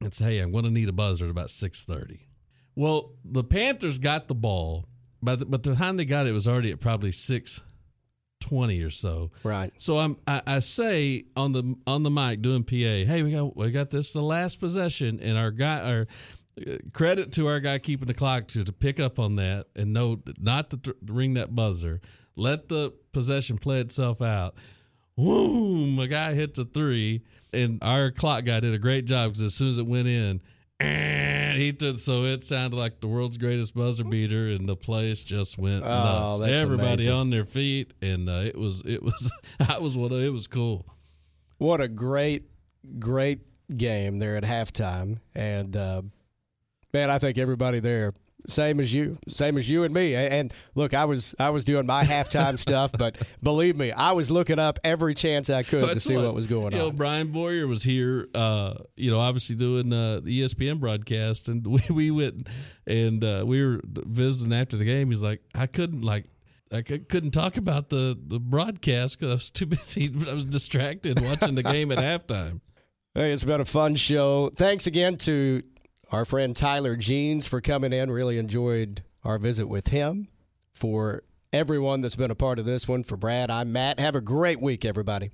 and 0.00 0.14
said, 0.14 0.28
"Hey, 0.28 0.38
I'm 0.38 0.52
going 0.52 0.64
to 0.64 0.70
need 0.70 0.88
a 0.88 0.92
buzzer 0.92 1.24
at 1.24 1.32
about 1.32 1.50
six 1.50 1.82
thirty. 1.82 2.28
Well, 2.76 3.14
the 3.24 3.42
Panthers 3.42 3.98
got 3.98 4.28
the 4.28 4.36
ball 4.36 4.86
by 5.22 5.36
the, 5.36 5.46
but 5.46 5.62
the 5.62 5.74
time 5.74 5.96
they 5.96 6.04
got 6.04 6.26
it, 6.26 6.30
it 6.30 6.32
was 6.32 6.48
already 6.48 6.70
at 6.70 6.80
probably 6.80 7.12
six 7.12 7.60
twenty 8.40 8.80
or 8.82 8.90
so. 8.90 9.30
Right. 9.44 9.72
So 9.78 9.98
I'm 9.98 10.16
I, 10.26 10.42
I, 10.46 10.58
say 10.60 11.24
on 11.36 11.52
the 11.52 11.76
on 11.86 12.02
the 12.02 12.10
mic 12.10 12.42
doing 12.42 12.64
PA, 12.64 12.74
hey, 12.74 13.22
we 13.22 13.32
got 13.32 13.56
we 13.56 13.70
got 13.70 13.90
this 13.90 14.12
the 14.12 14.22
last 14.22 14.60
possession, 14.60 15.20
and 15.20 15.38
our 15.38 15.50
guy 15.50 15.80
our 15.80 16.06
uh, 16.66 16.76
credit 16.92 17.32
to 17.32 17.46
our 17.46 17.60
guy 17.60 17.78
keeping 17.78 18.08
the 18.08 18.14
clock 18.14 18.48
to 18.48 18.64
to 18.64 18.72
pick 18.72 18.98
up 18.98 19.18
on 19.18 19.36
that 19.36 19.66
and 19.76 19.92
know 19.92 20.20
not 20.38 20.70
to 20.70 20.76
th- 20.78 20.96
ring 21.06 21.34
that 21.34 21.54
buzzer. 21.54 22.00
Let 22.36 22.68
the 22.68 22.92
possession 23.12 23.58
play 23.58 23.80
itself 23.80 24.22
out. 24.22 24.54
Boom! 25.16 25.98
A 25.98 26.08
guy 26.08 26.32
hits 26.32 26.58
a 26.58 26.64
three, 26.64 27.22
and 27.52 27.78
our 27.82 28.10
clock 28.10 28.44
guy 28.44 28.60
did 28.60 28.72
a 28.72 28.78
great 28.78 29.04
job 29.04 29.30
because 29.30 29.42
as 29.42 29.54
soon 29.54 29.68
as 29.68 29.78
it 29.78 29.86
went 29.86 30.08
in 30.08 30.40
he 30.80 31.72
did 31.72 32.00
so 32.00 32.24
it 32.24 32.42
sounded 32.42 32.76
like 32.76 33.00
the 33.00 33.06
world's 33.06 33.36
greatest 33.36 33.74
buzzer 33.74 34.04
beater 34.04 34.48
and 34.48 34.68
the 34.68 34.76
place 34.76 35.20
just 35.20 35.58
went 35.58 35.84
oh, 35.84 36.38
nuts. 36.38 36.40
everybody 36.40 36.92
amazing. 36.94 37.12
on 37.12 37.30
their 37.30 37.44
feet 37.44 37.92
and 38.00 38.28
uh, 38.28 38.42
it 38.44 38.56
was 38.56 38.82
it 38.86 39.02
was 39.02 39.30
i 39.68 39.78
was 39.78 39.96
what 39.96 40.12
it 40.12 40.32
was 40.32 40.46
cool. 40.46 40.86
What 41.58 41.82
a 41.82 41.88
great 41.88 42.44
great 42.98 43.40
game 43.76 44.18
there 44.18 44.36
at 44.36 44.44
halftime 44.44 45.18
and 45.34 45.76
uh, 45.76 46.02
man 46.92 47.10
i 47.10 47.18
think 47.18 47.36
everybody 47.36 47.80
there 47.80 48.12
same 48.46 48.80
as 48.80 48.92
you, 48.92 49.18
same 49.28 49.56
as 49.56 49.68
you 49.68 49.84
and 49.84 49.92
me. 49.92 50.14
And 50.14 50.52
look, 50.74 50.94
I 50.94 51.04
was 51.04 51.34
I 51.38 51.50
was 51.50 51.64
doing 51.64 51.86
my 51.86 52.04
halftime 52.04 52.58
stuff, 52.58 52.92
but 52.92 53.16
believe 53.42 53.76
me, 53.76 53.92
I 53.92 54.12
was 54.12 54.30
looking 54.30 54.58
up 54.58 54.78
every 54.84 55.14
chance 55.14 55.50
I 55.50 55.62
could 55.62 55.84
to 55.88 56.00
see 56.00 56.16
what, 56.16 56.26
what, 56.26 56.34
was 56.34 56.46
going 56.46 56.66
on. 56.66 56.78
Know, 56.78 56.90
Brian 56.90 57.28
Boyer 57.28 57.66
was 57.66 57.82
here, 57.82 58.28
uh, 58.34 58.74
you 58.96 59.10
know, 59.10 59.20
obviously 59.20 59.56
doing 59.56 59.92
uh, 59.92 60.20
the 60.20 60.42
ESPN 60.42 60.80
broadcast, 60.80 61.48
and 61.48 61.66
we, 61.66 61.82
we 61.90 62.10
went 62.10 62.48
and 62.86 63.22
uh, 63.24 63.44
we 63.46 63.64
were 63.64 63.80
visiting 63.84 64.52
after 64.52 64.76
the 64.76 64.84
game. 64.84 65.10
He's 65.10 65.22
like, 65.22 65.40
I 65.54 65.66
couldn't 65.66 66.02
like. 66.02 66.26
I 66.72 66.82
couldn't 66.82 67.32
talk 67.32 67.56
about 67.56 67.88
the, 67.88 68.16
the 68.28 68.38
broadcast 68.38 69.18
because 69.18 69.30
I 69.30 69.34
was 69.34 69.50
too 69.50 69.66
busy. 69.66 70.08
I 70.28 70.34
was 70.34 70.44
distracted 70.44 71.20
watching 71.20 71.56
the 71.56 71.64
game 71.64 71.90
at 71.90 71.98
halftime. 71.98 72.60
Hey, 73.12 73.32
it's 73.32 73.42
been 73.42 73.60
a 73.60 73.64
fun 73.64 73.96
show. 73.96 74.50
Thanks 74.54 74.86
again 74.86 75.16
to 75.16 75.62
our 76.10 76.24
friend 76.24 76.54
Tyler 76.56 76.96
Jeans 76.96 77.46
for 77.46 77.60
coming 77.60 77.92
in. 77.92 78.10
Really 78.10 78.38
enjoyed 78.38 79.02
our 79.24 79.38
visit 79.38 79.66
with 79.66 79.88
him. 79.88 80.28
For 80.72 81.22
everyone 81.52 82.00
that's 82.00 82.16
been 82.16 82.30
a 82.30 82.36
part 82.36 82.58
of 82.58 82.64
this 82.64 82.88
one, 82.88 83.04
for 83.04 83.16
Brad, 83.16 83.50
I'm 83.50 83.72
Matt. 83.72 84.00
Have 84.00 84.16
a 84.16 84.20
great 84.20 84.60
week, 84.60 84.84
everybody. 84.84 85.30